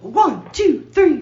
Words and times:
One, 0.00 0.48
two, 0.52 0.86
three, 0.92 1.17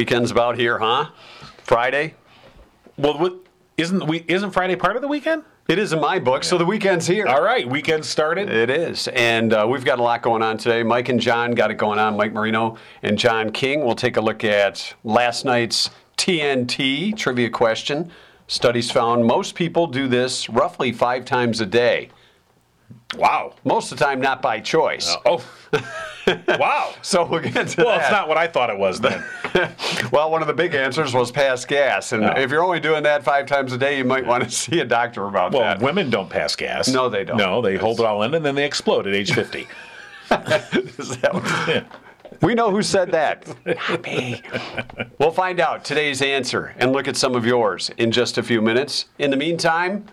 weekends 0.00 0.30
about 0.30 0.56
here, 0.56 0.78
huh? 0.78 1.10
Friday? 1.62 2.14
Well, 2.96 3.18
what, 3.18 3.34
isn't 3.76 4.06
we 4.06 4.24
isn't 4.28 4.52
Friday 4.52 4.74
part 4.74 4.96
of 4.96 5.02
the 5.02 5.08
weekend? 5.08 5.42
It 5.68 5.78
is 5.78 5.92
in 5.92 6.00
my 6.00 6.18
book, 6.18 6.42
so 6.42 6.56
the 6.56 6.64
weekend's 6.64 7.06
here. 7.06 7.26
All 7.26 7.42
right, 7.42 7.68
weekend 7.68 8.06
started. 8.06 8.48
It 8.48 8.70
is. 8.70 9.08
And 9.08 9.52
uh, 9.52 9.66
we've 9.68 9.84
got 9.84 9.98
a 9.98 10.02
lot 10.02 10.22
going 10.22 10.40
on 10.40 10.56
today. 10.56 10.82
Mike 10.82 11.10
and 11.10 11.20
Jon 11.20 11.50
got 11.52 11.70
it 11.70 11.74
going 11.74 11.98
on. 11.98 12.16
Mike 12.16 12.32
Marino 12.32 12.78
and 13.02 13.18
Jon 13.18 13.52
King. 13.52 13.84
We'll 13.84 13.94
take 13.94 14.16
a 14.16 14.22
look 14.22 14.42
at 14.42 14.94
last 15.04 15.44
night's 15.44 15.90
TNT 16.16 17.14
trivia 17.14 17.50
question. 17.50 18.10
Studies 18.46 18.90
found 18.90 19.26
most 19.26 19.54
people 19.54 19.86
do 19.86 20.08
this 20.08 20.48
roughly 20.48 20.92
five 20.92 21.26
times 21.26 21.60
a 21.60 21.66
day. 21.66 22.08
Wow. 23.18 23.54
Most 23.64 23.92
of 23.92 23.98
the 23.98 24.04
time, 24.06 24.18
not 24.22 24.40
by 24.40 24.60
choice. 24.60 25.14
Oh. 25.26 25.44
wow. 26.58 26.94
So 27.02 27.24
we'll 27.24 27.40
get 27.40 27.68
to 27.68 27.84
Well, 27.84 27.96
that. 27.96 28.02
it's 28.02 28.10
not 28.10 28.28
what 28.28 28.36
I 28.36 28.46
thought 28.46 28.70
it 28.70 28.78
was 28.78 29.00
then. 29.00 29.24
well, 30.12 30.30
one 30.30 30.42
of 30.42 30.48
the 30.48 30.54
big 30.54 30.74
answers 30.74 31.14
was 31.14 31.30
pass 31.30 31.64
gas. 31.64 32.12
And 32.12 32.22
No. 32.22 32.32
if 32.36 32.50
you're 32.50 32.62
only 32.64 32.80
doing 32.80 33.02
that 33.04 33.24
five 33.24 33.46
times 33.46 33.72
a 33.72 33.78
day, 33.78 33.98
you 33.98 34.04
might 34.04 34.26
want 34.26 34.44
to 34.44 34.50
see 34.50 34.80
a 34.80 34.84
doctor 34.84 35.26
about 35.26 35.52
Well, 35.52 35.62
that. 35.62 35.78
Well, 35.78 35.86
women 35.86 36.10
don't 36.10 36.28
pass 36.30 36.54
gas. 36.56 36.88
No, 36.88 37.08
they 37.08 37.24
don't. 37.24 37.36
No, 37.36 37.60
they 37.62 37.76
hold 37.76 38.00
it 38.00 38.06
all 38.06 38.22
in 38.22 38.34
and 38.34 38.44
then 38.44 38.54
they 38.54 38.64
explode 38.64 39.06
at 39.06 39.14
age 39.14 39.32
50. 39.32 39.60
Is 40.30 41.16
that 41.18 41.34
what- 41.34 41.68
Yeah. 41.68 41.84
We 42.42 42.54
know 42.54 42.70
who 42.70 42.80
said 42.80 43.10
that. 43.10 43.46
Not 43.66 44.02
me. 44.02 44.40
We'll 45.18 45.32
find 45.32 45.60
out 45.60 45.84
today's 45.84 46.22
answer 46.22 46.74
and 46.78 46.92
look 46.92 47.06
at 47.06 47.16
some 47.16 47.34
of 47.34 47.44
yours 47.44 47.90
in 47.98 48.10
just 48.12 48.38
a 48.38 48.42
few 48.42 48.62
minutes. 48.62 49.06
In 49.18 49.30
the 49.30 49.36
meantime, 49.36 50.06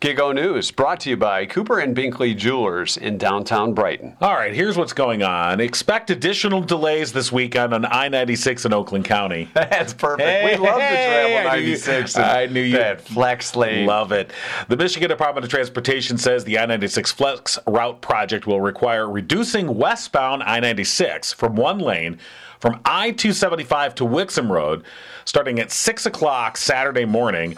Gigo 0.00 0.34
News 0.34 0.70
brought 0.70 1.00
to 1.00 1.10
you 1.10 1.16
by 1.16 1.46
Cooper 1.46 1.78
and 1.78 1.96
Binkley 1.96 2.36
Jewelers 2.36 2.98
in 2.98 3.16
downtown 3.16 3.72
Brighton. 3.72 4.14
All 4.20 4.34
right, 4.34 4.52
here's 4.52 4.76
what's 4.76 4.92
going 4.92 5.22
on. 5.22 5.58
Expect 5.58 6.10
additional 6.10 6.60
delays 6.60 7.14
this 7.14 7.32
weekend 7.32 7.72
on 7.72 7.86
I 7.86 8.08
96 8.08 8.66
in 8.66 8.74
Oakland 8.74 9.06
County. 9.06 9.48
That's 9.54 9.94
perfect. 9.94 10.28
Hey, 10.28 10.44
we 10.58 10.62
love 10.66 10.78
hey, 10.78 11.30
the 11.30 11.38
travel 11.38 11.50
I 11.50 11.56
knew 11.56 11.62
you- 11.62 11.70
96. 11.72 12.16
I 12.18 12.46
knew 12.46 12.60
you- 12.60 12.76
That 12.76 13.00
flex 13.00 13.56
lane. 13.56 13.86
Love 13.86 14.12
it. 14.12 14.32
The 14.68 14.76
Michigan 14.76 15.08
Department 15.08 15.44
of 15.44 15.50
Transportation 15.50 16.18
says 16.18 16.44
the 16.44 16.58
I 16.58 16.66
96 16.66 17.12
Flex 17.12 17.58
Route 17.66 18.02
project 18.02 18.46
will 18.46 18.60
require 18.60 19.08
reducing 19.10 19.78
westbound 19.78 20.42
I 20.42 20.60
96 20.60 21.32
from 21.32 21.56
one 21.56 21.78
lane 21.78 22.18
from 22.60 22.80
I 22.84 23.12
275 23.12 23.94
to 23.96 24.04
Wixom 24.04 24.50
Road 24.50 24.84
starting 25.24 25.58
at 25.58 25.70
6 25.70 26.04
o'clock 26.06 26.56
Saturday 26.58 27.04
morning 27.06 27.56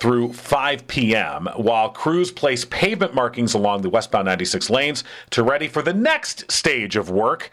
through 0.00 0.32
5 0.32 0.86
p.m., 0.88 1.46
while 1.56 1.90
crews 1.90 2.32
place 2.32 2.64
pavement 2.64 3.14
markings 3.14 3.52
along 3.52 3.82
the 3.82 3.90
westbound 3.90 4.24
96 4.24 4.70
lanes 4.70 5.04
to 5.30 5.42
ready 5.42 5.68
for 5.68 5.82
the 5.82 5.92
next 5.92 6.50
stage 6.50 6.96
of 6.96 7.10
work. 7.10 7.50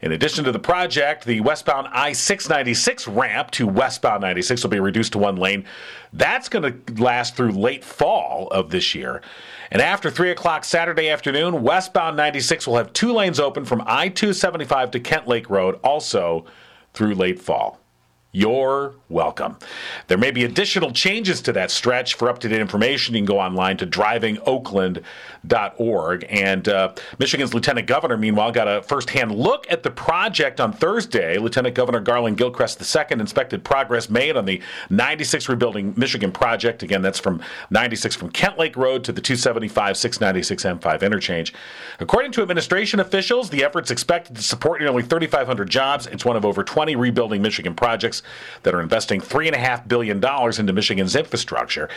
In 0.00 0.12
addition 0.12 0.44
to 0.44 0.52
the 0.52 0.58
project, 0.58 1.26
the 1.26 1.40
westbound 1.40 1.88
I 1.90 2.12
696 2.12 3.08
ramp 3.08 3.50
to 3.50 3.66
westbound 3.66 4.22
96 4.22 4.62
will 4.62 4.70
be 4.70 4.80
reduced 4.80 5.12
to 5.12 5.18
one 5.18 5.36
lane. 5.36 5.66
That's 6.12 6.48
going 6.48 6.62
to 6.62 7.02
last 7.02 7.36
through 7.36 7.52
late 7.52 7.84
fall 7.84 8.46
of 8.48 8.70
this 8.70 8.94
year. 8.94 9.20
And 9.72 9.82
after 9.82 10.10
3 10.10 10.30
o'clock 10.30 10.64
Saturday 10.64 11.10
afternoon, 11.10 11.62
westbound 11.62 12.16
96 12.16 12.68
will 12.68 12.76
have 12.76 12.92
two 12.92 13.12
lanes 13.12 13.40
open 13.40 13.64
from 13.64 13.82
I 13.84 14.08
275 14.08 14.92
to 14.92 15.00
Kent 15.00 15.26
Lake 15.26 15.50
Road, 15.50 15.78
also 15.82 16.46
through 16.94 17.14
late 17.14 17.40
fall. 17.40 17.79
You're 18.32 18.94
welcome. 19.08 19.58
There 20.06 20.16
may 20.16 20.30
be 20.30 20.44
additional 20.44 20.92
changes 20.92 21.42
to 21.42 21.52
that 21.54 21.72
stretch. 21.72 22.14
For 22.14 22.28
up 22.28 22.38
to 22.38 22.48
date 22.48 22.60
information, 22.60 23.16
you 23.16 23.22
can 23.22 23.26
go 23.26 23.40
online 23.40 23.76
to 23.78 23.88
drivingoakland.org. 23.88 26.26
And 26.30 26.68
uh, 26.68 26.94
Michigan's 27.18 27.54
Lieutenant 27.54 27.88
Governor, 27.88 28.16
meanwhile, 28.16 28.52
got 28.52 28.68
a 28.68 28.82
firsthand 28.82 29.34
look 29.34 29.66
at 29.68 29.82
the 29.82 29.90
project 29.90 30.60
on 30.60 30.72
Thursday. 30.72 31.38
Lieutenant 31.38 31.74
Governor 31.74 31.98
Garland 31.98 32.36
Gilchrist 32.36 32.80
II 32.80 33.18
inspected 33.18 33.64
progress 33.64 34.08
made 34.08 34.36
on 34.36 34.44
the 34.44 34.62
96 34.90 35.48
Rebuilding 35.48 35.94
Michigan 35.96 36.30
project. 36.30 36.84
Again, 36.84 37.02
that's 37.02 37.18
from 37.18 37.42
96 37.70 38.14
from 38.14 38.30
Kent 38.30 38.60
Lake 38.60 38.76
Road 38.76 39.02
to 39.04 39.10
the 39.10 39.20
275 39.20 39.96
696 39.96 40.62
M5 40.62 41.02
interchange. 41.02 41.52
According 41.98 42.30
to 42.32 42.42
administration 42.42 43.00
officials, 43.00 43.48
the 43.50 43.64
effort's 43.64 43.90
expected 43.90 44.36
to 44.36 44.42
support 44.42 44.80
nearly 44.80 45.02
3,500 45.02 45.68
jobs. 45.68 46.06
It's 46.06 46.24
one 46.24 46.36
of 46.36 46.44
over 46.44 46.62
20 46.62 46.94
Rebuilding 46.94 47.42
Michigan 47.42 47.74
projects 47.74 48.19
that 48.62 48.74
are 48.74 48.80
investing 48.80 49.20
$3.5 49.20 49.88
billion 49.88 50.22
into 50.58 50.72
Michigan's 50.72 51.16
infrastructure. 51.16 51.88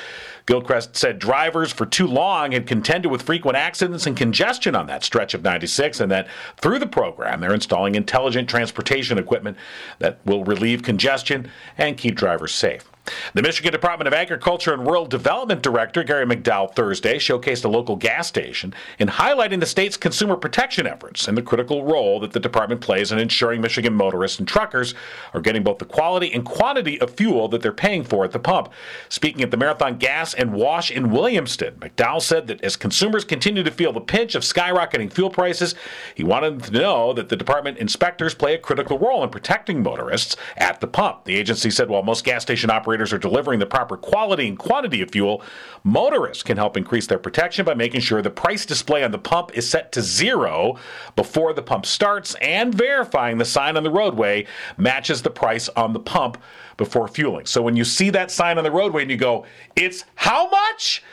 Gilchrist 0.45 0.95
said 0.95 1.19
drivers 1.19 1.71
for 1.71 1.85
too 1.85 2.07
long 2.07 2.51
had 2.51 2.67
contended 2.67 3.11
with 3.11 3.21
frequent 3.21 3.57
accidents 3.57 4.05
and 4.05 4.15
congestion 4.15 4.75
on 4.75 4.87
that 4.87 5.03
stretch 5.03 5.33
of 5.33 5.43
96, 5.43 5.99
and 5.99 6.11
that 6.11 6.27
through 6.57 6.79
the 6.79 6.87
program, 6.87 7.39
they're 7.39 7.53
installing 7.53 7.95
intelligent 7.95 8.49
transportation 8.49 9.17
equipment 9.17 9.57
that 9.99 10.19
will 10.25 10.43
relieve 10.43 10.83
congestion 10.83 11.49
and 11.77 11.97
keep 11.97 12.15
drivers 12.15 12.53
safe. 12.53 12.92
The 13.33 13.41
Michigan 13.41 13.73
Department 13.73 14.07
of 14.07 14.13
Agriculture 14.13 14.73
and 14.73 14.85
Rural 14.85 15.05
Development 15.05 15.61
Director 15.61 16.03
Gary 16.03 16.25
McDowell 16.25 16.73
Thursday 16.73 17.17
showcased 17.17 17.65
a 17.65 17.67
local 17.67 17.97
gas 17.97 18.27
station 18.27 18.73
in 18.97 19.09
highlighting 19.09 19.59
the 19.59 19.65
state's 19.65 19.97
consumer 19.97 20.37
protection 20.37 20.87
efforts 20.87 21.27
and 21.27 21.37
the 21.37 21.41
critical 21.41 21.83
role 21.83 22.21
that 22.21 22.31
the 22.31 22.39
department 22.39 22.79
plays 22.79 23.11
in 23.11 23.19
ensuring 23.19 23.59
Michigan 23.59 23.93
motorists 23.93 24.39
and 24.39 24.47
truckers 24.47 24.95
are 25.33 25.41
getting 25.41 25.63
both 25.63 25.79
the 25.79 25.85
quality 25.85 26.33
and 26.33 26.45
quantity 26.45 26.99
of 27.01 27.13
fuel 27.15 27.49
that 27.49 27.61
they're 27.61 27.73
paying 27.73 28.05
for 28.05 28.23
at 28.23 28.31
the 28.31 28.39
pump. 28.39 28.71
Speaking 29.09 29.41
at 29.41 29.51
the 29.51 29.57
Marathon 29.57 29.97
Gas 29.97 30.33
and 30.33 30.53
Wash 30.53 30.89
in 30.89 31.07
Williamston, 31.07 31.75
McDowell 31.79 32.21
said 32.21 32.47
that 32.47 32.63
as 32.63 32.77
consumers 32.77 33.25
continue 33.25 33.63
to 33.63 33.71
feel 33.71 33.91
the 33.91 33.99
pinch 33.99 34.33
of 34.33 34.43
skyrocketing 34.43 35.11
fuel 35.11 35.29
prices, 35.29 35.75
he 36.15 36.23
wanted 36.23 36.53
them 36.53 36.73
to 36.73 36.79
know 36.79 37.11
that 37.11 37.27
the 37.27 37.35
department 37.35 37.79
inspectors 37.79 38.33
play 38.33 38.53
a 38.53 38.59
critical 38.59 38.97
role 38.97 39.23
in 39.25 39.29
protecting 39.29 39.83
motorists 39.83 40.37
at 40.55 40.79
the 40.79 40.87
pump. 40.87 41.25
The 41.25 41.35
agency 41.35 41.69
said 41.69 41.89
while 41.89 42.03
most 42.03 42.23
gas 42.23 42.41
station 42.41 42.69
operators 42.69 42.92
are 43.01 43.17
delivering 43.17 43.59
the 43.59 43.65
proper 43.65 43.97
quality 43.97 44.47
and 44.47 44.59
quantity 44.59 45.01
of 45.01 45.09
fuel, 45.09 45.41
motorists 45.83 46.43
can 46.43 46.57
help 46.57 46.77
increase 46.77 47.07
their 47.07 47.17
protection 47.17 47.65
by 47.65 47.73
making 47.73 48.01
sure 48.01 48.21
the 48.21 48.29
price 48.29 48.65
display 48.65 49.03
on 49.03 49.11
the 49.11 49.17
pump 49.17 49.57
is 49.57 49.67
set 49.67 49.91
to 49.93 50.01
zero 50.01 50.77
before 51.15 51.53
the 51.53 51.61
pump 51.63 51.85
starts 51.85 52.35
and 52.41 52.75
verifying 52.75 53.37
the 53.37 53.45
sign 53.45 53.75
on 53.75 53.83
the 53.83 53.91
roadway 53.91 54.45
matches 54.77 55.21
the 55.21 55.29
price 55.29 55.69
on 55.69 55.93
the 55.93 55.99
pump 55.99 56.37
before 56.77 57.07
fueling. 57.07 57.45
So 57.45 57.61
when 57.61 57.75
you 57.75 57.83
see 57.83 58.09
that 58.11 58.29
sign 58.29 58.57
on 58.57 58.63
the 58.63 58.71
roadway 58.71 59.01
and 59.01 59.11
you 59.11 59.17
go, 59.17 59.45
it's 59.75 60.05
how 60.15 60.49
much? 60.49 61.03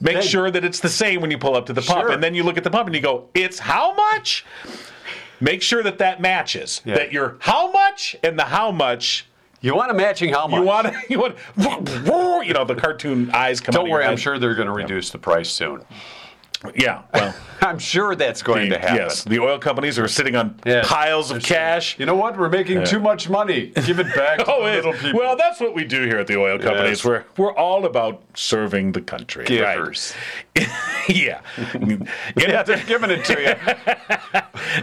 Make 0.00 0.22
sure 0.22 0.50
that 0.50 0.64
it's 0.64 0.80
the 0.80 0.88
same 0.88 1.20
when 1.20 1.30
you 1.30 1.38
pull 1.38 1.54
up 1.54 1.66
to 1.66 1.72
the 1.72 1.82
pump. 1.82 2.02
Sure. 2.02 2.10
And 2.10 2.22
then 2.22 2.34
you 2.34 2.42
look 2.42 2.56
at 2.58 2.64
the 2.64 2.70
pump 2.70 2.86
and 2.86 2.96
you 2.96 3.00
go, 3.00 3.28
it's 3.34 3.60
how 3.60 3.94
much? 3.94 4.44
Make 5.40 5.62
sure 5.62 5.82
that 5.82 5.98
that 5.98 6.20
matches. 6.20 6.80
Yeah. 6.84 6.94
That 6.94 7.12
your 7.12 7.36
how 7.40 7.70
much 7.70 8.16
and 8.22 8.38
the 8.38 8.44
how 8.44 8.70
much 8.70 9.26
You 9.62 9.76
want 9.76 9.92
a 9.92 9.94
matching 9.94 10.30
helmet. 10.30 10.58
you 10.58 10.66
want 10.66 10.94
you 11.08 11.18
want 11.20 11.38
you 12.46 12.52
know 12.52 12.64
the 12.64 12.74
cartoon 12.74 13.30
eyes 13.30 13.60
come 13.60 13.74
out 13.74 13.80
Don't 13.82 13.90
worry, 13.90 14.04
I'm 14.04 14.16
sure 14.16 14.38
they're 14.38 14.54
going 14.54 14.66
to 14.66 14.72
reduce 14.72 15.10
the 15.10 15.18
price 15.18 15.50
soon. 15.50 15.82
Yeah, 16.76 17.02
well, 17.12 17.34
I'm 17.60 17.78
sure 17.78 18.14
that's 18.14 18.42
going 18.42 18.70
to 18.70 18.78
happen. 18.78 18.96
yes, 18.96 19.24
the 19.24 19.40
oil 19.40 19.58
companies 19.58 19.98
are 19.98 20.06
sitting 20.06 20.36
on 20.36 20.58
Yeah. 20.64 20.82
piles 20.84 21.30
of 21.30 21.42
cash. 21.42 21.98
You 21.98 22.06
know 22.06 22.14
what? 22.14 22.38
We're 22.38 22.48
making 22.48 22.84
too 22.84 23.00
much 23.00 23.28
money. 23.28 23.72
Give 23.84 23.98
it 23.98 24.14
back 24.14 24.38
to 24.44 24.44
Oh, 24.52 24.62
the 24.64 24.70
it- 24.72 24.74
little 24.84 24.92
people. 24.92 25.18
well, 25.20 25.36
that's 25.36 25.60
what 25.60 25.74
we 25.74 25.84
do 25.84 26.02
here 26.06 26.18
at 26.18 26.26
the 26.28 26.36
oil 26.38 26.58
companies. 26.58 26.98
Yes. 26.98 27.04
We're 27.04 27.24
we're 27.36 27.54
all 27.54 27.84
about 27.84 28.22
serving 28.34 28.92
the 28.92 29.00
country. 29.00 29.42
right? 29.42 29.48
Givers. 29.76 30.14
yeah. 31.08 31.40
In, 31.74 32.08
Yeah, 32.36 32.62
they're 32.62 32.84
giving 32.84 33.10
it 33.10 33.24
to 33.24 33.40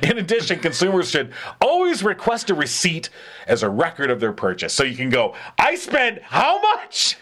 you. 0.03 0.09
in 0.09 0.17
addition, 0.17 0.59
consumers 0.59 1.09
should 1.11 1.31
always 1.61 2.03
request 2.03 2.49
a 2.49 2.53
receipt 2.55 3.09
as 3.47 3.63
a 3.63 3.69
record 3.69 4.09
of 4.11 4.19
their 4.19 4.33
purchase. 4.33 4.73
So 4.73 4.83
you 4.83 4.95
can 4.97 5.09
go, 5.09 5.35
I 5.57 5.75
spent 5.75 6.21
how 6.23 6.59
much? 6.61 7.17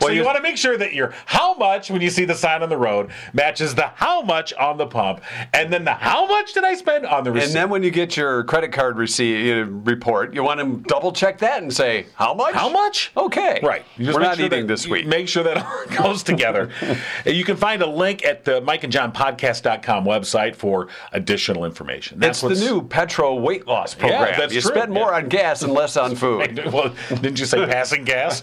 So 0.00 0.08
you, 0.08 0.20
you- 0.20 0.24
want 0.24 0.36
to 0.36 0.42
make 0.42 0.56
sure 0.56 0.76
that 0.76 0.92
your 0.92 1.12
how 1.26 1.54
much 1.54 1.90
when 1.90 2.00
you 2.00 2.10
see 2.10 2.24
the 2.24 2.34
sign 2.34 2.62
on 2.62 2.68
the 2.68 2.76
road 2.76 3.10
matches 3.32 3.74
the 3.74 3.88
how 3.94 4.22
much 4.22 4.52
on 4.54 4.76
the 4.78 4.86
pump, 4.86 5.20
and 5.52 5.72
then 5.72 5.84
the 5.84 5.94
how 5.94 6.26
much 6.26 6.52
did 6.54 6.64
I 6.64 6.74
spend 6.74 7.06
on 7.06 7.24
the 7.24 7.32
receipt? 7.32 7.46
And 7.48 7.54
then 7.54 7.70
when 7.70 7.82
you 7.82 7.90
get 7.90 8.16
your 8.16 8.44
credit 8.44 8.72
card 8.72 8.96
receipt 8.98 9.60
uh, 9.60 9.64
report, 9.66 10.34
you 10.34 10.42
want 10.42 10.60
to 10.60 10.88
double 10.88 11.12
check 11.12 11.38
that 11.38 11.62
and 11.62 11.72
say 11.72 12.06
how 12.14 12.34
much? 12.34 12.54
How 12.54 12.68
much? 12.68 13.10
Okay. 13.16 13.60
Right. 13.62 13.84
We're 13.98 14.18
not 14.20 14.36
sure 14.36 14.46
eating 14.46 14.66
this 14.66 14.86
week. 14.86 15.06
Make 15.06 15.28
sure 15.28 15.42
that 15.44 15.58
all 15.66 15.84
goes 16.02 16.22
together. 16.22 16.70
you 17.26 17.44
can 17.44 17.56
find 17.56 17.82
a 17.82 17.86
link 17.86 18.24
at 18.24 18.44
the 18.44 18.60
Mike 18.60 18.84
and 18.84 18.92
Jon 18.92 19.12
Podcast.com 19.12 20.04
website 20.04 20.54
for 20.56 20.88
additional 21.12 21.64
information. 21.64 22.22
It's 22.22 22.40
the 22.40 22.50
new 22.54 22.82
Petro 22.82 23.34
weight 23.34 23.66
loss 23.66 23.94
program. 23.94 24.22
Yeah, 24.28 24.36
that's 24.38 24.54
you 24.54 24.60
true. 24.60 24.70
spend 24.70 24.92
more 24.92 25.10
Yeah. 25.10 25.16
on 25.16 25.28
gas 25.28 25.62
and 25.62 25.72
less 25.72 25.96
on 25.96 26.14
food. 26.22 26.64
Well, 26.72 26.94
didn't 27.08 27.38
you 27.38 27.46
say 27.46 27.64
passing 27.66 28.04
gas? 28.04 28.42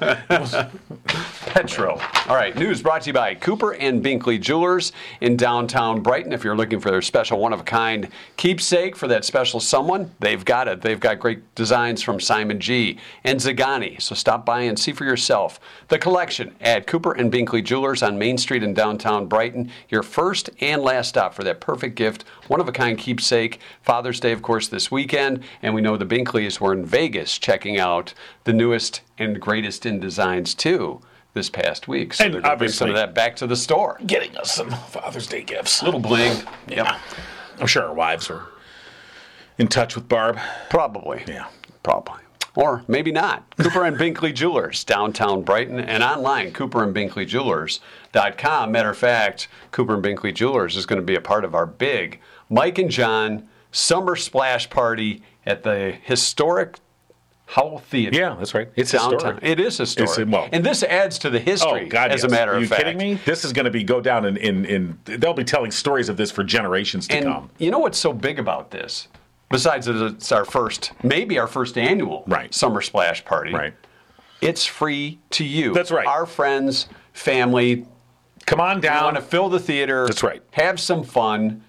Petro. 1.50 2.00
All 2.28 2.36
right, 2.36 2.56
news 2.56 2.84
brought 2.84 3.02
to 3.02 3.10
you 3.10 3.14
by 3.14 3.34
Cooper 3.34 3.74
and 3.74 4.06
Binkley 4.06 4.40
Jewelers 4.40 4.92
in 5.20 5.36
downtown 5.36 6.00
Brighton. 6.02 6.32
If 6.32 6.44
you're 6.44 6.56
looking 6.56 6.80
for 6.80 6.92
their 6.92 7.02
special 7.02 7.40
one 7.40 7.54
of 7.54 7.62
a 7.62 7.64
kind 7.64 8.08
keepsake 8.38 8.96
for 8.96 9.08
that 9.08 9.26
special 9.26 9.60
someone, 9.60 10.12
they've 10.20 10.46
got 10.46 10.68
it. 10.68 10.82
They've 10.82 11.00
got 11.00 11.20
great 11.20 11.56
designs 11.56 12.04
from 12.04 12.20
Simon 12.20 12.60
G. 12.60 13.00
and 13.24 13.40
Zagani. 13.40 14.00
So 14.00 14.14
stop 14.14 14.46
by 14.46 14.62
and 14.62 14.78
see 14.78 14.92
for 14.92 15.06
yourself. 15.06 15.60
The 15.88 15.98
collection 15.98 16.56
at 16.62 16.86
Cooper 16.86 17.14
and 17.14 17.34
Binkley 17.34 17.64
Jewelers 17.64 18.04
on 18.04 18.20
Main 18.20 18.38
Street 18.38 18.62
in 18.62 18.76
downtown 18.76 19.26
Brighton. 19.26 19.72
Your 19.90 20.04
first 20.04 20.52
and 20.62 20.84
last 20.84 21.10
stop 21.10 21.34
for 21.34 21.44
that 21.46 21.60
perfect 21.60 21.96
gift, 21.96 22.26
one 22.48 22.62
of 22.62 22.70
a 22.70 22.72
kind 22.72 22.96
keepsake. 22.96 23.60
Father's 23.82 24.20
Day, 24.20 24.34
of 24.34 24.44
course, 24.44 24.68
this 24.68 24.92
weekend. 24.92 25.44
And 25.64 25.74
we 25.74 25.82
know 25.82 25.98
the 25.98 26.06
Binkleys 26.06 26.60
were 26.60 26.74
in 26.74 26.86
Vegas 26.86 27.40
checking 27.40 27.80
out 27.80 28.14
the 28.44 28.54
newest 28.54 29.02
and 29.18 29.42
greatest 29.42 29.84
in 29.88 30.00
designs, 30.00 30.54
too 30.54 31.02
this 31.40 31.50
past 31.50 31.88
week. 31.88 32.14
So 32.14 32.26
And 32.26 32.34
they're 32.34 32.42
bring 32.42 32.70
some 32.70 32.90
of 32.90 32.92
obviously- 32.92 32.92
that 32.94 33.14
back 33.16 33.38
to 33.38 33.48
the 33.48 33.56
store. 33.56 33.98
Getting 34.06 34.36
us 34.38 34.52
some 34.52 34.72
Father's 34.72 35.26
Day 35.26 35.42
gifts. 35.42 35.82
Little 35.82 36.02
bling. 36.02 36.38
Yep. 36.68 36.88
I'm 37.62 37.68
sure 37.68 37.84
our 37.86 37.94
wives 37.94 38.30
are 38.30 38.46
in 39.58 39.68
touch 39.70 39.96
with 39.96 40.10
Barb. 40.10 40.38
Probably. 40.70 41.24
Yeah. 41.28 41.48
Probably. 41.82 42.20
Or 42.56 42.84
maybe 42.90 43.12
not. 43.14 43.44
Cooper 43.58 43.86
and 43.86 43.96
Binkley 43.96 44.34
Jewelers, 44.34 44.84
downtown 44.84 45.44
Brighton, 45.44 45.80
and 45.80 46.04
online, 46.04 46.52
Cooper 46.52 46.84
and 46.84 46.94
Binkley 46.94 47.26
Jewelers.com. 47.26 48.72
Matter 48.72 48.90
of 48.90 48.98
fact, 48.98 49.48
Cooper 49.72 49.94
and 49.94 50.04
Binkley 50.04 50.34
Jewelers 50.34 50.76
is 50.76 50.86
going 50.86 51.00
to 51.00 51.06
be 51.06 51.16
a 51.16 51.22
part 51.22 51.46
of 51.46 51.56
our 51.56 51.66
big 51.66 52.20
Mike 52.50 52.78
and 52.78 52.90
Jon 52.90 53.48
summer 53.72 54.16
splash 54.18 54.70
party 54.70 55.24
at 55.46 55.64
the 55.64 55.96
historic 56.04 56.80
Howell 57.52 57.80
Theater. 57.80 58.16
Yeah, 58.18 58.36
that's 58.38 58.54
right. 58.54 58.70
It's 58.76 58.92
Downtown. 58.92 59.14
historic. 59.14 59.40
It 59.44 59.60
is 59.60 59.78
historic. 59.78 60.10
It's- 60.12 60.28
well- 60.32 60.50
and 60.52 60.64
this 60.64 60.84
adds 60.84 61.18
to 61.20 61.30
the 61.32 61.40
history, 61.40 61.86
Oh 61.86 61.90
God! 61.90 62.12
as 62.12 62.22
yes. 62.22 62.24
a 62.26 62.30
matter 62.30 62.52
Are 62.52 62.56
of 62.58 62.62
you 62.62 62.68
fact. 62.68 62.84
kidding 62.84 62.98
me? 62.98 63.16
This 63.26 63.44
is 63.44 63.54
going 63.54 63.66
to 63.66 63.72
be 63.72 63.84
go 63.84 64.00
down 64.02 64.26
in, 64.26 64.38
in 64.38 64.66
in 64.66 65.00
they'll 65.06 65.34
be 65.34 65.44
telling 65.44 65.72
stories 65.72 66.10
of 66.10 66.18
this 66.18 66.30
for 66.30 66.44
generations 66.44 67.08
to 67.08 67.16
And 67.16 67.26
come. 67.26 67.50
you 67.58 67.72
know 67.72 67.80
what's 67.80 67.98
so 67.98 68.14
big 68.14 68.38
about 68.38 68.70
this? 68.70 69.08
Besides 69.50 69.88
that 69.88 70.00
it's 70.06 70.32
our 70.32 70.46
first, 70.46 70.92
maybe 71.02 71.40
our 71.40 71.48
first 71.48 71.76
annual 71.76 72.24
Right. 72.28 72.54
summer 72.54 72.82
splash 72.82 73.26
party. 73.26 73.52
Right. 73.52 73.74
It's 74.42 74.64
free 74.64 75.18
to 75.32 75.44
you. 75.44 75.74
That's 75.74 75.90
right. 75.92 76.06
Our 76.06 76.28
friends, 76.28 76.88
family, 77.14 77.88
Come 78.46 78.62
on 78.62 78.80
down. 78.80 79.06
want 79.06 79.16
to 79.16 79.24
fill 79.24 79.50
the 79.50 79.60
theater. 79.60 80.06
That's 80.06 80.22
right. 80.22 80.44
Have 80.52 80.80
some 80.80 81.04
fun, 81.04 81.64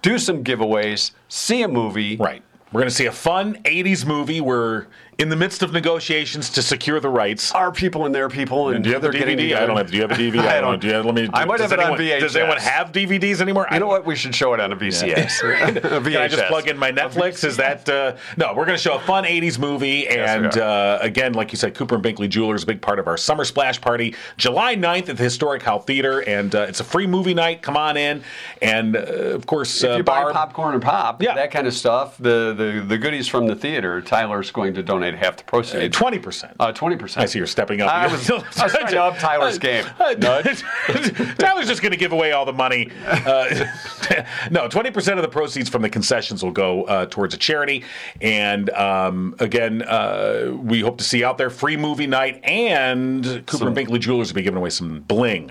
do 0.00 0.16
some 0.18 0.44
giveaways, 0.44 1.10
see 1.28 1.62
a 1.62 1.68
movie. 1.68 2.16
Right. 2.16 2.42
We're 2.72 2.80
going 2.80 2.88
to 2.90 2.94
see 2.94 3.06
a 3.06 3.12
fun 3.12 3.56
80s 3.64 4.04
movie. 4.04 4.40
We're 4.40 4.86
in 5.18 5.28
the 5.28 5.36
midst 5.36 5.62
of 5.62 5.72
negotiations 5.72 6.50
to 6.50 6.62
secure 6.62 7.00
the 7.00 7.08
rights. 7.08 7.52
Our 7.52 7.70
people 7.72 8.06
and 8.06 8.14
their 8.14 8.28
people, 8.28 8.70
and 8.70 8.82
Do 8.82 8.90
you 8.90 8.94
have 8.94 9.02
the 9.02 9.10
DVD? 9.10 9.56
I 9.56 9.66
don't 9.66 9.76
have. 9.76 9.90
Do 9.90 9.96
you 9.96 10.02
have 10.02 10.10
a 10.10 10.14
DVD? 10.22 10.40
I 10.40 10.60
don't. 10.60 10.72
don't. 10.80 10.84
You 10.84 10.94
have, 10.94 11.04
let 11.04 11.14
me. 11.14 11.28
I 11.32 11.44
might 11.44 11.58
does 11.58 11.70
have 11.70 11.78
it 11.78 11.84
on 11.84 12.00
anyone, 12.00 12.20
Does 12.20 12.36
anyone 12.36 12.58
have 12.58 12.92
DVDs 12.92 13.40
anymore? 13.40 13.66
You 13.70 13.78
know 13.78 13.86
what? 13.86 14.04
We 14.04 14.16
should 14.16 14.34
show 14.34 14.54
it 14.54 14.60
on 14.60 14.72
a 14.72 14.76
VCS. 14.76 15.42
A 15.78 16.00
Can 16.10 16.16
I 16.16 16.28
just 16.28 16.44
plug 16.46 16.68
in 16.68 16.76
my 16.78 16.92
Netflix? 16.92 17.44
Is 17.44 17.56
that 17.56 17.88
uh, 17.88 18.16
no? 18.36 18.48
We're 18.54 18.66
going 18.66 18.76
to 18.76 18.82
show 18.82 18.96
a 18.96 19.00
fun 19.00 19.24
'80s 19.24 19.58
movie, 19.58 20.08
and 20.08 20.52
we 20.54 20.60
uh, 20.60 20.98
again, 21.00 21.34
like 21.34 21.52
you 21.52 21.58
said, 21.58 21.74
Cooper 21.74 21.96
and 21.96 22.04
Binkley 22.04 22.28
Jewelers, 22.28 22.62
a 22.62 22.66
big 22.66 22.80
part 22.80 22.98
of 22.98 23.06
our 23.06 23.16
summer 23.16 23.44
splash 23.44 23.80
party, 23.80 24.14
July 24.36 24.74
9th 24.76 25.08
at 25.10 25.16
the 25.16 25.22
Historic 25.22 25.62
Howell 25.62 25.80
Theater, 25.80 26.20
and 26.20 26.54
uh, 26.54 26.62
it's 26.68 26.80
a 26.80 26.84
free 26.84 27.06
movie 27.06 27.34
night. 27.34 27.62
Come 27.62 27.76
on 27.76 27.96
in, 27.96 28.22
and 28.62 28.96
uh, 28.96 29.00
of 29.34 29.46
course, 29.46 29.82
If 29.82 29.98
you 29.98 30.02
buy 30.02 30.32
popcorn 30.32 30.74
and 30.74 30.82
pop, 30.82 31.22
Yeah. 31.22 31.34
that 31.34 31.50
kind 31.50 31.66
of 31.66 31.74
stuff, 31.74 32.16
the, 32.18 32.54
the, 32.56 32.84
the 32.86 32.98
goodies 32.98 33.28
from 33.28 33.46
the 33.46 33.54
theater, 33.54 34.00
Tyler's 34.00 34.50
going 34.50 34.74
to 34.74 34.82
donate 34.82 35.03
half 35.12 35.36
the 35.36 35.44
proceeds. 35.44 35.94
twenty 35.96 36.18
percent. 36.18 36.56
Uh, 36.58 36.72
20%. 36.72 37.16
I 37.18 37.26
see 37.26 37.38
you're 37.38 37.46
stepping 37.46 37.80
up. 37.80 37.90
I 37.92 38.06
was, 38.06 38.30
I 38.30 38.34
was 38.34 38.72
trying 38.72 38.86
to 38.88 39.02
up 39.02 39.18
Tyler's 39.18 39.58
game. 39.58 39.84
Tyler's 39.98 41.66
just 41.66 41.82
going 41.82 41.92
to 41.92 41.98
give 41.98 42.12
away 42.12 42.32
all 42.32 42.44
the 42.44 42.52
money. 42.52 42.90
Uh, 43.06 43.66
no, 44.50 44.68
20% 44.68 45.16
of 45.16 45.22
the 45.22 45.28
proceeds 45.28 45.68
from 45.68 45.82
the 45.82 45.90
concessions 45.90 46.42
will 46.42 46.52
go 46.52 46.84
uh, 46.84 47.06
towards 47.06 47.34
a 47.34 47.38
charity. 47.38 47.84
And 48.20 48.70
um, 48.70 49.34
again, 49.40 49.82
uh, 49.82 50.52
we 50.56 50.80
hope 50.80 50.98
to 50.98 51.04
see 51.04 51.18
you 51.18 51.26
out 51.26 51.38
there. 51.38 51.50
Free 51.50 51.76
movie 51.76 52.06
night. 52.06 52.40
And 52.44 53.24
Cooper 53.24 53.56
Some- 53.58 53.68
and 53.68 53.76
Binkley 53.76 54.00
Jewelers 54.00 54.28
will 54.30 54.36
be 54.36 54.42
giving 54.42 54.58
away 54.58 54.70
some 54.70 55.00
bling. 55.02 55.50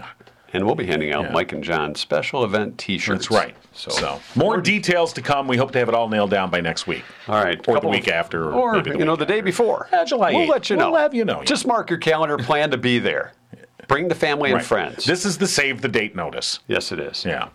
And 0.54 0.66
we'll 0.66 0.76
be 0.76 0.86
handing 0.86 1.12
out 1.12 1.26
Yeah. 1.26 1.32
Mike 1.32 1.52
and 1.52 1.64
Jon 1.64 1.96
special 1.96 2.44
event 2.44 2.78
T-shirts. 2.78 3.28
That's 3.28 3.32
right. 3.46 3.56
So, 3.74 3.90
So, 3.90 4.22
more 4.36 4.62
details 4.62 5.12
to 5.14 5.22
come. 5.22 5.48
We 5.48 5.58
hope 5.58 5.72
to 5.72 5.80
have 5.80 5.90
it 5.90 5.96
all 5.96 6.08
nailed 6.10 6.30
down 6.30 6.50
by 6.52 6.62
next 6.62 6.86
week. 6.86 7.04
all 7.28 7.44
right, 7.44 7.58
Or 7.68 7.74
the 7.74 7.74
couple 7.74 7.90
week 7.90 8.06
of- 8.08 8.14
after. 8.14 8.52
Or, 8.54 8.76
or 8.76 8.88
you 8.88 9.04
know 9.06 9.16
the 9.16 9.26
day 9.26 9.42
before. 9.42 9.88
Uh, 9.92 10.06
July 10.06 10.32
We'll 10.32 10.42
8th. 10.46 10.50
let 10.50 10.70
you 10.70 10.76
know. 10.76 10.92
We'll 10.92 11.00
have 11.02 11.14
you 11.16 11.26
know. 11.26 11.44
Just 11.44 11.66
mark 11.66 11.90
your 11.90 12.00
calendar. 12.00 12.38
Plan 12.38 12.70
to 12.72 12.78
be 12.78 13.00
there. 13.00 13.34
Bring 13.88 14.08
the 14.08 14.16
family 14.16 14.52
and 14.52 14.58
Right. 14.60 14.66
friends. 14.66 15.06
This 15.06 15.26
is 15.26 15.38
the 15.40 15.48
save 15.48 15.82
the 15.82 15.88
date 15.90 16.16
notice. 16.16 16.60
yes, 16.68 16.92
it 16.92 17.00
is. 17.00 17.26
Yeah. 17.26 17.48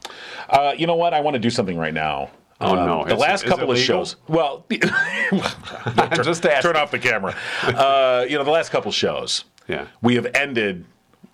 Uh, 0.50 0.72
you 0.76 0.86
know 0.86 0.96
what? 0.96 1.14
I 1.14 1.20
want 1.20 1.34
to 1.34 1.38
do 1.40 1.50
something 1.50 1.78
right 1.78 1.94
now. 1.94 2.30
Oh, 2.60 2.74
no. 2.74 3.04
The 3.06 3.14
Is- 3.14 3.20
last 3.20 3.44
is 3.44 3.48
couple 3.48 3.70
of 3.70 3.78
shows. 3.78 4.16
Well, 4.26 4.66
I'm 5.32 6.10
just 6.24 6.42
turn 6.42 6.76
off 6.76 6.90
the 6.90 6.98
camera. 6.98 7.34
Uh, 7.62 8.26
you 8.28 8.36
know, 8.36 8.42
the 8.44 8.50
last 8.50 8.70
couple 8.70 8.90
shows. 8.90 9.44
Yeah. 9.68 9.86
We 10.02 10.16
have 10.16 10.26
ended 10.34 10.84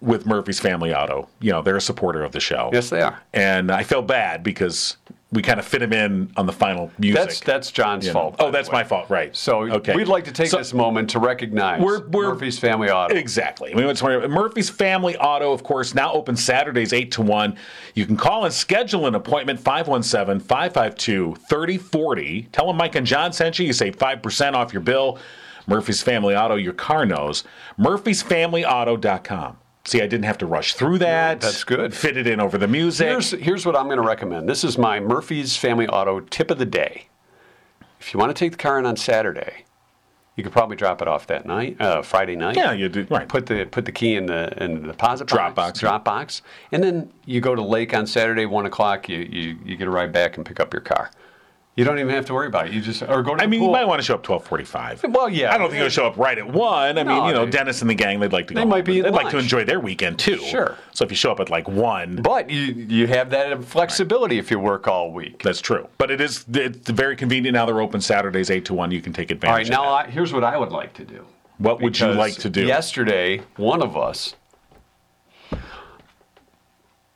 with 0.05 0.27
Murphy's 0.27 0.61
Family 0.61 0.95
Auto. 0.95 1.29
You 1.41 1.53
know, 1.53 1.63
they're 1.63 1.77
a 1.77 1.81
supporter 1.81 2.23
of 2.23 2.33
the 2.33 2.41
show. 2.41 2.71
Yes, 2.73 2.91
they 2.91 3.01
are. 3.01 3.21
And 3.33 3.71
I 3.71 3.83
feel 3.83 4.03
bad 4.03 4.43
because 4.43 4.97
we 5.33 5.43
kind 5.43 5.59
of 5.59 5.67
fit 5.67 5.83
him 5.83 5.93
in 5.93 6.31
on 6.37 6.47
the 6.47 6.53
final 6.53 6.93
music. 6.97 7.21
That's 7.21 7.41
that's 7.41 7.71
Jon's 7.73 8.07
you 8.07 8.13
know. 8.13 8.21
fault. 8.21 8.37
Oh, 8.39 8.53
that's 8.53 8.71
my 8.71 8.85
fault. 8.85 9.11
Right. 9.11 9.35
So 9.35 9.63
okay. 9.63 9.97
we'd 9.97 10.07
like 10.07 10.25
to 10.27 10.33
take 10.33 10.49
So- 10.49 10.59
this 10.59 10.73
moment 10.73 11.11
to 11.11 11.19
recognize 11.19 11.81
We're- 11.83 12.03
we're- 12.09 12.29
Murphy's 12.29 12.57
Family 12.59 12.89
Auto. 12.89 13.17
Exactly. 13.17 13.75
We 13.75 13.85
went 13.85 13.99
to 13.99 14.29
Murphy's 14.29 14.71
Family 14.71 15.17
Auto, 15.17 15.53
of 15.53 15.65
course, 15.65 15.93
now 15.93 16.13
open 16.13 16.37
Saturdays 16.37 16.93
8 16.93 17.11
to 17.13 17.23
1. 17.23 17.57
You 17.95 18.07
can 18.07 18.17
call 18.17 18.45
and 18.45 18.55
schedule 18.55 19.07
an 19.09 19.17
appointment 19.17 19.59
517 19.59 20.39
552 20.47 21.35
3040. 21.49 22.49
Tell 22.53 22.69
them 22.69 22.77
Mike 22.77 22.95
and 22.95 23.07
Jon 23.07 23.33
sent 23.33 23.59
you. 23.59 23.67
You 23.67 23.73
save 23.73 23.97
5% 23.97 24.55
off 24.55 24.73
your 24.73 24.83
bill. 24.83 25.19
Murphy's 25.67 26.03
Family 26.03 26.37
Auto, 26.37 26.55
your 26.55 26.75
car 26.75 27.07
knows. 27.07 27.43
Murphy'sFamilyAuto.com. 27.79 29.57
See, 29.87 30.01
I 30.01 30.07
didn't 30.07 30.25
have 30.25 30.39
to 30.39 30.47
rush 30.47 30.75
through 30.75 30.99
that. 31.01 31.41
That's 31.43 31.63
good. 31.63 31.93
Fit 31.95 32.17
it 32.17 32.27
in 32.27 32.41
over 32.41 32.57
the 32.57 32.69
music. 32.69 33.07
Here's 33.07 33.31
here's 33.33 33.67
what 33.67 33.77
I'm 33.77 33.85
going 33.87 33.99
to 33.99 34.07
recommend. 34.07 34.49
This 34.49 34.65
is 34.65 34.79
my 34.79 34.99
Murphy's 34.99 35.57
Family 35.57 35.87
Auto 35.87 36.21
tip 36.21 36.51
of 36.51 36.59
the 36.59 36.65
day. 36.67 37.09
If 38.01 38.15
you 38.15 38.19
want 38.21 38.31
to 38.31 38.39
take 38.39 38.53
the 38.53 38.59
car 38.59 38.79
in 38.79 38.87
on 38.87 38.97
Saturday, 38.97 39.65
you 40.37 40.43
could 40.43 40.53
probably 40.53 40.77
drop 40.77 41.01
it 41.03 41.09
off 41.09 41.27
that 41.29 41.45
night, 41.47 41.79
uh, 41.81 42.01
Friday 42.03 42.35
night. 42.35 42.57
yeah, 42.57 42.73
you 42.73 42.89
do. 42.89 43.07
Right. 43.11 43.29
Put 43.29 43.45
the 43.47 43.67
put 43.67 43.85
the 43.85 43.93
key 43.93 44.17
in 44.17 44.25
the 44.27 44.53
in 44.63 44.81
the 44.83 44.89
deposit 44.89 45.27
Drop 45.29 45.55
box, 45.55 45.69
box. 45.73 45.81
drop 45.81 46.05
box, 46.05 46.43
and 46.73 46.83
then 46.83 47.13
you 47.27 47.41
go 47.43 47.55
to 47.55 47.63
Lake 47.63 47.95
on 47.95 48.07
Saturday, 48.07 48.47
one 48.47 48.65
o'clock. 48.65 49.09
You, 49.09 49.19
you 49.19 49.59
you 49.65 49.77
get 49.77 49.87
a 49.87 49.91
ride 49.91 50.13
back 50.13 50.37
and 50.39 50.47
pick 50.47 50.61
up 50.61 50.73
your 50.73 50.81
car. 50.83 51.11
You 51.77 51.83
don't 51.85 51.99
even 51.99 52.15
have 52.15 52.27
to 52.27 52.35
worry 52.35 52.47
about 52.47 52.69
it. 52.69 52.73
You 52.73 52.81
just 52.81 53.03
or 53.03 53.23
go 53.25 53.35
to 53.35 53.43
I 53.43 53.47
mean, 53.47 53.59
pool. 53.59 53.67
you 53.67 53.73
might 53.73 53.85
want 53.85 54.01
to 54.01 54.05
show 54.05 54.15
up 54.15 54.29
1245. 54.29 55.13
Well, 55.13 55.29
yeah. 55.29 55.53
I 55.53 55.59
don't 55.59 55.71
think 55.71 55.81
you'll 55.81 55.89
show 55.89 56.07
up 56.07 56.17
right 56.17 56.39
at 56.39 56.47
1. 56.47 56.99
I 56.99 57.03
mean, 57.03 57.25
you 57.27 57.33
know, 57.33 57.45
they- 57.45 57.51
Dennis 57.51 57.81
and 57.81 57.91
the 57.91 57.95
gang, 57.97 58.21
they'd 58.21 58.33
like 58.33 58.47
to 58.47 58.55
go 58.55 58.61
They 58.61 58.65
might 58.65 58.85
be 58.85 59.01
They'd 59.01 59.09
at 59.09 59.13
like 59.15 59.31
to 59.31 59.39
enjoy 59.39 59.65
their 59.65 59.81
weekend, 59.81 60.21
too. 60.21 60.37
Sure. 60.39 60.79
So 60.93 61.05
if 61.05 61.11
you 61.11 61.17
show 61.17 61.33
up 61.33 61.41
at 61.41 61.51
like 61.51 61.67
1, 61.67 62.23
But 62.23 62.49
you 62.49 62.61
you 62.61 63.09
have 63.09 63.31
that 63.31 63.65
flexibility 63.65 64.39
if 64.39 64.53
you 64.53 64.61
work 64.61 64.87
all 64.87 65.11
week. 65.13 65.43
That's 65.43 65.61
true. 65.61 65.89
But 65.99 66.13
it 66.13 66.21
is 66.21 66.45
it's 66.53 66.91
very 66.91 67.17
convenient 67.17 67.55
now 67.55 67.67
they're 67.67 67.81
open 67.81 68.01
Saturdays 68.01 68.51
8 68.51 68.65
to 68.67 68.75
1. 68.75 68.93
You 68.93 69.01
can 69.03 69.13
take 69.13 69.33
advantage 69.33 69.69
right, 69.71 69.79
of 69.79 69.85
now. 69.85 69.93
I, 69.93 70.07
here's 70.07 70.33
what 70.33 70.45
I 70.45 70.57
would 70.57 70.71
like 70.71 70.95
to 70.95 71.05
do. 71.05 71.27
What 71.59 71.81
would 71.83 71.99
you 71.99 72.07
like 72.13 72.35
to 72.35 72.51
do? 72.51 72.67
Yesterday, 72.67 73.41
one 73.57 73.83
of 73.83 73.97
us, 73.97 74.35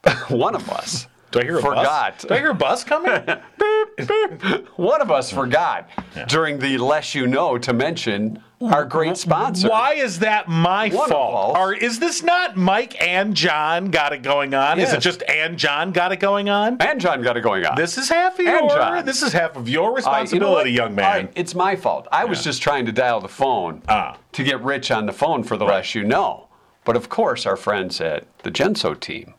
one 0.28 0.54
of 0.54 0.68
us, 0.70 1.06
Do 1.30 1.40
I 1.40 1.42
hear 1.42 1.58
a 1.58 1.62
forgot. 1.62 2.14
bus? 2.18 2.24
Do 2.24 2.34
I 2.34 2.38
hear 2.38 2.50
a 2.50 2.54
bus 2.54 2.84
coming? 2.84 3.12
Beep, 3.58 4.08
beep. 4.40 4.66
One 4.78 5.00
of 5.02 5.10
us 5.10 5.30
forgot 5.32 5.88
during 6.28 6.58
the 6.58 6.78
less 6.78 7.14
you 7.14 7.26
know 7.26 7.58
to 7.58 7.72
mention 7.72 8.42
our 8.62 8.84
great 8.84 9.16
sponsor. 9.16 9.68
Why 9.68 9.94
is 9.94 10.20
that 10.20 10.48
my 10.48 10.88
One 10.88 11.08
fault? 11.08 11.56
Or 11.56 11.74
is 11.74 11.98
this 12.00 12.22
not 12.22 12.56
Mike 12.56 13.00
and 13.02 13.34
Jon 13.34 13.90
got 13.90 14.12
it 14.12 14.22
going 14.22 14.54
on? 14.54 14.78
Is 14.80 14.92
it 14.92 15.00
just 15.00 15.22
and 15.28 15.58
Jon 15.58 15.92
got 15.92 16.12
it 16.12 16.20
going 16.20 16.48
on? 16.48 16.76
And 16.80 17.00
Jon 17.00 17.22
got 17.22 17.36
it 17.36 17.40
going 17.42 17.64
on. 17.66 17.76
This 17.76 17.98
is 17.98 18.08
half 18.08 18.34
of 18.38 18.46
And 18.46 18.60
your 18.68 18.68
Jon. 18.78 19.04
this 19.04 19.22
is 19.22 19.32
half 19.32 19.56
of 19.56 19.68
your 19.68 19.84
All 19.88 19.94
right, 19.94 19.98
you 20.32 20.38
know 20.38 20.54
responsibility, 20.56 20.70
young 20.72 20.94
man. 20.94 21.04
right, 21.04 21.32
it's 21.34 21.54
my 21.54 21.76
fault. 21.76 22.08
I 22.10 22.24
was 22.24 22.42
just 22.42 22.62
trying 22.62 22.86
to 22.86 22.92
dial 22.92 23.20
the 23.20 23.28
phone 23.28 23.82
Ah. 23.88 24.16
to 24.32 24.42
get 24.44 24.62
Rich 24.62 24.90
on 24.90 25.06
the 25.06 25.12
phone 25.12 25.42
for 25.42 25.56
the 25.56 25.64
less 25.64 25.94
you 25.94 26.04
know. 26.04 26.48
But 26.84 26.96
of 26.96 27.08
course, 27.08 27.44
our 27.46 27.56
friends 27.56 28.00
at 28.00 28.24
the 28.38 28.50
Genso 28.50 28.98
team 28.98 29.34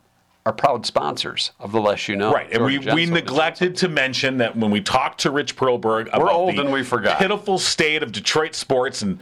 are 0.50 0.54
proud 0.54 0.86
sponsors 0.86 1.52
of 1.60 1.72
the 1.72 1.80
Less 1.80 2.08
You 2.08 2.16
Know. 2.16 2.34
Right, 2.34 2.52
and 2.52 2.66
we, 2.66 2.80
Georgia 2.80 2.96
we 2.96 3.06
neglected 3.06 3.76
to 3.78 3.88
mention 3.88 4.38
that 4.38 4.56
when 4.56 4.72
we 4.72 4.82
talked 4.82 5.22
to 5.22 5.32
Rich 5.32 5.56
Perlberg 5.56 6.08
about 6.08 6.32
old 6.32 6.56
the 6.56 6.62
and 6.62 6.74
we 6.74 6.84
forgot. 6.84 7.20
pitiful 7.20 7.60
state 7.60 8.02
of 8.02 8.12
Detroit 8.12 8.56
sports, 8.56 9.04
and 9.04 9.20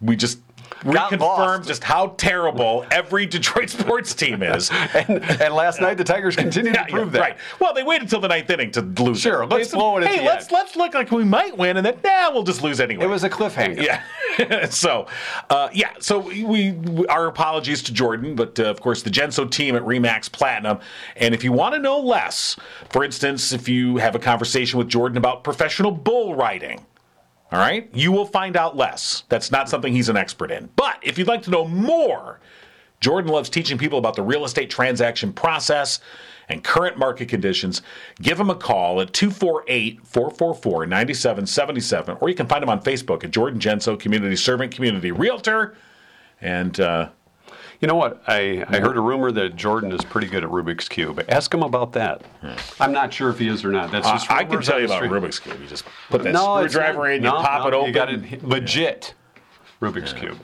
we 0.00 0.16
just 0.16 0.40
reconfirmed 0.82 1.66
just 1.66 1.84
how 1.84 2.08
terrible 2.18 2.84
every 2.90 3.26
Detroit 3.26 3.70
sports 3.70 4.14
team 4.14 4.42
is. 4.42 4.70
And, 4.92 5.22
and 5.40 5.54
last 5.54 5.80
night, 5.80 5.96
the 5.96 6.04
Tigers 6.04 6.36
continued 6.36 6.74
Yeah, 6.74 6.84
to 6.84 6.92
prove 6.92 7.06
yeah, 7.06 7.12
that. 7.12 7.20
Right. 7.20 7.38
Well, 7.60 7.72
they 7.72 7.82
waited 7.82 8.02
until 8.02 8.20
the 8.20 8.28
ninth 8.28 8.50
inning 8.50 8.70
to 8.72 8.82
lose. 8.82 9.20
Sure, 9.20 9.42
it. 9.42 9.48
let's 9.48 9.70
blow 9.70 9.96
it 9.98 10.06
Hey, 10.06 10.24
let's 10.24 10.44
end." 10.44 10.52
let's 10.52 10.76
look 10.76 10.94
like 10.94 11.10
we 11.10 11.24
might 11.24 11.56
win, 11.56 11.76
and 11.76 11.86
then 11.86 11.98
nah, 12.04 12.30
we'll 12.30 12.42
just 12.42 12.62
lose 12.62 12.80
anyway. 12.80 13.04
It 13.04 13.08
was 13.08 13.24
a 13.24 13.30
cliffhanger. 13.30 13.82
Yeah. 13.82 14.66
so, 14.70 15.06
uh, 15.50 15.70
yeah. 15.72 15.92
So 15.98 16.18
we, 16.18 16.72
we 16.72 17.06
our 17.06 17.26
apologies 17.26 17.82
to 17.84 17.92
Jordan, 17.92 18.34
but 18.34 18.58
uh, 18.60 18.64
of 18.64 18.80
course 18.80 19.02
the 19.02 19.10
Genso 19.10 19.50
team 19.50 19.76
at 19.76 19.82
Remax 19.82 20.30
Platinum. 20.30 20.78
And 21.16 21.34
if 21.34 21.42
you 21.42 21.52
want 21.52 21.74
to 21.74 21.80
know 21.80 21.98
less, 22.00 22.56
for 22.90 23.04
instance, 23.04 23.52
if 23.52 23.68
you 23.68 23.96
have 23.96 24.14
a 24.14 24.18
conversation 24.18 24.78
with 24.78 24.88
Jordan 24.88 25.16
about 25.18 25.44
professional 25.44 25.90
bull 25.90 26.34
riding. 26.34 26.84
All 27.52 27.58
right, 27.58 27.90
you 27.92 28.10
will 28.12 28.24
find 28.24 28.56
out 28.56 28.76
less. 28.78 29.24
That's 29.28 29.50
not 29.50 29.68
something 29.68 29.92
he's 29.92 30.08
an 30.08 30.16
expert 30.16 30.50
in. 30.50 30.70
But 30.74 30.98
if 31.02 31.18
you'd 31.18 31.28
like 31.28 31.42
to 31.42 31.50
know 31.50 31.68
more, 31.68 32.40
Jordan 33.00 33.30
loves 33.30 33.50
teaching 33.50 33.76
people 33.76 33.98
about 33.98 34.16
the 34.16 34.22
real 34.22 34.46
estate 34.46 34.70
transaction 34.70 35.34
process 35.34 36.00
and 36.48 36.64
current 36.64 36.96
market 36.96 37.28
conditions. 37.28 37.82
Give 38.22 38.40
him 38.40 38.48
a 38.48 38.54
call 38.54 39.02
at 39.02 39.12
248 39.12 40.00
444 40.06 40.86
9777, 40.86 42.16
or 42.22 42.30
you 42.30 42.34
can 42.34 42.46
find 42.46 42.62
him 42.62 42.70
on 42.70 42.80
Facebook 42.80 43.22
at 43.22 43.32
Jordan 43.32 43.60
Genso 43.60 44.00
Community 44.00 44.36
Servant 44.36 44.74
Community 44.74 45.10
Realtor. 45.10 45.76
And 46.40 46.80
uh, 46.80 47.10
You 47.82 47.88
know 47.88 47.96
what? 47.96 48.22
I, 48.28 48.64
I 48.68 48.78
heard 48.78 48.96
a 48.96 49.00
rumor 49.00 49.32
that 49.32 49.56
Jordan 49.56 49.90
is 49.90 50.04
pretty 50.04 50.28
good 50.28 50.44
at 50.44 50.50
Rubik's 50.50 50.88
Cube. 50.88 51.24
Ask 51.28 51.52
him 51.52 51.64
about 51.64 51.92
that. 51.94 52.22
I'm 52.78 52.92
not 52.92 53.12
sure 53.12 53.28
if 53.28 53.40
he 53.40 53.48
is 53.48 53.64
or 53.64 53.72
not. 53.72 53.90
That's 53.90 54.06
I, 54.06 54.12
just 54.12 54.26
Hmm. 54.28 54.32
I 54.34 54.44
can 54.44 54.62
tell 54.62 54.78
you 54.78 54.86
about. 54.86 55.02
Rubik's 55.02 55.40
Cube. 55.40 55.60
You 55.60 55.66
just 55.66 55.84
put 56.08 56.22
that 56.22 56.32
No, 56.32 56.58
screwdriver 56.58 57.10
in, 57.10 57.24
you 57.24 57.28
no, 57.28 57.32
pop 57.42 57.62
no, 57.62 57.68
it 57.68 57.74
open. 57.74 57.88
You 57.88 57.92
got 57.92 58.08
it 58.08 58.44
legit 58.44 59.14
Rubik's 59.80 60.12
Cube. 60.12 60.38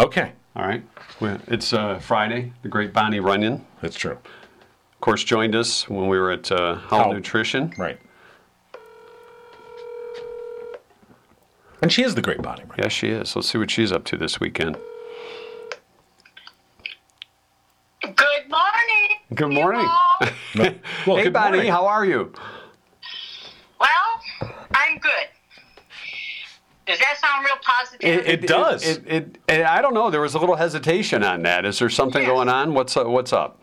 Okay, 0.00 0.32
All 0.56 0.66
right. 0.66 0.82
Well, 1.20 1.38
It's 1.46 1.72
uh, 1.72 2.00
Friday. 2.00 2.52
The 2.62 2.68
great 2.68 2.92
Bonnie 2.92 3.20
Runyan, 3.20 3.60
that's 3.80 3.96
true. 3.96 4.14
of 4.14 5.00
course, 5.00 5.22
joined 5.22 5.54
us 5.54 5.88
when 5.88 6.08
we 6.08 6.18
were 6.18 6.32
at 6.32 6.50
uh. 6.50 6.80
Nutrition. 7.12 7.72
Right. 7.78 8.00
And 11.80 11.92
she 11.92 12.02
is 12.02 12.16
the 12.16 12.22
great 12.22 12.42
Bonnie. 12.42 12.64
Right? 12.64 12.80
Yes, 12.80 12.90
she 12.92 13.10
is. 13.10 13.36
Let's 13.36 13.48
see 13.48 13.58
what 13.58 13.70
she's 13.70 13.92
up 13.92 14.02
to 14.06 14.16
this 14.16 14.40
weekend. 14.40 14.76
Good 18.00 18.48
morning. 18.50 19.18
Good 19.34 19.52
morning. 19.52 19.88
Well, 21.06 21.16
hey, 21.16 21.24
good 21.24 21.32
Bonnie, 21.32 21.56
morning. 21.56 21.72
how 21.72 21.86
are 21.86 22.04
you? 22.04 22.32
Well, 23.80 23.88
I'm 24.72 24.98
good. 24.98 25.26
Does 26.86 26.98
that 27.00 27.16
sound 27.20 27.44
real 27.44 27.56
positive? 27.60 28.26
It 28.26 28.46
does. 28.46 28.86
It, 28.86 29.02
it, 29.06 29.38
it- 29.48 29.66
I 29.66 29.82
don't 29.82 29.94
know. 29.94 30.10
There 30.10 30.20
was 30.20 30.34
a 30.34 30.38
little 30.38 30.54
hesitation 30.54 31.24
on 31.24 31.42
that. 31.42 31.64
Is 31.64 31.80
there 31.80 31.90
something 31.90 32.22
Yes. 32.22 32.30
going 32.30 32.48
on? 32.48 32.72
What's 32.74 32.96
uh, 32.96 33.04
what's 33.04 33.32
up? 33.32 33.60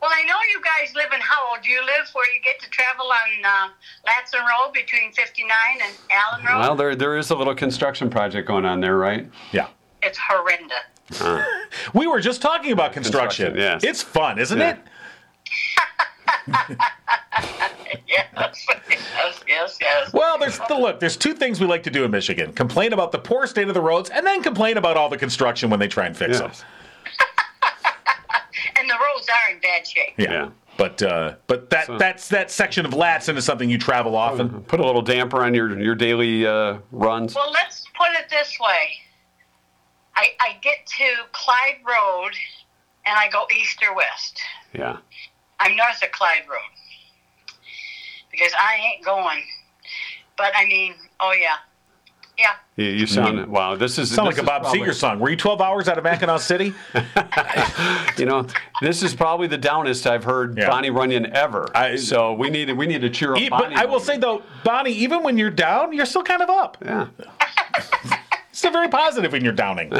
well, 0.00 0.10
I 0.14 0.22
know 0.24 0.36
you 0.54 0.60
guys 0.62 0.94
live 0.94 1.12
in 1.12 1.20
Howell. 1.20 1.56
Do 1.62 1.68
you 1.70 1.80
live 1.80 2.08
where 2.12 2.32
you 2.32 2.40
get 2.42 2.60
to 2.60 2.70
travel 2.70 3.06
on 3.06 3.44
uh, 3.44 3.68
Latson 4.08 4.38
Road 4.46 4.72
between 4.72 5.10
59 5.12 5.50
and 5.82 5.92
Allen 6.12 6.44
Road? 6.46 6.60
Well, 6.60 6.76
there 6.76 6.94
there 6.94 7.16
is 7.18 7.30
a 7.30 7.34
little 7.34 7.54
construction 7.56 8.08
project 8.08 8.46
going 8.46 8.64
on 8.64 8.80
there, 8.80 8.96
right? 8.96 9.28
Yeah. 9.52 9.66
it's 10.02 10.18
horrendous. 10.18 10.78
We 11.94 12.06
were 12.06 12.20
just 12.20 12.40
talking 12.42 12.70
about 12.72 12.92
construction. 12.92 13.46
Construction, 13.46 13.80
yes. 13.80 13.82
It's 13.84 14.02
fun, 14.02 14.38
isn't 14.38 14.58
Yeah. 14.58 14.70
it? 14.74 14.78
Yes, 18.06 18.66
yes, 18.88 19.40
yes, 19.46 19.78
yes. 19.80 20.12
Well, 20.12 20.38
there's 20.38 20.58
the 20.68 20.74
look. 20.74 21.00
There's 21.00 21.16
two 21.16 21.34
things 21.34 21.60
we 21.60 21.66
like 21.66 21.82
to 21.84 21.90
do 21.90 22.04
in 22.04 22.10
Michigan: 22.10 22.52
complain 22.52 22.92
about 22.92 23.12
the 23.12 23.18
poor 23.18 23.46
state 23.46 23.68
of 23.68 23.74
the 23.74 23.80
roads, 23.80 24.10
and 24.10 24.26
then 24.26 24.42
complain 24.42 24.76
about 24.76 24.96
all 24.96 25.08
the 25.08 25.16
construction 25.18 25.70
when 25.70 25.80
they 25.80 25.88
try 25.88 26.06
and 26.06 26.16
fix 26.16 26.38
Yes. 26.40 26.60
them. 26.60 26.68
And 28.78 28.88
the 28.88 28.94
roads 28.94 29.28
are 29.28 29.52
in 29.54 29.60
bad 29.60 29.86
shape. 29.86 30.14
Yeah. 30.16 30.30
Yeah. 30.30 30.48
But 30.76 31.02
uh, 31.02 31.34
but 31.48 31.70
that 31.70 31.88
that's 31.98 32.28
that 32.28 32.50
section 32.50 32.86
of 32.86 32.92
Latson 32.92 33.36
is 33.36 33.44
something 33.44 33.68
you 33.68 33.78
travel 33.78 34.14
often. 34.16 34.62
Put 34.62 34.78
a 34.80 34.86
little 34.86 35.02
damper 35.02 35.42
on 35.42 35.52
your 35.54 35.78
your 35.80 35.94
daily 35.96 36.46
uh, 36.46 36.78
runs. 36.92 37.34
Well, 37.34 37.50
let's 37.52 37.84
put 37.96 38.08
it 38.12 38.28
this 38.30 38.56
way. 38.60 39.00
I, 40.14 40.28
I 40.40 40.56
get 40.62 40.86
to 40.86 41.04
Clyde 41.32 41.78
Road 41.86 42.32
and 43.06 43.16
I 43.18 43.28
go 43.30 43.46
east 43.56 43.82
or 43.88 43.94
west. 43.96 44.40
Yeah. 44.72 44.98
I'm 45.60 45.76
north 45.76 46.02
of 46.02 46.10
Clyde 46.12 46.42
Road 46.48 46.58
because 48.30 48.52
I 48.58 48.76
ain't 48.76 49.04
going. 49.04 49.42
But 50.36 50.52
I 50.56 50.66
mean, 50.66 50.94
oh 51.20 51.32
yeah, 51.32 51.56
yeah. 52.38 52.54
You, 52.76 52.84
you 52.92 53.06
sound 53.06 53.44
wow. 53.48 53.74
This 53.74 53.98
is. 53.98 54.14
Sound 54.14 54.28
this 54.28 54.36
like 54.38 54.42
a 54.44 54.46
Bob 54.46 54.64
Seger 54.64 54.94
song. 54.94 55.18
Were 55.18 55.30
you 55.30 55.36
12 55.36 55.60
hours 55.60 55.88
out 55.88 55.98
of 55.98 56.04
Mackinaw 56.04 56.38
City? 56.40 56.72
You 58.18 58.26
know, 58.26 58.46
this 58.82 59.04
is 59.04 59.14
probably 59.14 59.46
the 59.46 59.56
downest 59.58 60.04
I've 60.04 60.24
heard 60.24 60.58
Yeah. 60.58 60.68
Bonnie 60.70 60.90
Runyan 60.90 61.30
ever. 61.30 61.68
I- 61.72 61.94
so 61.94 62.32
we 62.32 62.50
need 62.50 62.70
we 62.76 62.86
need 62.88 63.00
to 63.02 63.10
cheer 63.10 63.32
up 63.34 63.40
E- 63.40 63.48
but 63.48 63.60
Bonnie. 63.60 63.76
I 63.76 63.84
will 63.84 64.00
Runyan. 64.00 64.04
say 64.04 64.18
though, 64.18 64.42
Bonnie, 64.64 64.90
even 64.92 65.22
when 65.22 65.38
you're 65.38 65.50
down, 65.50 65.92
you're 65.92 66.04
still 66.06 66.24
kind 66.24 66.42
of 66.42 66.50
up. 66.50 66.78
yeah. 66.84 67.06
Still 68.52 68.72
very 68.72 68.88
positive 68.88 69.30
when 69.30 69.44
you're 69.44 69.52
downing. 69.52 69.92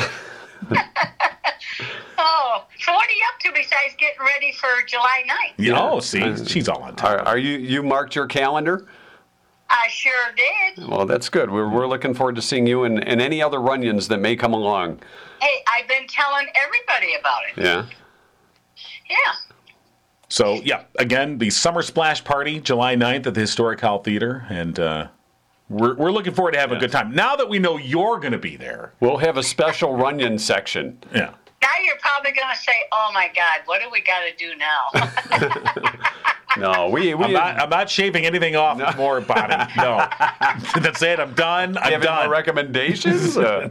Oh, 2.21 2.65
so 2.81 2.93
what 2.93 3.07
are 3.07 3.13
you 3.13 3.23
up 3.33 3.39
to 3.43 3.53
besides 3.53 3.95
getting 3.97 4.19
ready 4.19 4.51
for 4.51 4.69
July 4.89 5.23
9th? 5.29 5.65
You 5.65 5.73
know, 5.73 6.01
see, 6.01 6.45
she's 6.47 6.69
all 6.69 6.83
on 6.83 6.97
top. 6.97 7.21
Are, 7.21 7.29
are 7.29 7.39
you 7.39 7.59
you 7.59 7.81
marked 7.81 8.17
your 8.17 8.27
calendar? 8.27 8.89
I 9.71 9.87
sure 9.89 10.13
did. 10.37 10.89
Well, 10.89 11.07
that's 11.07 11.29
good. 11.29 11.51
We're, 11.51 11.69
we're 11.69 11.87
looking 11.87 12.15
forward 12.15 12.37
to 12.37 12.43
seeing 12.43 12.67
you 12.67 12.85
and, 12.85 13.07
and 13.07 13.21
any 13.21 13.43
other 13.43 13.59
Runyans 13.59 14.09
that 14.09 14.19
may 14.19 14.35
come 14.35 14.55
along. 14.55 15.01
Hey, 15.41 15.63
I've 15.71 15.87
been 15.87 16.07
telling 16.09 16.47
everybody 16.61 17.15
about 17.15 17.43
it. 17.45 17.63
Yeah. 17.63 17.87
Yeah. 19.09 19.17
So, 20.29 20.55
yeah, 20.63 20.85
again, 20.99 21.39
the 21.39 21.51
Summer 21.51 21.83
Splash 21.83 22.25
Party, 22.25 22.61
July 22.61 22.97
9th 22.97 23.27
at 23.29 23.35
the 23.35 23.41
Historic 23.41 23.81
Howell 23.81 24.03
Theater. 24.03 24.47
And 24.51 24.79
uh, 24.79 25.09
we're, 25.69 25.95
we're 25.95 26.13
looking 26.13 26.35
forward 26.35 26.53
to 26.53 26.59
having 26.59 26.77
a 26.77 26.81
good 26.81 26.93
time. 26.93 27.15
Now 27.15 27.37
that 27.37 27.49
we 27.49 27.59
know 27.59 27.77
you're 27.77 28.19
going 28.19 28.33
to 28.33 28.39
be 28.39 28.57
there. 28.57 28.93
We'll 29.01 29.19
have 29.19 29.37
a 29.37 29.43
special 29.43 29.91
Runyan 29.91 30.41
section. 30.41 30.99
Yeah. 31.15 31.35
Now 31.61 31.71
you're 31.85 31.99
probably 32.01 32.33
going 32.33 32.55
to 32.55 32.61
say, 32.61 32.73
oh 32.93 33.11
my 33.13 33.31
God, 33.35 33.61
what 33.67 33.83
do 33.83 33.89
we 33.91 34.01
got 34.01 34.21
to 34.21 34.35
do 34.37 34.55
now? 34.57 36.03
No, 36.57 36.89
we 36.89 37.15
we 37.15 37.27
I'm 37.27 37.33
not, 37.33 37.61
I'm 37.61 37.69
not 37.69 37.91
shaving 37.91 38.25
anything 38.25 38.57
off 38.57 38.97
more, 38.97 39.21
Bonnie. 39.21 39.71
No. 39.77 40.09
That's 40.81 41.03
it. 41.03 41.21
I'm 41.21 41.35
done. 41.35 41.77
I'm 41.77 41.85
have 41.85 41.93
any 41.93 42.03
done. 42.03 42.25
more 42.25 42.33
recommendations. 42.33 43.37
Uh, 43.37 43.69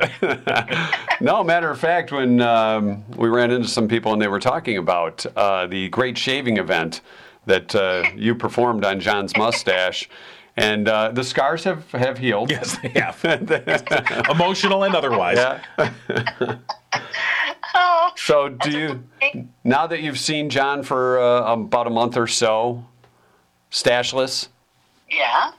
no, 1.21 1.43
matter 1.43 1.69
of 1.71 1.79
fact, 1.79 2.11
when 2.11 2.39
um, 2.41 3.03
we 3.15 3.29
ran 3.29 3.51
into 3.51 3.67
some 3.67 3.87
people 3.87 4.13
and 4.13 4.21
they 4.21 4.27
were 4.27 4.39
talking 4.39 4.77
about 4.77 5.25
uh, 5.35 5.67
the 5.67 5.89
great 5.89 6.17
shaving 6.17 6.57
event 6.57 7.01
that 7.45 7.73
uh, 7.75 8.03
you 8.15 8.35
performed 8.35 8.85
on 8.85 8.99
Jon's 8.99 9.35
mustache. 9.35 10.07
And 10.57 10.89
uh, 10.89 11.11
the 11.11 11.23
scars 11.23 11.63
have, 11.65 11.89
have 11.91 12.17
healed. 12.17 12.49
yes, 12.49 12.77
they 12.81 12.89
have. 12.95 13.23
Emotional 14.29 14.83
and 14.83 14.95
otherwise. 14.95 15.37
Yeah. 15.37 15.61
oh, 17.75 18.11
So, 18.15 18.49
do 18.49 18.71
you, 18.71 19.03
now 19.63 19.85
that 19.87 20.01
you've 20.01 20.19
seen 20.19 20.49
Jon 20.49 20.81
for 20.83 21.19
uh, 21.19 21.53
about 21.53 21.85
a 21.85 21.91
month 21.91 22.17
or 22.17 22.25
so, 22.27 22.83
stashless, 23.71 24.47
yeah. 25.09 25.51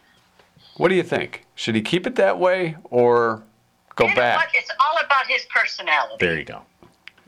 what 0.78 0.88
do 0.88 0.96
you 0.96 1.04
think? 1.04 1.44
Should 1.54 1.76
he 1.76 1.80
keep 1.82 2.06
it 2.06 2.16
that 2.16 2.38
way 2.38 2.76
or 2.84 3.42
go 3.94 4.04
You 4.04 4.10
know 4.10 4.14
what? 4.14 4.16
back? 4.16 4.50
It's 4.54 4.70
all 4.80 4.98
about 5.04 5.26
his 5.28 5.46
personality. 5.54 6.16
There 6.26 6.36
you 6.38 6.44
go. 6.44 6.62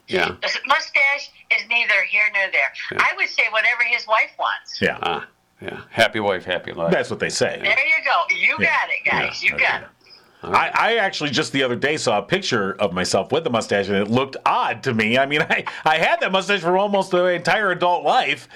Yeah. 0.08 0.34
The 0.42 0.50
mustache 0.66 1.30
is 1.56 1.62
neither 1.68 2.02
here 2.08 2.24
nor 2.34 2.50
there. 2.50 3.00
I 3.00 3.12
would 3.16 3.28
say 3.28 3.44
whatever 3.52 3.84
his 3.84 4.08
wife 4.08 4.32
wants. 4.40 4.80
Yeah. 4.80 4.98
Ah, 5.02 5.28
yeah. 5.60 5.80
Happy 5.90 6.20
wife, 6.20 6.44
happy 6.44 6.72
life. 6.72 6.90
That's 6.92 7.10
what 7.10 7.18
they 7.20 7.28
say. 7.30 7.58
There 7.62 7.86
you 7.86 8.04
go. 8.04 8.34
You 8.34 8.56
Yeah. 8.60 8.66
got 8.70 8.90
it, 8.90 9.10
guys. 9.10 9.42
Yeah. 9.42 9.52
You 9.52 9.58
got 9.58 9.82
it. 9.82 9.88
I, 10.42 10.70
I 10.74 10.96
actually 10.96 11.28
just 11.28 11.52
the 11.52 11.62
other 11.62 11.76
day 11.76 11.98
saw 11.98 12.18
a 12.18 12.22
picture 12.22 12.72
of 12.80 12.94
myself 12.94 13.30
with 13.30 13.44
the 13.44 13.50
mustache 13.50 13.88
and 13.88 13.96
it 13.96 14.08
looked 14.08 14.38
odd 14.46 14.82
to 14.84 14.94
me. 14.94 15.18
I 15.18 15.26
mean, 15.26 15.42
I, 15.50 15.64
I 15.84 15.98
had 15.98 16.20
that 16.20 16.32
mustache 16.32 16.60
for 16.60 16.78
almost 16.78 17.10
the 17.10 17.24
entire 17.26 17.70
adult 17.72 18.04
life. 18.04 18.48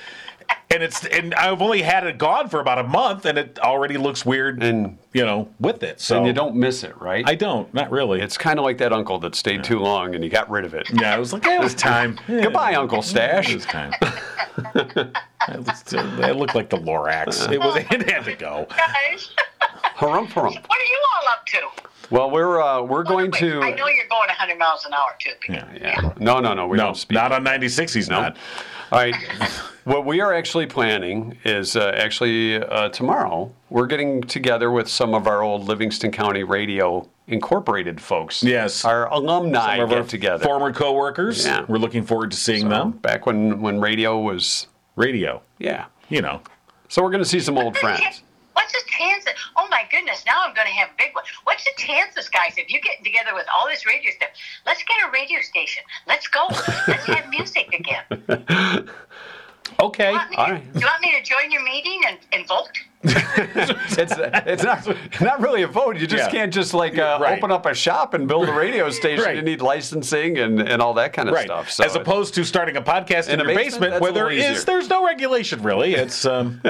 And 0.75 0.83
it's 0.83 1.05
and 1.07 1.33
I've 1.37 1.63
only 1.63 1.83
had 1.83 2.05
it 2.05 2.19
gone 2.19 2.49
for 2.49 2.59
about 2.59 2.79
a 2.81 2.83
month 2.83 3.27
and 3.27 3.39
it 3.39 3.61
already 3.61 3.97
looks 3.97 4.27
weird 4.27 4.61
And- 4.61 4.99
you 5.13 5.25
know, 5.25 5.49
with 5.61 5.85
it. 5.85 6.01
So 6.01 6.17
and 6.19 6.27
you 6.27 6.33
don't 6.33 6.57
miss 6.57 6.83
it, 6.83 7.01
right? 7.01 7.23
I 7.29 7.37
don't, 7.37 7.73
not 7.73 7.93
really. 7.93 8.21
it's 8.21 8.37
kind 8.37 8.59
of 8.59 8.65
like 8.65 8.79
that 8.79 8.93
uncle 8.93 9.21
that 9.21 9.37
stayed 9.37 9.63
too 9.63 9.79
long 9.79 10.17
and 10.17 10.25
you 10.25 10.29
got 10.31 10.51
rid 10.51 10.65
of 10.65 10.75
it. 10.75 10.89
yeah, 10.93 11.15
I 11.15 11.19
was 11.21 11.33
like, 11.33 11.47
it 11.47 11.61
was 11.61 11.73
time. 11.77 12.19
Goodbye, 12.27 12.75
Uncle 12.75 13.01
Stash. 13.03 13.49
It 13.55 13.63
Stash. 13.63 13.93
was 14.01 14.03
time. 14.03 14.23
it, 15.49 15.59
was- 15.67 15.93
it 15.93 16.37
looked 16.37 16.57
like 16.57 16.71
the 16.71 16.79
Lorax. 16.79 17.51
It 17.53 17.61
was 17.61 17.77
it 17.77 17.87
had 18.11 18.25
to 18.25 18.35
go. 18.35 18.67
Guys, 18.71 19.31
Harump, 19.97 20.29
harump. 20.31 20.55
what 20.67 20.79
are 20.81 20.85
you 20.85 21.01
all 21.23 21.29
up 21.29 21.47
to? 21.47 21.61
Well, 22.11 22.31
we're 22.31 22.61
uh, 22.61 22.83
we're 22.83 23.05
going 23.05 23.31
Wait, 23.31 23.39
to. 23.41 23.61
I 23.63 23.71
know 23.71 23.87
you're 23.87 24.09
going 24.09 24.27
100 24.29 24.59
miles 24.59 24.85
an 24.85 24.93
hour 24.93 25.15
too. 25.21 25.31
Yeah. 25.49 25.69
Yeah. 25.81 26.13
No, 26.19 26.41
no, 26.41 26.53
no. 26.55 26.67
We 26.67 26.77
No, 26.77 26.87
don't 26.87 26.97
speak. 26.97 27.15
not 27.15 27.31
on 27.33 27.45
96. 27.45 27.95
He's 27.95 28.09
No. 28.11 28.21
not. 28.23 28.37
All 28.95 29.01
right. 29.01 29.15
what 29.85 30.07
we 30.07 30.21
are 30.21 30.33
actually 30.33 30.67
planning 30.67 31.37
is 31.45 31.75
uh, 31.75 31.91
actually 31.97 32.63
uh, 32.63 32.91
tomorrow. 32.91 33.53
We're 33.71 33.89
getting 33.89 34.21
together 34.23 34.71
with 34.71 34.89
some 34.89 35.15
of 35.15 35.27
our 35.27 35.43
old 35.43 35.65
Livingston 35.67 36.13
County 36.13 36.45
Radio 36.45 37.09
Incorporated 37.27 38.01
folks. 38.01 38.43
Yes. 38.43 38.85
Our 38.85 39.11
alumni 39.11 39.77
Some 39.79 39.85
of 39.85 39.91
get 39.91 40.09
together. 40.09 40.45
former 40.45 40.73
coworkers. 40.73 41.45
Yeah. 41.45 41.65
We're 41.67 41.79
looking 41.79 42.05
forward 42.05 42.31
to 42.33 42.37
seeing 42.37 42.63
So, 42.63 42.69
them. 42.69 42.91
back 42.93 43.27
when 43.27 43.61
when 43.63 43.81
radio 43.81 44.21
was 44.21 44.67
Radio, 44.95 45.43
yeah. 45.59 45.87
you 46.09 46.21
know. 46.23 46.41
So 46.89 47.03
we're 47.03 47.11
going 47.11 47.23
to 47.25 47.29
see 47.29 47.41
some 47.41 47.59
old 47.59 47.77
friends. 47.79 48.23
Chan- 48.55 48.65
What's 48.65 48.73
the 48.73 48.91
chances? 48.91 49.35
Oh 49.57 49.67
my 49.71 49.83
goodness! 49.91 50.25
Now 50.27 50.43
I'm 50.47 50.55
going 50.55 50.67
to 50.67 50.73
have 50.75 50.89
a 50.91 50.97
big 50.99 51.15
one. 51.15 51.25
What's 51.45 51.65
the 51.65 51.71
chances, 51.77 52.29
guys? 52.29 52.55
If 52.57 52.71
you 52.71 52.81
get 52.81 53.03
together 53.05 53.35
with 53.35 53.47
all 53.57 53.67
this 53.69 53.85
radio 53.87 54.11
stuff, 54.13 54.31
let's 54.67 54.83
get 54.85 54.97
a 55.07 55.11
radio 55.13 55.41
station. 55.43 55.83
Let's 56.07 56.27
go. 56.29 56.47
Let's 56.89 57.05
have 57.07 57.29
music 57.31 57.75
again. 57.75 58.89
Okay. 59.81 60.13
Want 60.13 60.31
me- 60.31 60.37
All 60.37 60.51
right. 60.51 60.73
Do 60.73 60.79
you 60.79 60.87
want 60.87 61.01
me 61.03 61.13
to 61.19 61.23
join 61.23 61.51
your 61.51 61.65
meeting 61.65 62.01
and, 62.07 62.19
and 62.33 62.47
vote? 62.47 62.69
it's 63.03 64.15
it's 64.17 64.63
not 64.63 64.97
not 65.21 65.41
really 65.41 65.63
a 65.63 65.67
vote. 65.67 65.97
You 65.97 66.07
just 66.07 66.27
Yeah. 66.27 66.31
can't 66.31 66.53
just 66.53 66.75
like 66.75 66.97
uh, 66.99 67.19
Right. 67.21 67.37
open 67.39 67.51
up 67.51 67.67
a 67.67 67.75
shop 67.75 68.15
and 68.15 68.29
build 68.29 68.49
a 68.49 68.53
radio 68.53 68.89
station. 69.01 69.25
Right. 69.25 69.35
You 69.37 69.43
need 69.43 69.63
licensing 69.63 70.39
and, 70.39 70.61
and 70.61 70.81
all 70.81 70.95
that 70.95 71.13
kind 71.13 71.29
of 71.29 71.35
Right. 71.35 71.47
stuff. 71.47 71.71
So 71.71 71.83
As 71.83 71.97
opposed 71.97 72.35
to 72.35 72.45
starting 72.45 72.77
a 72.77 72.83
podcast 72.83 73.29
in, 73.29 73.41
In 73.41 73.47
a 73.47 73.51
your 73.51 73.55
basement, 73.57 73.81
basement, 73.95 74.03
where 74.03 74.11
a 74.11 74.15
there 74.15 74.25
little 74.27 74.39
is 74.39 74.51
easier. 74.59 74.65
there's 74.67 74.89
no 74.91 75.05
regulation 75.05 75.63
really. 75.63 75.95
It's 75.95 76.25
um, 76.25 76.61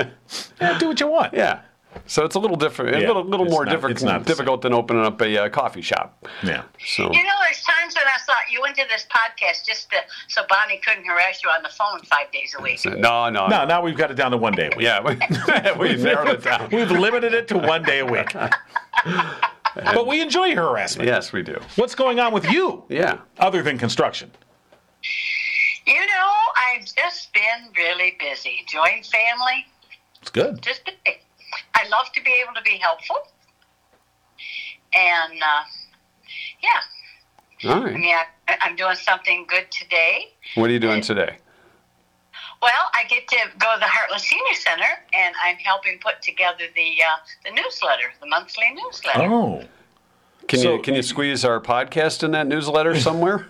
yeah, 0.60 0.78
do 0.78 0.88
what 0.88 1.00
you 1.00 1.08
want. 1.08 1.34
yeah. 1.34 1.60
So 2.06 2.24
it's 2.24 2.34
a 2.34 2.38
little 2.38 2.56
different, 2.56 2.92
Yeah, 2.96 3.06
a 3.06 3.08
little, 3.08 3.24
little 3.24 3.46
more 3.46 3.64
not- 3.64 3.72
difficult, 3.72 4.02
not 4.02 4.24
difficult 4.24 4.62
than 4.62 4.72
opening 4.74 5.04
up 5.04 5.20
a 5.20 5.44
uh, 5.44 5.48
coffee 5.48 5.80
shop. 5.82 6.26
Yeah. 6.42 6.62
So 6.86 7.04
You 7.12 7.22
know, 7.22 7.32
there's 7.44 7.62
times 7.62 7.94
when 7.94 8.04
I 8.06 8.18
thought 8.26 8.50
you 8.50 8.60
went 8.60 8.76
to 8.76 8.84
this 8.88 9.06
podcast 9.10 9.64
just 9.66 9.90
to, 9.90 9.96
so 10.28 10.42
Bonnie 10.48 10.78
couldn't 10.84 11.04
harass 11.06 11.42
you 11.42 11.50
on 11.50 11.62
the 11.62 11.68
phone 11.70 12.00
five 12.02 12.30
days 12.32 12.54
a 12.58 12.62
week. 12.62 12.84
no, 12.84 13.30
no, 13.30 13.46
No, 13.46 13.64
now 13.64 13.80
we've 13.82 13.96
got 13.96 14.10
it 14.10 14.14
down 14.14 14.30
to 14.32 14.36
one 14.36 14.54
day 14.54 14.66
a 14.72 14.76
week. 14.76 14.84
Yeah, 14.84 15.00
we, 15.00 15.14
we 15.96 16.02
narrowed 16.02 16.28
it 16.28 16.42
down. 16.42 16.68
We've 16.70 16.90
limited 16.90 17.32
it 17.34 17.48
to 17.48 17.58
one 17.58 17.82
day 17.82 18.00
a 18.00 18.06
week. 18.06 18.34
but 19.74 20.06
we 20.06 20.20
enjoy 20.20 20.44
your 20.46 20.62
harassment. 20.62 21.08
Yes, 21.08 21.32
we 21.32 21.42
do. 21.42 21.58
What's 21.76 21.94
going 21.94 22.20
on 22.20 22.32
with 22.32 22.50
you 22.50 22.84
Yeah. 22.88 23.18
other 23.38 23.62
than 23.62 23.78
construction? 23.78 24.30
You 25.86 25.94
know, 26.06 26.32
I've 26.56 26.84
just 26.86 27.32
been 27.34 27.70
really 27.76 28.16
busy. 28.18 28.64
Joined 28.66 29.04
family, 29.06 29.66
It's 30.22 30.30
good. 30.30 30.62
just 30.62 30.84
busy. 30.84 31.18
I 31.74 31.86
love 31.88 32.10
to 32.14 32.22
be 32.22 32.34
able 32.42 32.54
to 32.54 32.62
be 32.62 32.76
helpful. 32.78 33.16
And, 34.94 35.32
uh, 35.42 35.62
yeah, 36.62 37.70
All 37.74 37.86
I 37.86 37.90
mean, 37.92 38.14
I, 38.48 38.56
I'm 38.62 38.76
doing 38.76 38.94
something 38.96 39.44
good 39.48 39.70
today. 39.70 40.32
What 40.54 40.70
are 40.70 40.72
you 40.72 40.78
doing 40.78 41.00
today? 41.00 41.38
Well, 42.62 42.90
I 42.94 43.04
get 43.08 43.26
to 43.28 43.36
go 43.58 43.74
to 43.74 43.80
the 43.80 43.86
Hartland 43.86 44.20
Senior 44.20 44.54
Center, 44.54 44.86
and 45.12 45.34
I'm 45.42 45.56
helping 45.56 45.98
put 45.98 46.22
together 46.22 46.64
the 46.74 46.96
uh, 47.02 47.16
the 47.44 47.50
newsletter, 47.50 48.12
the 48.20 48.26
monthly 48.26 48.70
newsletter. 48.72 49.30
Oh. 49.30 49.62
Can 50.48 50.60
So- 50.60 50.76
you 50.76 50.82
can 50.82 50.94
you 50.94 51.02
squeeze 51.02 51.44
our 51.44 51.60
podcast 51.60 52.22
in 52.22 52.30
that 52.30 52.46
newsletter 52.46 52.98
somewhere? 52.98 53.48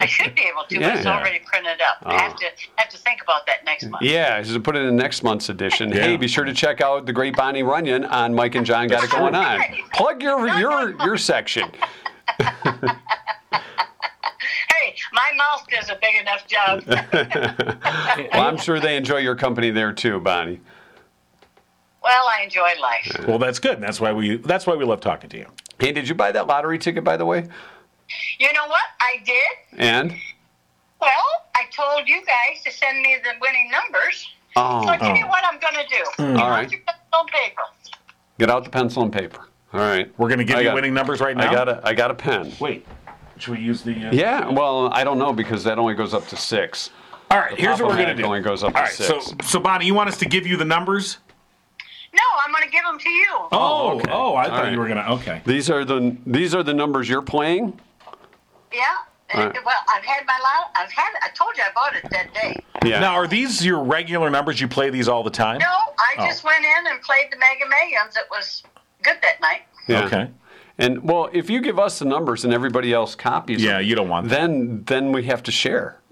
I 0.00 0.06
should 0.06 0.34
be 0.34 0.42
able 0.42 0.64
to, 0.68 0.78
Yeah. 0.78 0.88
but 0.90 0.98
it's 0.98 1.06
already 1.06 1.40
printed 1.44 1.80
up. 1.80 1.98
I 2.04 2.20
have 2.20 2.32
oh. 2.32 2.36
to 2.36 2.46
have 2.76 2.88
to 2.88 2.98
think 2.98 3.22
about 3.22 3.46
that 3.46 3.64
next 3.64 3.86
month. 3.86 4.02
Yeah, 4.02 4.40
just 4.42 4.62
put 4.62 4.74
it 4.74 4.82
in 4.82 4.96
next 4.96 5.22
month's 5.22 5.48
edition. 5.48 5.90
Yeah. 5.90 6.02
Hey, 6.02 6.16
be 6.16 6.28
sure 6.28 6.44
to 6.44 6.54
check 6.54 6.80
out 6.80 7.06
the 7.06 7.12
Great 7.12 7.36
Bonnie 7.36 7.62
Runyan 7.62 8.10
on 8.10 8.34
Mike 8.34 8.54
and 8.54 8.64
Jon 8.66 8.88
Got 8.88 9.04
It 9.04 9.10
Going 9.10 9.34
On. 9.34 9.60
Plug 9.92 10.22
your 10.22 10.48
your 10.58 10.96
your 11.04 11.16
section. 11.16 11.70
Hey, 14.78 14.94
my 15.12 15.30
mouth 15.36 15.66
does 15.68 15.88
a 15.88 15.98
big 16.00 16.20
enough 16.20 16.46
job. 16.46 16.82
Well, 18.32 18.46
I'm 18.46 18.56
sure 18.56 18.80
they 18.80 18.96
enjoy 18.96 19.18
your 19.18 19.36
company 19.36 19.70
there 19.70 19.92
too, 19.92 20.20
Bonnie. 20.20 20.60
well, 22.02 22.26
I 22.26 22.42
enjoy 22.44 22.70
life. 22.80 23.26
Well, 23.26 23.38
that's 23.38 23.58
good. 23.58 23.80
That's 23.80 24.00
why 24.00 24.12
we 24.12 24.36
that's 24.36 24.66
why 24.66 24.74
we 24.74 24.84
love 24.84 25.00
talking 25.00 25.28
to 25.30 25.38
you. 25.38 25.46
Hey, 25.78 25.92
did 25.92 26.08
you 26.08 26.14
buy 26.14 26.32
that 26.32 26.46
lottery 26.46 26.78
ticket 26.78 27.04
by 27.04 27.16
the 27.16 27.26
way? 27.26 27.46
You 28.38 28.52
know 28.52 28.66
what? 28.66 28.82
I 29.00 29.22
did. 29.24 29.78
And 29.78 30.12
Well, 31.00 31.10
I 31.54 31.64
told 31.74 32.08
you 32.08 32.20
guys 32.24 32.62
to 32.64 32.70
send 32.72 33.00
me 33.02 33.16
the 33.22 33.30
winning 33.40 33.70
numbers. 33.70 34.28
oh, 34.56 34.82
So 34.84 34.88
I 34.90 34.96
tell 34.98 35.16
you 35.16 35.26
what 35.26 35.44
I'm 35.44 35.58
going 35.60 35.74
to 35.74 35.88
do. 35.88 36.38
All 36.40 36.50
right. 36.50 36.68
Get 36.68 36.80
out 36.80 36.92
your 36.92 37.10
pencil 37.10 37.20
and 37.20 37.30
paper. 37.30 37.62
get 38.38 38.50
out 38.50 38.64
the 38.64 38.70
pencil 38.70 39.02
and 39.02 39.12
paper. 39.12 39.40
All 39.72 39.80
right. 39.80 40.10
We're 40.18 40.28
going 40.28 40.38
to 40.38 40.44
give 40.44 40.56
I 40.56 40.60
you 40.60 40.64
got- 40.68 40.74
winning 40.74 40.94
numbers 40.94 41.20
right 41.20 41.36
now. 41.36 41.50
I 41.50 41.52
got 41.54 41.68
a 41.68 41.80
I 41.84 41.92
got 41.94 42.10
a 42.10 42.14
pen. 42.14 42.52
Wait. 42.60 42.86
Should 43.38 43.56
we 43.58 43.60
use 43.62 43.82
the? 43.82 43.92
Uh... 44.06 44.12
Yeah, 44.12 44.48
well, 44.48 44.88
I 44.94 45.04
don't 45.04 45.18
know 45.18 45.32
because 45.32 45.62
that 45.64 45.78
only 45.78 45.92
goes 45.94 46.14
up 46.14 46.26
to 46.28 46.36
six. 46.36 46.88
All 47.30 47.38
right. 47.38 47.58
Here's 47.58 47.80
what 47.80 47.88
we're 47.90 47.96
going 47.96 48.08
to 48.08 48.14
do. 48.14 48.24
only 48.24 48.40
goes 48.40 48.62
up 48.64 48.68
All 48.74 48.80
to 48.80 48.80
right. 48.82 48.92
So, 48.92 49.20
so 49.42 49.60
Bonnie, 49.60 49.84
you 49.84 49.92
want 49.94 50.08
us 50.08 50.16
to 50.18 50.24
give 50.26 50.46
you 50.46 50.56
the 50.56 50.64
numbers? 50.64 51.18
No, 52.14 52.22
I'm 52.46 52.50
going 52.52 52.64
to 52.64 52.70
give 52.70 52.82
them 52.84 52.98
to 52.98 53.08
you. 53.10 53.26
Oh, 53.52 53.96
okay. 53.96 54.10
oh, 54.10 54.34
I 54.34 54.44
All 54.44 54.48
thought 54.50 54.62
right. 54.62 54.72
you 54.72 54.78
were 54.78 54.86
going 54.88 54.96
to. 55.04 55.10
Okay. 55.12 55.42
These 55.44 55.68
are 55.68 55.84
the 55.84 56.16
these 56.24 56.54
are 56.54 56.62
the 56.62 56.72
numbers 56.72 57.10
you're 57.10 57.20
playing. 57.20 57.78
Yeah. 58.76 58.84
Right. 59.34 59.56
Well, 59.64 59.74
I've 59.88 60.04
had 60.04 60.24
my 60.26 60.38
lot. 60.42 60.70
I've 60.76 60.92
had. 60.92 61.10
I 61.22 61.28
told 61.30 61.56
you 61.56 61.64
I 61.64 61.72
bought 61.74 61.96
it 61.96 62.08
that 62.10 62.32
day. 62.32 62.62
Yeah. 62.84 63.00
Now, 63.00 63.14
are 63.14 63.26
these 63.26 63.64
your 63.64 63.82
regular 63.82 64.30
numbers? 64.30 64.60
You 64.60 64.68
play 64.68 64.88
these 64.90 65.08
all 65.08 65.24
the 65.24 65.30
time? 65.30 65.58
No, 65.58 65.66
I 65.66 66.14
Oh. 66.18 66.26
just 66.26 66.44
went 66.44 66.64
in 66.64 66.86
and 66.92 67.00
played 67.02 67.32
the 67.32 67.36
Mega 67.38 67.66
Millions. 67.68 68.16
It 68.16 68.26
was 68.30 68.62
good 69.02 69.16
that 69.22 69.40
night. 69.40 69.62
Yeah. 69.88 70.04
Okay. 70.04 70.30
And 70.78 71.02
well, 71.02 71.28
if 71.32 71.48
you 71.50 71.60
give 71.60 71.78
us 71.78 71.98
the 71.98 72.04
numbers 72.04 72.44
and 72.44 72.52
everybody 72.54 72.92
else 72.92 73.14
copies 73.16 73.60
Yeah, 73.62 73.78
them, 73.78 73.86
you 73.86 73.94
don't 73.96 74.08
want 74.10 74.28
that. 74.28 74.36
then 74.38 74.84
then 74.86 75.10
we 75.10 75.24
have 75.24 75.42
to 75.44 75.50
share. 75.50 75.98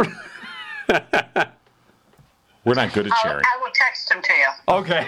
We're 2.65 2.73
not 2.75 2.95
good 2.95 3.07
at 3.07 3.13
I'll, 3.13 3.23
sharing. 3.23 3.45
I 3.45 3.59
will 3.63 3.71
text 3.75 4.09
them 4.09 4.23
to 4.23 4.33
you. 4.33 4.49
Okay. 4.69 5.07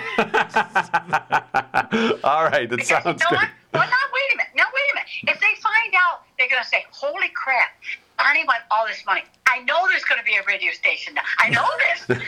All 2.22 2.44
right, 2.44 2.68
that 2.68 2.76
Because 2.76 2.88
sounds 2.88 3.06
you 3.06 3.12
know 3.12 3.30
good. 3.30 3.38
what? 3.38 3.48
Well, 3.78 3.88
now 3.88 4.06
wait 4.12 4.34
a 4.34 4.36
minute. 4.36 4.52
Now 4.56 4.64
wait 4.74 4.82
a 4.92 4.94
minute. 4.96 5.08
If 5.36 5.40
they 5.40 5.60
find 5.62 5.94
out, 5.94 6.22
they're 6.38 6.48
going 6.48 6.62
to 6.62 6.68
say, 6.68 6.84
"Holy 6.90 7.28
crap! 7.34 7.70
Bonnie 8.18 8.44
won 8.46 8.56
all 8.70 8.86
this 8.86 9.04
money." 9.06 9.22
I 9.48 9.60
know 9.62 9.86
there's 9.88 10.04
going 10.04 10.18
to 10.18 10.24
be 10.24 10.34
a 10.36 10.42
radio 10.46 10.72
station 10.72 11.14
now. 11.14 11.22
I 11.38 11.50
know 11.50 11.66
this. 12.08 12.18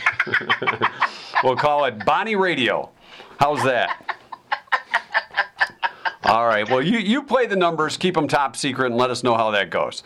We'll 1.43 1.55
call 1.55 1.85
it 1.85 2.03
Bonnie 2.05 2.35
Radio. 2.35 2.89
How's 3.39 3.63
that? 3.63 4.17
All 6.23 6.45
right. 6.45 6.69
Well, 6.69 6.81
you 6.81 6.97
you 6.99 7.23
play 7.23 7.45
the 7.45 7.55
numbers, 7.55 7.95
keep 7.97 8.13
them 8.15 8.27
top 8.27 8.55
secret, 8.57 8.87
and 8.87 8.97
let 8.97 9.09
us 9.09 9.23
know 9.23 9.35
how 9.35 9.51
that 9.51 9.69
goes. 9.69 10.03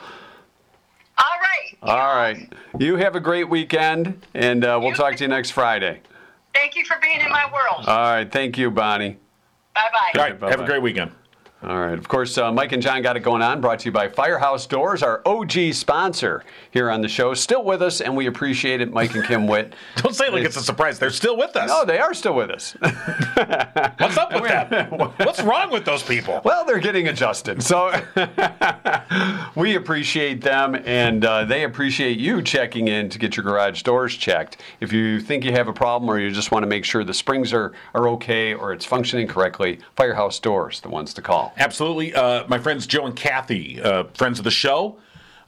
all 1.17 1.25
right. 1.39 1.77
All 1.81 2.15
right. 2.15 2.53
You 2.79 2.97
have 2.97 3.15
a 3.15 3.19
great 3.19 3.49
weekend, 3.49 4.21
and 4.35 4.63
uh, 4.63 4.77
we'll 4.79 4.91
You 4.91 4.95
talk 4.95 5.15
to 5.15 5.23
you 5.23 5.27
next 5.27 5.51
Friday. 5.51 6.01
Thank 6.53 6.75
you 6.75 6.85
for 6.85 6.97
being 7.01 7.19
in 7.19 7.29
my 7.31 7.45
world. 7.51 7.85
All 7.87 8.11
right. 8.11 8.31
Thank 8.31 8.57
you, 8.59 8.69
Bonnie. 8.69 9.17
bye 9.73 9.89
bye. 9.91 10.11
All 10.19 10.21
right. 10.21 10.31
Have 10.33 10.39
bye-bye. 10.39 10.63
a 10.63 10.67
great 10.67 10.81
weekend. 10.83 11.11
All 11.63 11.79
right. 11.79 11.97
Of 11.97 12.09
course, 12.09 12.37
uh, 12.37 12.51
Mike 12.51 12.73
and 12.73 12.83
Jon 12.83 13.01
got 13.01 13.15
it 13.15 13.21
going 13.21 13.41
on. 13.41 13.61
Brought 13.61 13.79
to 13.79 13.85
you 13.85 13.93
by 13.93 14.09
Firehouse 14.09 14.67
Doors, 14.67 15.01
our 15.01 15.21
OG 15.25 15.73
sponsor 15.73 16.43
here 16.71 16.91
on 16.91 16.99
the 16.99 17.07
show. 17.07 17.33
Still 17.33 17.63
with 17.63 17.81
us, 17.81 18.01
and 18.01 18.17
we 18.17 18.25
appreciate 18.25 18.81
it, 18.81 18.91
Mike 18.91 19.15
and 19.15 19.23
Kim 19.23 19.47
Witt. 19.47 19.73
Don't 19.95 20.13
say 20.13 20.27
it 20.27 20.33
like 20.33 20.43
it's 20.43 20.57
a 20.57 20.61
surprise. 20.61 20.99
They're 20.99 21.09
still 21.09 21.37
with 21.37 21.55
us. 21.55 21.69
No, 21.69 21.85
they 21.85 21.99
are 21.99 22.13
still 22.13 22.35
with 22.35 22.49
us. 22.49 22.75
What's 22.81 24.17
up 24.17 24.33
with 24.33 24.43
that? 24.43 24.91
What's 25.19 25.41
wrong 25.41 25.71
with 25.71 25.85
those 25.85 26.03
people? 26.03 26.41
well, 26.43 26.65
they're 26.65 26.79
getting 26.79 27.07
adjusted. 27.07 27.63
So 27.63 27.93
we 29.55 29.75
appreciate 29.75 30.41
them, 30.41 30.75
and 30.85 31.23
uh, 31.23 31.45
they 31.45 31.63
appreciate 31.63 32.19
you 32.19 32.41
checking 32.41 32.89
in 32.89 33.07
to 33.07 33.17
get 33.17 33.37
your 33.37 33.45
garage 33.45 33.83
doors 33.83 34.17
checked. 34.17 34.57
If 34.81 34.91
you 34.91 35.21
think 35.21 35.45
you 35.45 35.53
have 35.53 35.69
a 35.69 35.73
problem 35.73 36.09
or 36.09 36.19
you 36.19 36.29
just 36.29 36.51
want 36.51 36.63
to 36.63 36.67
make 36.67 36.83
sure 36.83 37.05
the 37.05 37.13
springs 37.13 37.53
are, 37.53 37.71
are 37.95 38.09
okay 38.09 38.53
or 38.53 38.73
it's 38.73 38.85
functioning 38.85 39.27
correctly, 39.29 39.79
Firehouse 39.95 40.39
Doors, 40.39 40.81
the 40.81 40.89
ones 40.89 41.13
to 41.13 41.21
call. 41.21 41.52
Absolutely. 41.57 42.13
Uh, 42.13 42.45
my 42.47 42.59
friends 42.59 42.87
Joe 42.87 43.05
and 43.05 43.15
Kathy, 43.15 43.81
uh, 43.81 44.05
friends 44.13 44.39
of 44.39 44.43
the 44.43 44.51
show, 44.51 44.97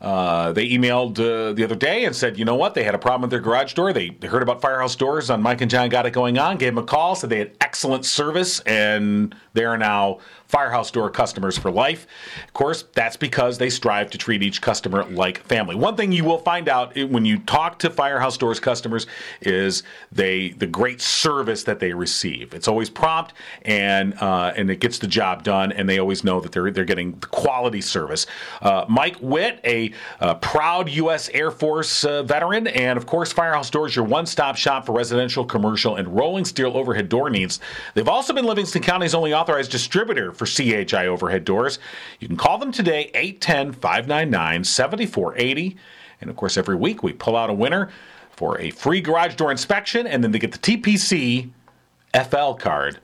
uh, 0.01 0.51
they 0.51 0.69
emailed 0.69 1.17
uh, 1.19 1.53
the 1.53 1.63
other 1.63 1.75
day 1.75 2.05
and 2.05 2.15
said, 2.15 2.37
you 2.37 2.45
know 2.45 2.55
what? 2.55 2.75
They 2.75 2.83
had 2.83 2.93
a 2.93 2.99
problem 2.99 3.21
with 3.21 3.31
their 3.31 3.39
garage 3.39 3.73
door. 3.73 3.93
They, 3.93 4.09
they 4.09 4.27
heard 4.27 4.43
about 4.43 4.61
Firehouse 4.61 4.95
Doors 4.95 5.29
on 5.29 5.41
Mike 5.41 5.61
and 5.61 5.71
Jon 5.71 5.89
Got 5.89 6.05
It 6.05 6.11
Going 6.11 6.37
On, 6.37 6.57
gave 6.57 6.75
them 6.75 6.83
a 6.83 6.85
call, 6.85 7.15
said 7.15 7.29
they 7.29 7.39
had 7.39 7.57
excellent 7.61 8.05
service, 8.05 8.59
and 8.61 9.33
they 9.53 9.65
are 9.65 9.77
now 9.77 10.19
Firehouse 10.55 10.89
Door 10.89 11.11
customers 11.11 11.57
for 11.57 11.69
life. 11.69 12.07
Of 12.47 12.53
course, 12.53 12.85
that's 12.93 13.17
because 13.17 13.57
they 13.57 13.69
strive 13.69 14.09
to 14.11 14.17
treat 14.17 14.41
each 14.41 14.61
customer 14.61 15.03
like 15.05 15.39
family. 15.43 15.75
One 15.75 15.95
thing 15.95 16.11
you 16.11 16.23
will 16.23 16.39
find 16.39 16.67
out 16.67 16.95
when 16.95 17.25
you 17.25 17.37
talk 17.39 17.77
to 17.79 17.89
Firehouse 17.89 18.37
Doors 18.37 18.59
customers 18.59 19.05
is 19.41 19.83
they 20.11 20.49
the 20.49 20.67
great 20.67 21.01
service 21.01 21.63
that 21.65 21.79
they 21.79 21.93
receive. 21.93 22.53
It's 22.53 22.67
always 22.67 22.89
prompt 22.89 23.33
and 23.63 24.13
uh, 24.21 24.53
and 24.55 24.69
it 24.69 24.79
gets 24.79 24.97
the 24.97 25.07
job 25.07 25.43
done, 25.43 25.71
and 25.71 25.87
they 25.87 25.99
always 25.99 26.23
know 26.23 26.39
that 26.39 26.51
they're 26.51 26.71
they're 26.71 26.85
getting 26.85 27.11
the 27.19 27.27
quality 27.27 27.81
service. 27.81 28.25
Uh, 28.61 28.85
Mike 28.87 29.17
Witt, 29.21 29.59
a 29.63 29.75
a 29.75 29.91
uh, 30.21 30.35
proud 30.35 30.89
U.S. 30.89 31.29
Air 31.33 31.51
Force 31.51 32.05
uh, 32.05 32.23
veteran. 32.23 32.67
And 32.67 32.97
of 32.97 33.05
course, 33.05 33.31
Firehouse 33.31 33.69
Doors, 33.69 33.95
your 33.95 34.05
one 34.05 34.25
stop 34.25 34.55
shop 34.55 34.85
for 34.85 34.93
residential, 34.93 35.45
commercial, 35.45 35.97
and 35.97 36.07
rolling 36.15 36.45
steel 36.45 36.77
overhead 36.77 37.09
door 37.09 37.29
needs. 37.29 37.59
They've 37.93 38.07
also 38.07 38.33
been 38.33 38.45
Livingston 38.45 38.81
County's 38.81 39.13
only 39.13 39.33
authorized 39.33 39.71
distributor 39.71 40.31
for 40.31 40.44
CHI 40.45 41.07
overhead 41.07 41.45
doors. 41.45 41.79
You 42.19 42.27
can 42.27 42.37
call 42.37 42.57
them 42.57 42.71
today, 42.71 43.11
810 43.13 43.73
599 43.73 44.63
7480. 44.63 45.77
And 46.21 46.29
of 46.29 46.35
course, 46.35 46.57
every 46.57 46.75
week 46.75 47.03
we 47.03 47.13
pull 47.13 47.35
out 47.35 47.49
a 47.49 47.53
winner 47.53 47.89
for 48.31 48.59
a 48.59 48.69
free 48.69 49.01
garage 49.01 49.35
door 49.35 49.51
inspection, 49.51 50.07
and 50.07 50.23
then 50.23 50.31
they 50.31 50.39
get 50.39 50.51
the 50.51 50.57
TPC 50.57 51.49
FL 52.13 52.53
card. 52.53 52.99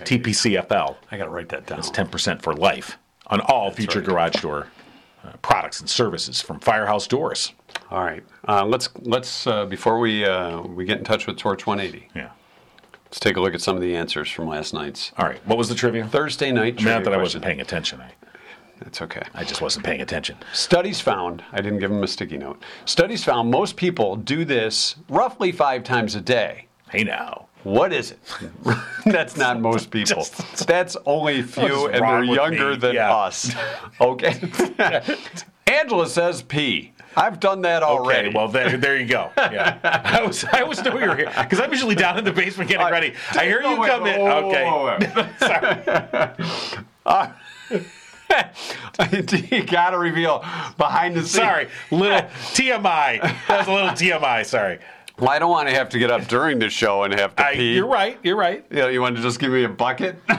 TPC 0.00 0.60
FL. 0.66 0.96
I 1.10 1.16
got 1.16 1.26
to 1.26 1.30
write 1.30 1.48
that 1.50 1.66
down. 1.66 1.78
It's 1.78 1.90
10% 1.90 2.42
for 2.42 2.54
life 2.54 2.98
on 3.28 3.40
all 3.42 3.70
future 3.70 4.00
right. 4.00 4.08
garage 4.08 4.42
door 4.42 4.66
uh, 5.24 5.32
products 5.42 5.80
and 5.80 5.88
services 5.88 6.40
from 6.40 6.58
Firehouse 6.60 7.06
Doors. 7.06 7.52
All 7.90 8.04
right. 8.04 8.24
Uh, 8.48 8.64
let's 8.64 8.88
let's 9.02 9.46
uh, 9.46 9.66
before 9.66 9.98
we 9.98 10.24
uh, 10.24 10.60
we 10.62 10.84
get 10.84 10.98
in 10.98 11.04
touch 11.04 11.26
with 11.26 11.36
Torch 11.36 11.66
180. 11.66 12.08
Yeah. 12.14 12.30
Let's 13.12 13.20
take 13.20 13.36
a 13.36 13.42
look 13.42 13.52
at 13.52 13.60
some 13.60 13.76
of 13.76 13.82
the 13.82 13.94
answers 13.94 14.30
from 14.30 14.48
last 14.48 14.72
night's 14.72 15.12
All 15.18 15.26
right. 15.26 15.46
What 15.46 15.58
was 15.58 15.68
the 15.68 15.74
trivia? 15.74 16.06
Thursday 16.06 16.50
night. 16.50 16.76
I 16.78 16.82
mean, 16.82 16.86
not 16.86 17.04
that 17.04 17.12
I 17.12 17.18
wasn't 17.18 17.44
paying 17.44 17.60
attention. 17.60 18.00
I, 18.00 18.10
It's 18.86 19.02
okay. 19.02 19.20
I 19.34 19.44
just 19.44 19.60
wasn't 19.60 19.84
paying 19.84 20.00
attention. 20.00 20.38
Studies 20.54 20.98
found, 20.98 21.44
I 21.52 21.60
didn't 21.60 21.80
give 21.80 21.90
him 21.90 22.02
a 22.02 22.08
sticky 22.08 22.38
note. 22.38 22.62
Studies 22.86 23.22
found 23.22 23.50
most 23.50 23.76
people 23.76 24.16
do 24.16 24.46
this 24.46 24.96
roughly 25.10 25.52
five 25.52 25.84
times 25.84 26.14
a 26.14 26.22
day. 26.22 26.68
Hey 26.88 27.04
now. 27.04 27.48
What 27.64 27.92
is 27.92 28.12
it? 28.12 28.18
That's 29.06 29.36
not 29.36 29.60
most 29.60 29.90
people. 29.90 30.26
That's 30.66 30.96
only 31.06 31.42
few, 31.42 31.86
and 31.88 32.02
they're 32.04 32.22
younger 32.24 32.70
me? 32.70 32.76
than 32.76 32.94
Yeah. 32.94 33.14
us. 33.14 33.54
Okay. 34.00 34.34
Angela 35.66 36.06
says 36.08 36.42
pee. 36.42 36.92
I've 37.16 37.40
done 37.40 37.60
that 37.62 37.82
already. 37.82 38.28
Okay, 38.28 38.36
well 38.36 38.48
there, 38.48 38.76
there 38.76 38.96
you 38.96 39.06
go. 39.06 39.30
Yeah, 39.36 39.78
I 40.04 40.22
was 40.26 40.44
I 40.44 40.62
was 40.62 40.82
knew 40.82 40.98
you 40.98 41.08
were 41.08 41.16
here 41.16 41.32
because 41.38 41.60
I'm 41.60 41.70
usually 41.70 41.94
down 41.94 42.18
in 42.18 42.24
the 42.24 42.32
basement 42.32 42.68
getting 42.70 42.86
ready. 42.90 43.12
I 43.32 43.44
hear 43.44 43.60
you 43.62 43.78
wait, 43.78 43.90
come 43.90 44.06
in. 44.06 44.20
whoa, 44.20 44.42
whoa, 44.42 44.48
Okay, 44.48 44.64
whoa, 44.64 44.98
whoa. 47.04 47.32
you 49.50 49.62
gotta 49.64 49.98
reveal 49.98 50.38
behind 50.78 51.14
the 51.16 51.20
scenes. 51.20 51.32
sorry, 51.32 51.68
little 51.90 52.20
TMI. 52.54 53.20
That 53.48 53.58
was 53.58 53.68
a 53.68 53.72
little 53.72 53.90
TMI. 53.90 54.44
Sorry. 54.46 54.78
Well, 55.22 55.30
I 55.30 55.38
don't 55.38 55.50
want 55.52 55.68
to 55.68 55.74
have 55.76 55.88
to 55.90 56.00
get 56.00 56.10
up 56.10 56.26
during 56.26 56.58
the 56.58 56.68
show 56.68 57.04
and 57.04 57.14
have 57.14 57.36
to 57.36 57.46
I, 57.46 57.54
pee. 57.54 57.74
you're 57.76 57.86
right. 57.86 58.18
You're 58.24 58.34
right. 58.34 58.66
You, 58.70 58.78
know, 58.78 58.88
you 58.88 59.00
want 59.00 59.14
to 59.14 59.22
just 59.22 59.38
give 59.38 59.52
me 59.52 59.62
a 59.62 59.68
bucket? 59.68 60.16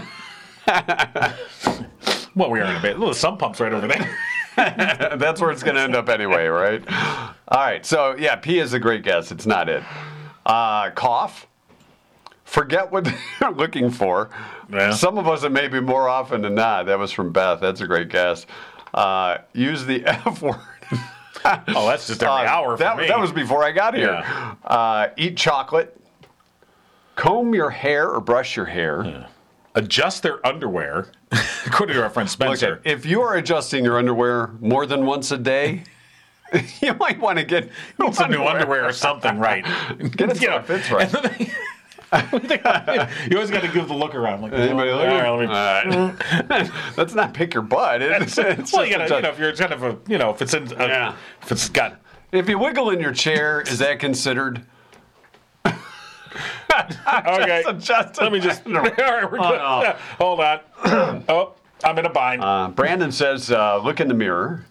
Well, 2.36 2.50
we 2.50 2.60
are 2.60 2.66
in 2.66 2.76
a 2.76 2.82
bit. 2.82 2.98
Little 2.98 3.14
sump 3.14 3.38
pumps 3.40 3.60
right 3.60 3.72
over 3.72 3.88
there. 3.88 4.18
That's 4.56 5.40
where 5.40 5.52
it's 5.52 5.62
going 5.62 5.76
to 5.76 5.82
end 5.82 5.96
up 5.96 6.10
anyway, 6.10 6.48
right? 6.48 6.84
All 7.48 7.60
right. 7.60 7.86
So, 7.86 8.16
yeah, 8.18 8.36
pee 8.38 8.58
is 8.58 8.74
a 8.74 8.80
great 8.80 9.04
guess. 9.04 9.32
It's 9.32 9.46
not 9.46 9.70
it. 9.70 9.84
Uh, 10.44 10.90
cough. 10.90 11.46
Forget 12.44 12.92
what 12.92 13.04
they're 13.40 13.52
looking 13.52 13.92
for. 13.92 14.32
Yeah. 14.68 14.94
Some 14.96 15.20
of 15.20 15.28
us, 15.28 15.44
it 15.44 15.52
may 15.52 15.68
be 15.68 15.80
more 15.80 16.10
often 16.10 16.42
than 16.42 16.56
not. 16.56 16.88
That 16.88 16.98
was 16.98 17.12
from 17.12 17.32
Beth. 17.32 17.62
That's 17.62 17.82
a 17.82 17.88
great 17.88 18.10
guess. 18.10 18.48
Uh, 18.96 19.38
use 19.54 19.86
the 19.86 20.04
F 20.06 20.42
word. 20.42 20.56
Oh, 21.76 21.88
that's 21.88 22.08
just 22.08 22.22
every 22.24 22.46
Uh, 22.48 22.50
hour 22.52 22.78
for 22.78 22.84
that, 22.84 22.98
me. 22.98 23.08
that 23.08 23.20
was 23.20 23.32
before 23.32 23.64
I 23.64 23.72
got 23.72 23.94
here. 23.96 24.08
Yeah. 24.12 24.56
Uh, 24.64 25.08
eat 25.18 25.36
chocolate. 25.38 26.00
Comb 27.16 27.54
your 27.54 27.70
hair 27.70 28.10
or 28.10 28.20
brush 28.22 28.56
your 28.56 28.66
hair. 28.66 29.28
adjust 29.76 30.24
their 30.24 30.46
underwear, 30.46 31.08
according 31.66 31.96
to 31.96 32.04
our 32.04 32.10
friend 32.10 32.30
Spencer. 32.30 32.70
Look, 32.72 32.82
if 32.86 33.06
you 33.06 33.22
are 33.22 33.36
adjusting 33.36 33.84
your 33.84 33.98
underwear 33.98 34.52
more 34.60 34.86
than 34.86 35.06
once 35.06 35.32
a 35.32 35.38
day, 35.38 35.84
you 36.82 36.94
might 36.96 37.20
want 37.20 37.40
to 37.40 37.44
get 37.46 37.70
some 38.14 38.32
new 38.32 38.44
underwear 38.44 38.86
or 38.86 38.92
something, 38.94 39.38
right? 39.40 39.64
Get 40.16 40.30
it 40.32 40.38
so 40.38 40.56
it 40.58 40.66
fits 40.66 40.92
right. 40.92 41.10
you 43.30 43.38
always 43.38 43.50
got 43.50 43.62
to 43.62 43.70
give 43.74 43.88
the 43.88 43.94
look 43.94 44.14
around. 44.14 44.42
Like, 44.42 44.54
Anybody 44.54 44.92
all 44.92 45.00
look? 45.00 45.08
right, 45.08 45.30
let 45.30 46.50
me- 46.50 46.56
All 46.56 46.60
right. 46.60 46.72
Let's 46.98 47.14
not 47.16 47.34
pick 47.34 47.54
your 47.54 47.64
butt. 47.64 48.02
It's, 48.02 48.38
it's 48.38 48.74
well, 48.74 48.86
you 48.86 48.98
gotta, 48.98 49.16
you 49.16 49.22
know, 49.22 49.30
if 49.30 49.40
you're 49.40 49.56
kind 49.56 49.74
of 49.74 49.84
a, 49.84 49.98
you 50.08 50.18
know, 50.18 50.30
if 50.30 50.42
it's 50.42 50.54
in, 50.54 50.72
a, 50.74 50.88
Yeah. 50.88 51.16
if 51.42 51.52
it's 51.52 51.70
got, 51.70 52.00
if 52.32 52.48
you 52.48 52.60
wiggle 52.60 52.90
in 52.92 53.00
your 53.00 53.14
chair, 53.14 53.62
is 53.62 53.80
that 53.80 54.00
considered? 54.00 54.64
okay. 56.76 57.64
Just 57.80 58.20
Let 58.22 58.32
me 58.32 58.40
just. 58.40 58.66
All 58.66 58.74
right, 58.74 58.98
we're 58.98 59.38
good. 59.38 59.40
no. 59.40 59.82
Yeah, 59.84 59.98
Hold 60.18 60.40
on. 60.40 60.60
oh, 61.30 61.54
I'm 61.84 61.98
in 62.00 62.06
a 62.06 62.10
bind. 62.10 62.44
Uh, 62.44 62.70
Brandon 62.70 63.12
says, 63.12 63.52
uh, 63.52 63.78
look 63.82 64.00
in 64.00 64.08
the 64.08 64.14
mirror. 64.14 64.66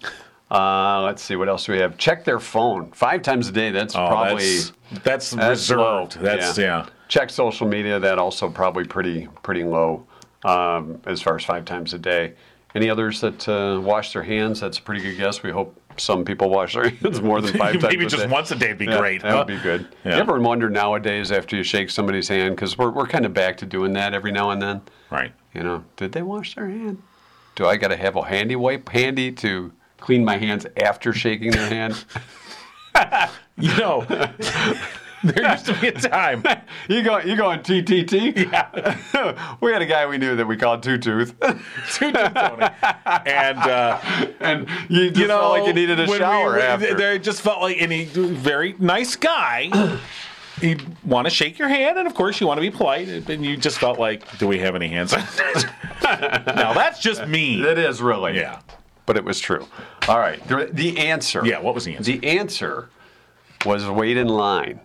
Uh, 0.51 1.01
let's 1.03 1.23
see, 1.23 1.35
what 1.37 1.49
else 1.49 1.65
do 1.65 1.73
we 1.73 1.79
have? 1.79 1.97
Check 1.97 2.25
their 2.25 2.39
phone 2.39 2.91
five 2.93 3.23
times 3.23 3.49
a 3.49 3.53
day. 3.53 3.71
That's 3.71 3.95
oh, 3.95 4.07
probably 4.07 4.57
that's, 4.57 4.73
that's, 5.03 5.31
that's 5.31 5.61
reserved. 5.71 6.17
low. 6.17 6.23
That's 6.23 6.59
yeah. 6.59 6.87
Check 7.13 7.29
social 7.29 7.67
media. 7.69 8.01
That 8.01 8.19
also 8.19 8.49
probably 8.49 8.85
pretty 8.85 9.29
pretty 9.43 9.65
low 9.65 10.07
um, 10.47 10.99
as 11.05 11.21
far 11.21 11.37
as 11.37 11.45
five 11.45 11.67
times 11.67 11.93
a 11.93 11.99
day. 11.99 12.33
Any 12.75 12.89
others 12.89 13.21
that 13.21 13.47
uh, 13.47 13.79
wash 13.83 14.15
their 14.15 14.23
hands? 14.23 14.61
That's 14.61 14.79
a 14.79 14.83
pretty 14.83 15.03
good 15.03 15.19
guess. 15.19 15.43
We 15.43 15.51
hope 15.51 15.79
some 15.99 16.25
people 16.25 16.49
wash 16.49 16.73
their 16.73 16.89
hands 17.03 17.21
more 17.21 17.43
than 17.43 17.53
five 17.59 17.73
times. 17.81 17.83
Maybe 17.83 18.07
just 18.07 18.23
day. 18.25 18.31
once 18.31 18.51
a 18.51 18.57
day 18.57 18.69
would 18.69 18.79
be 18.79 18.87
Yeah, 18.87 18.99
great. 18.99 19.21
That 19.21 19.37
would 19.37 19.47
be 19.47 19.59
good. 19.63 19.87
Yeah. 20.07 20.15
You 20.15 20.21
ever 20.23 20.41
wonder 20.41 20.71
nowadays 20.71 21.31
after 21.31 21.55
you 21.55 21.63
shake 21.63 21.91
somebody's 21.91 22.29
hand 22.29 22.57
because 22.57 22.79
we're 22.79 22.89
we're 22.91 23.07
kind 23.07 23.27
of 23.27 23.35
back 23.35 23.59
to 23.59 23.67
doing 23.67 23.93
that 23.93 24.15
every 24.15 24.33
now 24.33 24.49
and 24.49 24.63
then. 24.63 24.81
Right. 25.11 25.35
You 25.53 25.65
know, 25.65 25.85
did 25.97 26.13
they 26.13 26.23
wash 26.23 26.55
their 26.55 26.67
hand? 26.71 27.03
Do 27.57 27.67
I 27.67 27.77
got 27.77 27.89
to 27.89 27.97
have 27.99 28.17
a 28.17 28.23
handy 28.23 28.57
wipe 28.57 28.89
handy 28.89 29.31
to 29.33 29.71
clean 29.99 30.25
my 30.25 30.39
hands 30.39 30.65
after 30.79 31.13
shaking 31.13 31.51
their 31.51 31.69
hand? 31.69 32.07
You 33.59 33.77
know, 33.77 34.07
there 35.25 35.53
used 35.53 35.67
to 35.67 35.81
be 35.81 35.89
a 35.89 35.93
time. 35.93 36.43
you 36.89 37.03
go, 37.03 37.19
you 37.19 37.37
going 37.37 37.61
TTT? 37.61 38.51
Yeah. 38.51 39.57
we 39.61 39.73
had 39.73 39.81
a 39.81 39.87
guy 39.87 40.05
we 40.07 40.19
knew 40.19 40.35
that 40.35 40.47
we 40.47 40.57
called 40.57 40.83
Two 40.83 40.99
Tooth, 40.99 41.39
Two 41.93 42.11
Tooth 42.13 42.35
Tony. 42.35 42.67
And 43.27 43.59
uh, 43.59 44.01
and 44.41 44.69
you 44.89 45.11
just 45.11 45.21
you 45.21 45.29
know, 45.29 45.39
felt 45.39 45.53
like 45.53 45.67
you 45.67 45.73
needed 45.75 46.01
a 46.01 46.03
when 46.05 46.11
we 46.11 46.19
shower 46.19 46.59
after. 46.59 46.95
There 46.95 47.19
just 47.19 47.41
felt 47.41 47.61
like 47.61 47.77
any 47.81 48.07
very 48.07 48.75
nice 48.81 49.15
guy. 49.15 49.99
He'd 50.61 50.85
want 51.05 51.27
to 51.27 51.31
shake 51.31 51.59
your 51.59 51.69
hand, 51.69 51.99
and 51.99 52.07
of 52.07 52.15
course, 52.15 52.41
you 52.41 52.47
want 52.47 52.59
to 52.59 52.63
be 52.63 52.71
polite, 52.71 53.09
and 53.09 53.45
you 53.45 53.57
just 53.57 53.79
felt 53.79 53.99
like, 53.99 54.39
do 54.39 54.47
we 54.47 54.59
have 54.59 54.75
any 54.75 54.89
hands? 54.89 55.13
now 55.13 56.73
that's 56.73 57.01
just 57.01 57.27
me. 57.27 57.63
it 57.63 57.79
is 57.79 58.03
really, 58.03 58.37
Yeah. 58.37 58.61
but 59.07 59.17
it 59.17 59.25
was 59.25 59.41
true. 59.41 59.67
All 60.09 60.19
right, 60.19 60.47
the, 60.49 60.69
the 60.73 60.99
answer. 60.99 61.45
Yeah, 61.45 61.61
what 61.61 61.75
was 61.75 61.85
the 61.85 61.97
answer? 61.97 62.13
The 62.13 62.39
answer 62.39 62.91
was 63.65 63.87
wait 63.89 64.17
in 64.17 64.29
line 64.29 64.81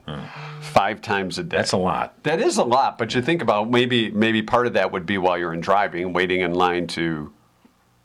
five 0.62 1.02
times 1.02 1.38
a 1.40 1.44
day. 1.44 1.58
That's 1.58 1.72
a 1.72 1.78
lot. 1.78 2.22
That 2.24 2.40
is 2.40 2.58
a 2.58 2.64
lot, 2.64 2.98
but 2.98 3.14
you 3.16 3.22
think 3.22 3.42
about 3.42 3.70
maybe 3.70 4.12
maybe 4.12 4.42
part 4.42 4.68
of 4.68 4.74
that 4.74 4.92
would 4.92 5.06
be 5.06 5.18
while 5.18 5.38
you're 5.38 5.54
in 5.54 5.62
driving, 5.62 6.14
waiting 6.14 6.42
in 6.42 6.54
line 6.54 6.88
to 6.88 7.32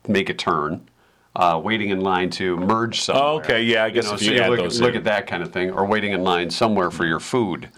make 0.08 0.28
a 0.30 0.34
turn, 0.34 0.88
uh, 1.36 1.60
waiting 1.62 1.90
in 1.90 2.00
line 2.00 2.30
to 2.30 2.56
merge 2.56 3.00
somewhere. 3.00 3.24
Oh, 3.24 3.36
Okay, 3.38 3.62
yeah, 3.62 3.84
I 3.84 3.90
guess 3.90 4.10
if 4.10 4.22
you 4.22 4.38
add 4.38 4.50
look, 4.50 4.58
those 4.58 4.80
look 4.80 4.90
in. 4.92 4.96
at 4.98 5.04
that 5.04 5.26
kind 5.26 5.42
of 5.42 5.52
thing, 5.52 5.70
or 5.70 5.84
waiting 5.86 6.12
in 6.12 6.22
line 6.24 6.50
somewhere 6.50 6.90
for 6.90 7.04
your 7.06 7.20
food. 7.20 7.68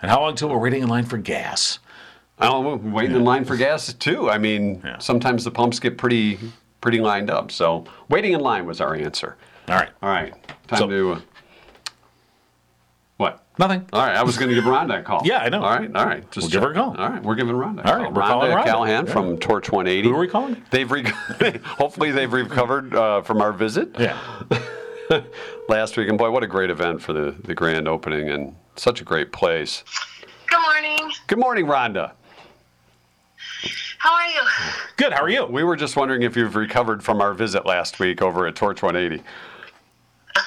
And 0.00 0.10
how 0.10 0.20
long 0.20 0.36
till 0.36 0.48
we're 0.48 0.58
waiting 0.58 0.82
in 0.82 0.88
line 0.88 1.04
for 1.04 1.18
gas? 1.18 1.80
I 2.38 2.46
don't 2.46 2.62
know, 2.84 2.90
waiting 2.92 3.16
in 3.16 3.24
line 3.24 3.44
for 3.44 3.56
gas 3.56 3.92
too. 3.94 4.30
I 4.30 4.38
mean, 4.38 4.80
Yeah. 4.84 4.98
sometimes 4.98 5.42
the 5.44 5.50
pumps 5.50 5.80
get 5.80 5.98
pretty 5.98 6.38
pretty 6.80 7.00
lined 7.00 7.28
up. 7.28 7.50
So 7.50 7.84
waiting 8.08 8.32
in 8.34 8.38
line 8.40 8.64
was 8.64 8.80
our 8.80 8.94
answer. 8.94 9.36
All 9.68 9.74
right. 9.74 9.88
All 10.00 10.08
right, 10.10 10.32
time 10.68 10.78
So- 10.78 10.86
to 10.88 11.12
uh? 11.14 11.20
Nothing. 13.58 13.84
All 13.92 14.00
right, 14.06 14.16
I 14.16 14.22
was 14.22 14.36
going 14.38 14.48
to 14.50 14.54
give 14.54 14.64
Rhonda 14.64 15.00
a 15.00 15.02
call. 15.02 15.22
Yeah, 15.24 15.38
I 15.38 15.48
know. 15.48 15.62
All 15.62 15.70
right, 15.76 15.90
all 15.96 16.06
right. 16.06 16.30
Just 16.30 16.44
We'll 16.44 16.50
give 16.52 16.62
her 16.62 16.70
a 16.70 16.74
call. 16.74 16.96
All 16.96 17.08
right, 17.10 17.22
we're 17.22 17.34
giving 17.34 17.56
Rhonda. 17.56 17.84
A 17.84 17.88
All 17.90 17.96
right, 17.96 18.04
call. 18.04 18.12
we're 18.12 18.22
calling 18.22 18.50
Rhonda. 18.52 18.64
Callahan 18.64 19.06
Yeah. 19.06 19.12
from 19.12 19.38
Torch 19.38 19.72
180. 19.72 20.08
Who 20.08 20.14
are 20.14 20.18
we 20.20 20.28
calling? 20.28 20.62
They've 20.70 20.90
re- 20.90 21.04
hopefully 21.64 22.12
they've 22.12 22.32
recovered 22.32 22.94
uh, 22.94 23.22
from 23.22 23.40
our 23.42 23.52
visit 23.52 23.90
Yeah. 23.98 24.16
last 25.68 25.96
week, 25.96 26.08
and 26.08 26.16
boy, 26.16 26.30
what 26.30 26.44
a 26.44 26.46
great 26.46 26.70
event 26.70 27.02
for 27.02 27.12
the 27.12 27.34
the 27.44 27.54
grand 27.54 27.88
opening, 27.88 28.28
and 28.30 28.54
such 28.76 29.00
a 29.00 29.04
great 29.04 29.32
place. 29.32 29.82
Good 30.46 30.60
morning. 30.62 31.10
Good 31.26 31.38
morning, 31.38 31.66
Rhonda. 31.66 32.12
How 33.98 34.14
are 34.14 34.28
you? 34.28 34.40
Good. 34.96 35.12
How 35.12 35.22
are 35.22 35.28
you? 35.28 35.46
We 35.46 35.64
were 35.64 35.74
just 35.74 35.96
wondering 35.96 36.22
if 36.22 36.36
you've 36.36 36.54
recovered 36.54 37.02
from 37.02 37.20
our 37.20 37.34
visit 37.34 37.66
last 37.66 37.98
week 37.98 38.22
over 38.22 38.46
at 38.46 38.54
Torch 38.54 38.82
180. 38.82 39.24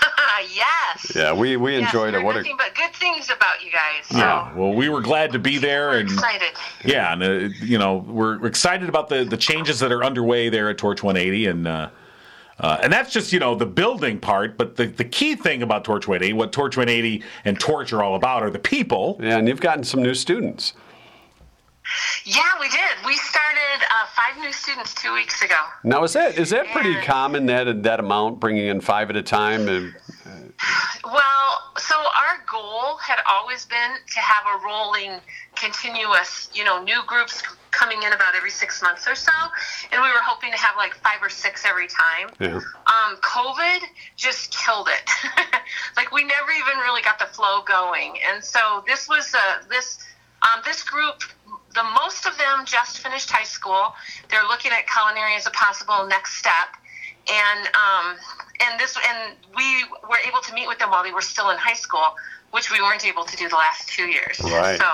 yes. 0.54 1.12
Yeah, 1.16 1.34
we, 1.34 1.58
we 1.58 1.78
Yes, 1.78 1.86
enjoyed 1.94 2.14
it. 2.14 2.24
What 2.24 2.36
a 2.36 2.40
nothing 2.40 2.58
but 2.58 2.74
good 2.76 2.94
things 2.96 3.30
about 3.30 3.64
you 3.64 3.72
guys. 3.72 4.06
So 4.10 4.18
Yeah. 4.18 4.54
Well, 4.56 4.74
we 4.74 4.90
were 4.90 5.02
glad 5.02 5.32
to 5.34 5.40
be 5.40 5.58
there, 5.58 5.90
we're 5.90 6.00
and 6.00 6.10
excited. 6.12 6.52
yeah, 6.86 7.14
and 7.14 7.24
uh, 7.24 7.28
you 7.64 7.78
know, 7.78 7.98
we're 8.08 8.38
we're 8.40 8.48
excited 8.48 8.90
about 8.90 9.10
the 9.10 9.24
the 9.24 9.38
changes 9.38 9.80
that 9.80 9.92
are 9.92 10.04
underway 10.04 10.50
there 10.50 10.70
at 10.70 10.78
Torch 10.78 11.04
180, 11.04 11.48
and 11.48 11.68
uh, 11.68 11.90
uh, 12.60 12.78
and 12.84 12.92
that's 12.94 13.12
just 13.12 13.32
you 13.34 13.40
know 13.40 13.56
the 13.56 13.66
building 13.66 14.20
part. 14.20 14.58
But 14.58 14.76
the 14.76 14.86
the 14.88 15.06
key 15.06 15.36
thing 15.36 15.62
about 15.64 15.84
Torch 15.84 16.08
180, 16.08 16.34
what 16.34 16.52
Torch 16.52 16.78
180 16.78 17.24
and 17.46 17.60
Torch 17.60 17.92
are 17.94 18.04
all 18.04 18.16
about, 18.16 18.44
are 18.44 18.50
the 18.52 18.60
people. 18.60 19.18
yeah, 19.22 19.38
and 19.38 19.48
you've 19.48 19.62
gotten 19.62 19.84
some 19.84 20.02
new 20.04 20.14
students. 20.14 20.74
Yeah, 22.24 22.42
we 22.60 22.70
did. 22.70 22.80
We 23.06 23.16
started 23.18 23.84
uh, 23.90 24.06
five 24.16 24.40
new 24.40 24.54
students 24.54 24.94
two 24.94 25.14
weeks 25.14 25.42
ago. 25.42 25.56
Now 25.84 26.04
is 26.04 26.14
that 26.14 26.38
is 26.38 26.52
that 26.52 26.68
pretty 26.68 26.94
And- 26.94 27.04
common 27.04 27.46
that 27.48 27.84
that 27.84 28.00
amount 28.00 28.40
bringing 28.40 28.68
in 28.68 28.80
five 28.82 29.10
at 29.10 29.16
a 29.16 29.24
time? 29.24 29.68
And, 29.68 29.94
Well, 31.04 31.74
so 31.78 31.96
our 31.96 32.44
goal 32.50 32.98
had 32.98 33.20
always 33.28 33.66
been 33.66 33.92
to 34.14 34.20
have 34.20 34.44
a 34.46 34.66
rolling, 34.66 35.20
continuous, 35.56 36.50
you 36.54 36.64
know, 36.64 36.84
new 36.84 37.02
groups 37.08 37.42
coming 37.72 38.04
in 38.04 38.14
about 38.14 38.36
every 38.36 38.52
six 38.52 38.82
months 38.82 39.08
or 39.08 39.16
so, 39.16 39.32
and 39.92 40.02
we 40.02 40.08
were 40.08 40.22
hoping 40.22 40.52
to 40.52 40.58
have 40.58 40.76
like 40.78 40.94
five 40.96 41.22
or 41.22 41.30
six 41.30 41.66
every 41.66 41.88
time. 41.88 42.30
yeah. 42.40 42.56
Um, 42.58 43.18
COVID 43.22 43.80
just 44.16 44.56
killed 44.56 44.90
it. 44.90 45.10
like 45.98 46.12
we 46.12 46.24
never 46.24 46.52
even 46.52 46.78
really 46.80 47.02
got 47.02 47.18
the 47.18 47.26
flow 47.26 47.62
going, 47.64 48.18
and 48.32 48.44
so 48.44 48.84
this 48.86 49.08
was 49.10 49.34
uh, 49.34 49.64
this 49.70 50.00
um, 50.42 50.62
this 50.66 50.84
group. 50.84 51.24
The 51.74 51.84
most 52.04 52.26
of 52.26 52.38
them 52.38 52.66
just 52.66 53.00
finished 53.00 53.32
high 53.32 53.46
school. 53.46 53.94
They're 54.30 54.44
looking 54.44 54.72
at 54.74 54.88
culinary 54.88 55.36
as 55.36 55.48
a 55.48 55.52
possible 55.52 56.06
next 56.06 56.38
step, 56.38 56.76
and 57.30 57.68
um, 57.76 58.16
and 58.62 58.80
this 58.80 58.98
and 58.98 59.36
we 59.56 59.84
were 60.08 60.20
able 60.28 60.42
to 60.42 60.54
meet 60.54 60.68
with 60.68 60.80
them 60.80 60.90
while 60.90 61.04
they 61.04 61.12
were 61.12 61.22
still 61.22 61.50
in 61.50 61.58
high 61.58 61.76
school, 61.76 62.14
which 62.52 62.72
we 62.72 62.82
weren't 62.82 63.06
able 63.06 63.26
to 63.26 63.38
do 63.38 63.50
the 63.50 63.56
last 63.56 63.90
two 63.90 64.06
years. 64.06 64.40
Right. 64.42 64.80
So 64.80 64.90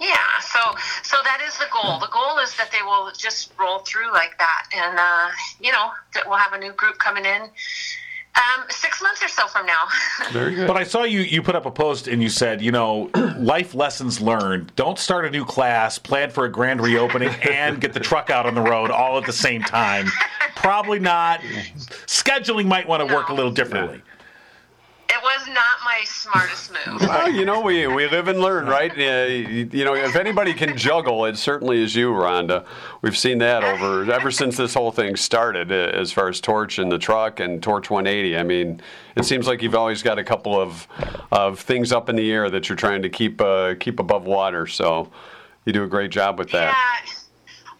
yeah, 0.00 0.40
so 0.40 0.58
so 1.02 1.16
that 1.24 1.40
is 1.46 1.56
the 1.58 1.66
goal. 1.72 1.98
The 2.00 2.10
goal 2.12 2.38
is 2.38 2.56
that 2.56 2.70
they 2.72 2.82
will 2.82 3.10
just 3.16 3.52
roll 3.58 3.80
through 3.80 4.12
like 4.12 4.36
that, 4.38 4.62
and 4.74 4.98
uh, 4.98 5.30
you 5.60 5.72
know 5.72 5.90
that 6.14 6.24
we'll 6.26 6.38
have 6.38 6.52
a 6.52 6.58
new 6.58 6.72
group 6.72 6.98
coming 6.98 7.24
in 7.24 7.42
um, 8.34 8.64
six 8.70 9.02
months 9.02 9.22
or 9.22 9.28
so 9.28 9.46
from 9.46 9.66
now. 9.66 9.84
Very 10.30 10.54
good. 10.54 10.66
But 10.66 10.76
I 10.76 10.84
saw 10.84 11.04
you 11.04 11.20
you 11.20 11.42
put 11.42 11.54
up 11.54 11.66
a 11.66 11.70
post 11.70 12.08
and 12.08 12.22
you 12.22 12.28
said, 12.28 12.62
you 12.62 12.72
know, 12.72 13.10
life 13.38 13.74
lessons 13.74 14.20
learned. 14.20 14.74
Don't 14.74 14.98
start 14.98 15.24
a 15.26 15.30
new 15.30 15.44
class, 15.44 15.98
plan 15.98 16.30
for 16.30 16.44
a 16.44 16.50
grand 16.50 16.80
reopening, 16.80 17.28
and 17.50 17.80
get 17.80 17.92
the 17.92 18.00
truck 18.00 18.30
out 18.30 18.46
on 18.46 18.54
the 18.54 18.62
road 18.62 18.90
all 18.90 19.18
at 19.18 19.26
the 19.26 19.32
same 19.32 19.62
time. 19.62 20.06
Probably 20.56 20.98
not. 20.98 21.40
Scheduling 22.06 22.66
might 22.66 22.86
want 22.86 23.06
to 23.06 23.14
work 23.14 23.28
a 23.28 23.34
little 23.34 23.52
differently. 23.52 24.02
Was 25.42 25.54
not 25.54 25.78
my 25.84 26.02
smartest 26.04 26.72
move. 26.72 27.00
Well, 27.00 27.30
you 27.30 27.44
know, 27.44 27.60
we, 27.60 27.86
we 27.86 28.08
live 28.08 28.28
and 28.28 28.40
learn, 28.40 28.66
right? 28.66 28.90
Uh, 28.92 29.26
you, 29.26 29.68
you 29.72 29.84
know, 29.84 29.94
if 29.94 30.16
anybody 30.16 30.54
can 30.54 30.76
juggle, 30.76 31.24
it 31.24 31.36
certainly 31.36 31.82
is 31.82 31.94
you, 31.94 32.10
Rhonda. 32.10 32.64
We've 33.00 33.16
seen 33.16 33.38
that 33.38 33.64
over 33.64 34.10
ever 34.10 34.30
since 34.30 34.56
this 34.56 34.74
whole 34.74 34.92
thing 34.92 35.16
started, 35.16 35.72
uh, 35.72 35.74
as 35.74 36.12
far 36.12 36.28
as 36.28 36.40
Torch 36.40 36.78
and 36.78 36.90
the 36.90 36.98
truck 36.98 37.40
and 37.40 37.62
Torch 37.62 37.90
180. 37.90 38.36
I 38.36 38.42
mean, 38.42 38.80
it 39.16 39.24
seems 39.24 39.46
like 39.46 39.62
you've 39.62 39.74
always 39.74 40.02
got 40.02 40.18
a 40.18 40.24
couple 40.24 40.60
of 40.60 40.86
of 41.30 41.58
things 41.58 41.92
up 41.92 42.08
in 42.08 42.16
the 42.16 42.30
air 42.30 42.50
that 42.50 42.68
you're 42.68 42.76
trying 42.76 43.02
to 43.02 43.08
keep 43.08 43.40
uh, 43.40 43.74
keep 43.80 43.98
above 43.98 44.24
water. 44.24 44.66
So 44.66 45.10
you 45.64 45.72
do 45.72 45.84
a 45.84 45.88
great 45.88 46.10
job 46.10 46.38
with 46.38 46.50
that. 46.52 46.74
Yeah. 47.06 47.12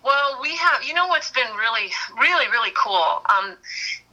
Well, 0.04 0.40
we 0.42 0.56
have. 0.56 0.82
You 0.82 0.94
know 0.94 1.06
what's 1.06 1.30
been 1.30 1.54
really, 1.56 1.90
really, 2.20 2.48
really 2.48 2.72
cool? 2.76 3.22
Um, 3.26 3.56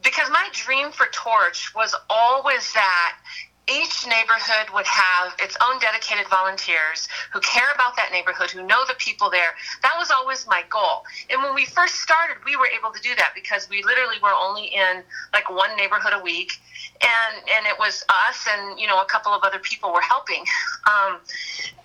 because 0.04 0.30
my 0.30 0.48
dream 0.54 0.92
for 0.92 1.08
Torch 1.12 1.74
was 1.76 1.96
always 2.10 2.74
that 2.74 3.16
each 3.70 4.08
neighborhood 4.08 4.74
would 4.74 4.86
have 4.86 5.34
its 5.40 5.56
own 5.62 5.80
dedicated 5.80 6.28
volunteers 6.28 7.08
who 7.32 7.40
care 7.42 7.70
about 7.76 7.96
that 7.96 8.12
neighborhood, 8.12 8.50
who 8.50 8.66
know 8.66 8.84
the 8.88 8.96
people 8.96 9.30
there. 9.30 9.54
That 9.84 9.94
was 9.98 10.10
always 10.10 10.48
my 10.48 10.64
goal. 10.70 11.04
And 11.30 11.42
when 11.44 11.54
we 11.54 11.66
first 11.66 12.02
started, 12.02 12.38
we 12.46 12.56
were 12.56 12.68
able 12.68 12.92
to 12.92 13.02
do 13.02 13.14
that 13.16 13.32
because 13.36 13.70
we 13.70 13.84
literally 13.84 14.18
were 14.24 14.34
only 14.34 14.66
in 14.68 15.04
like 15.34 15.50
one 15.50 15.76
neighborhood 15.78 16.14
a 16.14 16.24
week, 16.24 16.54
and 17.02 17.44
and 17.56 17.66
it 17.68 17.78
was 17.78 18.04
us 18.10 18.48
and 18.50 18.80
you 18.80 18.88
know 18.88 19.02
a 19.02 19.06
couple 19.06 19.34
of 19.34 19.44
other 19.44 19.60
people 19.60 19.94
were 19.94 20.02
helping. 20.02 20.44
Um, 20.90 21.20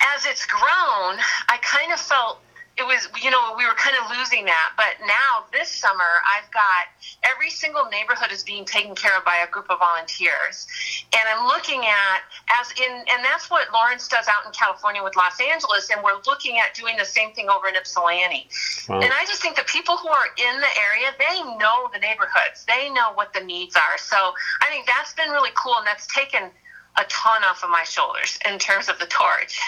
as 0.01 0.25
it's 0.25 0.47
grown, 0.47 1.19
I 1.49 1.59
kind 1.61 1.93
of 1.93 2.01
felt 2.01 2.41
it 2.77 2.83
was 2.83 3.07
you 3.23 3.31
know 3.31 3.55
we 3.57 3.65
were 3.65 3.75
kind 3.75 3.95
of 3.95 4.11
losing 4.19 4.45
that 4.45 4.73
but 4.77 4.99
now 5.07 5.47
this 5.53 5.69
summer 5.69 6.19
i've 6.27 6.51
got 6.51 6.91
every 7.23 7.51
single 7.51 7.85
neighborhood 7.87 8.33
is 8.33 8.43
being 8.43 8.65
taken 8.65 8.95
care 8.95 9.17
of 9.17 9.25
by 9.25 9.37
a 9.47 9.51
group 9.51 9.67
of 9.71 9.79
volunteers. 9.79 10.67
And 11.15 11.23
i'm 11.31 11.47
looking 11.47 11.85
at 11.87 12.27
as 12.61 12.73
in 12.75 12.91
and 12.91 13.25
that's 13.25 13.51
what 13.51 13.73
lawrence 13.73 14.09
does 14.09 14.27
out 14.27 14.45
in 14.47 14.53
california 14.53 15.03
with 15.03 15.15
los 15.17 15.39
angeles 15.41 15.91
and 15.91 16.03
we're 16.03 16.19
looking 16.27 16.59
at 16.59 16.75
doing 16.75 16.97
the 16.97 17.05
same 17.05 17.33
thing 17.33 17.49
over 17.49 17.69
in 17.69 17.77
ypsilanti. 17.77 18.49
Wow. 18.89 19.01
and 19.01 19.13
i 19.13 19.25
just 19.27 19.41
think 19.41 19.57
the 19.57 19.67
people 19.67 19.97
who 19.97 20.09
are 20.09 20.27
in 20.37 20.61
the 20.61 20.73
area 20.83 21.15
they 21.19 21.43
know 21.59 21.89
the 21.93 22.01
neighborhoods. 22.01 22.65
They 22.67 22.91
know 22.91 23.13
what 23.15 23.33
the 23.33 23.41
needs 23.41 23.77
are. 23.77 23.99
So 23.99 24.35
i 24.63 24.67
think 24.69 24.87
that's 24.87 25.15
been 25.15 25.31
really 25.31 25.55
cool 25.55 25.77
and 25.79 25.87
that's 25.87 26.07
taken 26.13 26.51
a 26.97 27.05
ton 27.09 27.43
off 27.45 27.63
of 27.63 27.71
my 27.71 27.83
shoulders 27.85 28.39
in 28.49 28.59
terms 28.59 28.89
of 28.89 28.99
the 28.99 29.07
torch 29.07 29.61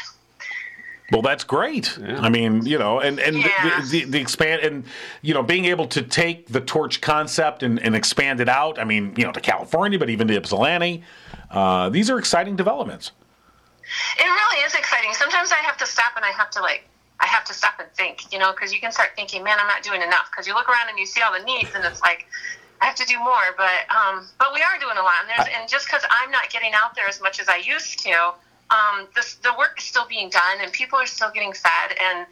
Well, 1.12 1.22
that's 1.22 1.44
great. 1.44 1.96
I 2.04 2.28
mean, 2.28 2.66
you 2.66 2.78
know, 2.78 2.98
and 3.00 3.20
and 3.20 3.36
Yeah. 3.36 3.80
the, 3.80 3.86
the, 3.86 4.04
the 4.04 4.20
expand 4.20 4.62
and 4.62 4.84
you 5.22 5.34
know 5.34 5.42
being 5.42 5.66
able 5.66 5.86
to 5.88 6.02
take 6.02 6.48
the 6.48 6.60
torch 6.60 7.00
concept 7.00 7.62
and, 7.62 7.78
and 7.80 7.94
expand 7.94 8.40
it 8.40 8.48
out. 8.48 8.78
I 8.78 8.84
mean, 8.84 9.14
you 9.16 9.24
know, 9.24 9.32
to 9.32 9.40
California, 9.40 9.98
but 9.98 10.10
even 10.10 10.26
to 10.28 10.34
Ypsilanti. 10.36 11.04
Uh, 11.50 11.88
these 11.90 12.10
are 12.10 12.18
exciting 12.18 12.56
developments. 12.56 13.12
It 14.18 14.24
really 14.24 14.64
is 14.64 14.74
exciting. 14.74 15.12
Sometimes 15.14 15.52
I 15.52 15.56
have 15.58 15.76
to 15.76 15.86
stop 15.86 16.12
and 16.16 16.24
I 16.24 16.32
have 16.32 16.50
to 16.50 16.60
like 16.60 16.88
I 17.20 17.26
have 17.26 17.44
to 17.44 17.54
stop 17.54 17.74
and 17.78 17.88
think, 17.92 18.32
you 18.32 18.38
know, 18.38 18.50
because 18.52 18.72
you 18.74 18.80
can 18.80 18.90
start 18.92 19.10
thinking, 19.16 19.42
man, 19.44 19.58
I'm 19.60 19.68
not 19.68 19.82
doing 19.82 20.02
enough. 20.02 20.28
Because 20.30 20.46
you 20.46 20.54
look 20.54 20.68
around 20.68 20.88
and 20.90 20.98
you 20.98 21.06
see 21.06 21.22
all 21.22 21.32
the 21.32 21.44
needs, 21.44 21.70
and 21.74 21.84
it's 21.84 22.02
like 22.02 22.26
I 22.82 22.86
have 22.86 22.96
to 22.96 23.06
do 23.06 23.18
more. 23.20 23.54
But 23.56 23.86
um, 23.94 24.26
but 24.38 24.48
we 24.52 24.60
are 24.60 24.78
doing 24.80 24.98
a 24.98 25.02
lot, 25.02 25.14
and 25.22 25.28
there's 25.30 25.48
and 25.56 25.68
just 25.68 25.86
because 25.86 26.02
I'm 26.10 26.30
not 26.32 26.50
getting 26.50 26.72
out 26.74 26.94
there 26.96 27.06
as 27.06 27.20
much 27.22 27.38
as 27.40 27.48
I 27.48 27.56
used 27.56 28.00
to, 28.00 28.34
um, 28.70 29.06
this 29.14 29.34
the 29.36 29.52
work 29.58 29.78
is 29.78 29.84
still 29.84 30.06
being 30.06 30.28
done, 30.30 30.58
and 30.60 30.72
people 30.72 30.98
are 30.98 31.06
still 31.06 31.30
getting 31.32 31.52
fed, 31.52 31.96
and 32.00 32.26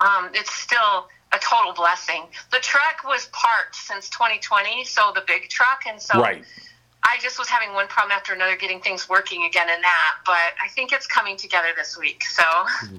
um, 0.00 0.30
it's 0.34 0.52
still 0.54 1.08
a 1.32 1.38
total 1.38 1.72
blessing. 1.72 2.24
The 2.50 2.58
truck 2.58 3.04
was 3.04 3.28
parked 3.32 3.76
since 3.76 4.08
2020, 4.10 4.84
so 4.84 5.12
the 5.14 5.22
big 5.26 5.48
truck, 5.48 5.82
and 5.86 6.00
so 6.00 6.20
Right. 6.20 6.44
I 7.02 7.16
just 7.22 7.38
was 7.38 7.48
having 7.48 7.72
one 7.72 7.86
problem 7.86 8.12
after 8.12 8.34
another 8.34 8.56
getting 8.56 8.78
things 8.80 9.08
working 9.08 9.44
again 9.44 9.70
in 9.70 9.80
that, 9.80 10.16
but 10.26 10.52
I 10.62 10.68
think 10.74 10.92
it's 10.92 11.06
coming 11.06 11.34
together 11.36 11.68
this 11.74 11.96
week. 11.98 12.22
So, 12.24 12.42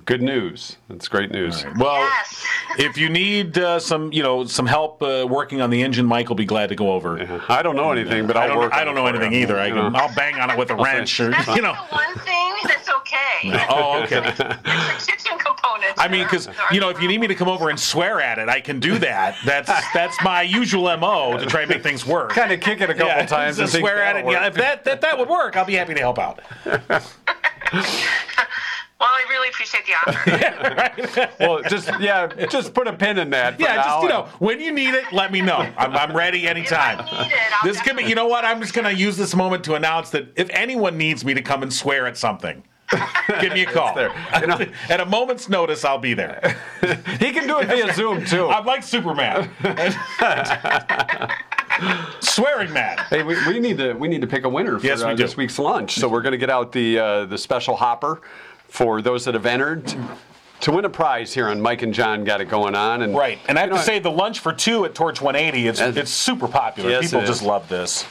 Good 0.06 0.24
news. 0.24 0.78
That's 0.90 1.08
great 1.08 1.32
news. 1.32 1.64
Well, 1.78 2.00
yes. 2.00 2.44
if 2.80 2.98
you 2.98 3.10
need 3.10 3.60
uh, 3.60 3.80
some, 3.80 4.12
you 4.12 4.24
know, 4.24 4.44
some 4.46 4.66
help 4.66 5.04
uh, 5.04 5.28
working 5.30 5.62
on 5.62 5.70
the 5.70 5.84
engine, 5.84 6.08
Mike 6.08 6.30
will 6.30 6.36
be 6.36 6.46
glad 6.46 6.70
to 6.70 6.76
go 6.76 6.92
over. 6.92 7.42
I 7.48 7.62
don't 7.62 7.76
know 7.76 7.92
anything, 7.92 8.26
but 8.26 8.36
I 8.38 8.44
I'll 8.44 8.48
don't, 8.50 8.58
work. 8.58 8.74
I 8.74 8.84
don't 8.84 8.96
know 8.96 9.06
anything 9.06 9.34
either. 9.34 9.60
I 9.60 9.70
can, 9.70 9.96
I'll 9.96 10.14
bang 10.16 10.36
on 10.40 10.50
it 10.50 10.58
with 10.58 10.72
a 10.72 10.76
wrench, 10.84 11.20
or 11.20 11.26
you 11.56 11.62
know. 11.62 11.74
the 11.74 11.96
one 11.96 12.16
thing 12.26 12.54
that's 12.64 12.81
okay. 13.46 13.66
Oh, 13.70 14.02
okay. 14.04 14.18
It's 14.28 14.38
the 15.06 15.12
kitchen 15.12 15.38
components. 15.38 15.96
I 15.98 16.08
mean, 16.08 16.24
because 16.24 16.50
you 16.72 16.80
know, 16.80 16.90
if 16.90 17.02
you 17.02 17.08
need 17.08 17.20
me 17.20 17.28
to 17.28 17.36
come 17.36 17.48
over 17.48 17.70
and 17.70 17.80
swear 17.80 18.22
at 18.22 18.40
it, 18.40 18.50
I 18.50 18.62
can 18.62 18.80
do 18.80 18.98
that. 19.00 19.36
That's 19.46 19.72
that's 19.94 20.22
my 20.24 20.42
usual 20.42 20.96
mo 20.98 21.38
to 21.38 21.46
try 21.46 21.62
and 21.62 21.70
make 21.70 21.84
things 21.84 22.06
work. 22.06 22.32
kind 22.32 22.52
of 22.52 22.60
kick 22.60 22.82
it 22.82 22.90
a 22.90 22.94
couple 22.94 23.08
Yeah, 23.08 23.26
times 23.26 23.60
and 23.60 23.70
swear 23.70 24.02
at 24.04 24.16
it. 24.16 24.20
that'll 24.26 24.32
Yeah, 24.32 24.48
if 24.48 24.54
that, 24.56 24.84
that 24.86 25.02
that 25.02 25.18
would 25.18 25.30
work, 25.30 25.56
I'll 25.58 25.66
be 25.66 25.76
happy 25.76 25.94
to 25.94 26.00
help 26.00 26.20
out. 26.20 26.40
well, 26.66 26.80
I 29.10 29.26
really 29.30 29.50
appreciate 29.50 29.86
the 29.86 29.94
offer. 29.94 31.30
Well, 31.40 31.62
just 31.64 31.90
yeah, 32.00 32.28
just 32.48 32.74
put 32.74 32.88
a 32.88 32.94
pin 32.94 33.18
in 33.18 33.30
that. 33.32 33.56
for 33.56 33.62
Yeah, 33.64 33.76
just 33.78 34.04
you 34.04 34.10
know, 34.10 34.28
when 34.40 34.60
you 34.60 34.72
need 34.72 34.94
it, 34.94 35.06
let 35.12 35.32
me 35.32 35.42
know. 35.42 35.58
I'm, 35.78 35.96
I'm 35.96 36.16
ready 36.16 36.48
anytime. 36.48 37.00
If 37.00 37.06
I 37.14 37.24
need 37.24 37.32
it, 37.34 37.38
I'll 37.64 37.68
This 37.68 37.82
could 37.82 37.98
be, 37.98 38.04
you 38.04 38.16
know 38.16 38.28
what? 38.28 38.46
I'm 38.46 38.62
just 38.62 38.74
going 38.74 38.86
to 38.86 38.94
use 38.94 39.18
this 39.18 39.36
moment 39.36 39.64
to 39.66 39.76
announce 39.76 40.12
that 40.12 40.28
if 40.36 40.50
anyone 40.52 40.98
needs 40.98 41.26
me 41.26 41.34
to 41.34 41.42
come 41.42 41.64
and 41.64 41.74
swear 41.74 42.06
at 42.08 42.18
something, 42.18 42.64
give 43.42 43.54
me 43.54 43.64
a 43.64 43.66
call. 43.66 43.96
there. 43.96 44.12
You 44.42 44.72
at 44.90 45.00
a 45.00 45.06
moment's 45.06 45.50
notice, 45.50 45.86
I'll 45.86 45.98
be 45.98 46.14
there. 46.14 46.58
He 47.20 47.32
can 47.32 47.48
do 47.48 47.60
it 47.60 47.68
via 47.68 47.94
Zoom 47.94 48.26
too. 48.26 48.50
I'm 48.50 48.66
like 48.66 48.84
Superman. 48.84 49.50
Swearing 52.20 52.74
mad. 52.74 53.00
Hey, 53.10 53.24
we, 53.24 53.36
we 53.48 53.60
need 53.60 53.78
to 53.78 53.94
we 53.94 54.08
need 54.08 54.22
to 54.22 54.28
pick 54.28 54.44
a 54.44 54.50
winner 54.50 54.80
for 54.80 54.86
Yes, 54.86 55.04
we 55.04 55.12
uh, 55.12 55.16
this 55.16 55.38
week's 55.38 55.60
lunch. 55.60 55.96
So 55.96 56.08
we're 56.08 56.22
going 56.22 56.34
to 56.34 56.38
get 56.38 56.50
out 56.50 56.72
the 56.72 57.00
uh, 57.00 57.26
the 57.26 57.38
special 57.38 57.76
hopper 57.76 58.22
for 58.68 59.02
those 59.02 59.26
that 59.26 59.34
have 59.34 59.46
entered 59.46 59.94
to 60.62 60.72
win 60.72 60.86
a 60.86 60.90
prize 60.90 61.34
here 61.34 61.48
on 61.50 61.60
Mike 61.60 61.82
and 61.82 61.94
Jon 61.94 62.24
got 62.24 62.40
it 62.40 62.46
going 62.46 62.76
on. 62.76 63.02
And 63.02 63.16
Right. 63.16 63.40
And 63.48 63.58
I 63.58 63.62
have 63.62 63.72
know, 63.72 63.78
to 63.78 63.84
say, 63.84 64.00
the 64.00 64.12
lunch 64.12 64.40
for 64.40 64.54
two 64.54 64.86
at 64.86 64.96
Torch 64.96 65.22
180, 65.22 65.68
it's, 65.68 65.80
it's 65.80 66.12
super 66.12 66.48
popular. 66.48 66.90
Yes, 66.90 67.06
People 67.06 67.22
it 67.22 67.26
just 67.26 67.44
love 67.44 67.68
this. 67.68 68.06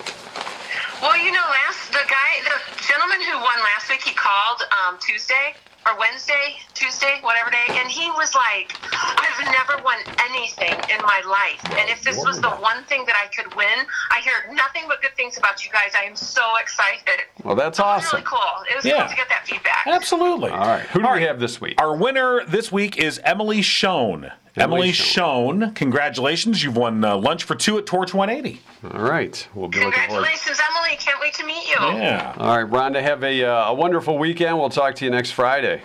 Well, 1.00 1.16
you 1.16 1.32
know, 1.32 1.40
last 1.40 1.92
the 1.92 2.04
guy, 2.12 2.44
the 2.44 2.60
gentleman 2.84 3.22
who 3.24 3.38
won 3.40 3.58
last 3.72 3.88
week, 3.88 4.02
he 4.02 4.12
called 4.12 4.60
um, 4.84 4.98
Tuesday 5.00 5.54
or 5.86 5.98
Wednesday, 5.98 6.60
Tuesday, 6.81 7.19
whatever 7.21 7.51
day, 7.51 7.66
and 7.69 7.88
he 7.90 8.11
was 8.12 8.35
like, 8.35 8.73
"I've 8.93 9.45
never 9.53 9.83
won 9.85 9.99
anything 10.31 10.73
in 10.88 11.01
my 11.03 11.21
life, 11.29 11.61
and 11.79 11.90
if 11.90 12.03
this 12.03 12.16
was 12.16 12.40
the 12.40 12.49
one 12.51 12.83
thing 12.85 13.05
that 13.05 13.16
I 13.23 13.27
could 13.29 13.55
win, 13.55 13.85
I 14.11 14.21
hear 14.21 14.33
nothing 14.55 14.85
but 14.88 15.03
good 15.03 15.14
things 15.14 15.37
about 15.37 15.64
you 15.64 15.71
guys. 15.71 15.93
I 15.95 16.05
am 16.05 16.16
so 16.16 16.43
excited." 16.59 17.27
Well, 17.45 17.55
that's 17.55 17.79
It 17.79 17.83
was 17.83 18.05
awesome. 18.05 18.16
really 18.19 18.27
cool. 18.27 18.64
It 18.71 18.77
was 18.77 18.85
Yeah. 18.87 19.01
cool 19.01 19.09
to 19.11 19.16
get 19.16 19.29
that 19.29 19.47
feedback. 19.47 19.87
Absolutely. 19.87 20.51
All 20.51 20.59
right, 20.66 20.81
who 20.87 21.01
do 21.01 21.07
All 21.07 21.12
we 21.12 21.19
right. 21.19 21.29
have 21.29 21.38
this 21.38 21.61
week? 21.61 21.75
Our 21.81 21.95
winner 21.95 22.45
this 22.47 22.73
week 22.73 22.97
is 22.97 23.21
Emily 23.25 23.61
Schoen. 23.62 24.33
Emily 24.57 24.88
Emily 24.88 24.93
Schoen, 24.93 25.73
congratulations. 25.75 26.64
You've 26.64 26.77
won 26.77 27.05
uh, 27.05 27.16
lunch 27.16 27.45
for 27.45 27.55
two 27.55 27.79
at 27.79 27.87
Torch 27.87 28.12
180. 28.12 28.61
All 28.93 29.01
right, 29.01 29.47
we'll 29.55 29.69
be 29.69 29.79
looking 29.79 29.93
forward. 29.93 30.09
Congratulations, 30.27 30.61
Emily! 30.71 30.97
Can't 30.97 31.21
wait 31.21 31.35
to 31.35 31.45
meet 31.47 31.69
you. 31.69 31.77
Yeah. 31.79 32.35
All 32.38 32.57
right, 32.64 32.69
Rhonda, 32.71 33.01
have 33.03 33.23
a 33.23 33.45
uh, 33.45 33.69
a 33.71 33.75
wonderful 33.75 34.19
weekend. 34.19 34.59
We'll 34.59 34.69
talk 34.71 34.95
to 34.97 35.05
you 35.05 35.11
next 35.11 35.31
Friday. 35.33 35.83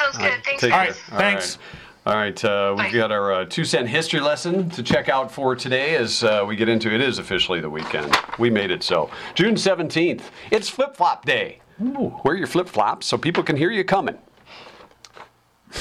All 0.00 0.06
right, 0.06 0.14
sounds 0.14 0.16
Sounds 0.16 0.34
good. 0.36 0.44
Thanks, 0.44 0.60
Take 0.60 0.70
guys. 0.70 0.98
care. 1.08 1.18
thanks. 1.18 1.58
All 2.04 2.14
right, 2.16 2.44
uh, 2.44 2.74
we've 2.76 2.86
Bye. 2.86 2.92
got 2.92 3.12
our 3.12 3.32
uh, 3.32 3.44
two 3.44 3.64
cent 3.64 3.88
history 3.88 4.18
lesson 4.20 4.68
to 4.70 4.82
check 4.82 5.08
out 5.08 5.30
for 5.30 5.54
today 5.54 5.94
as 5.94 6.24
uh, 6.24 6.44
we 6.46 6.56
get 6.56 6.68
into 6.68 6.92
it. 6.92 7.00
Is 7.00 7.18
officially 7.18 7.60
the 7.60 7.70
weekend. 7.70 8.16
We 8.38 8.50
made 8.50 8.70
it 8.72 8.82
so. 8.82 9.08
June 9.34 9.54
17th, 9.54 10.22
it's 10.50 10.68
flip 10.68 10.96
flop 10.96 11.24
day. 11.24 11.60
Wear 11.78 12.34
your 12.36 12.46
flip 12.48 12.68
flops 12.68 13.06
so 13.06 13.16
people 13.16 13.42
can 13.42 13.56
hear 13.56 13.70
you 13.70 13.84
coming. 13.84 14.18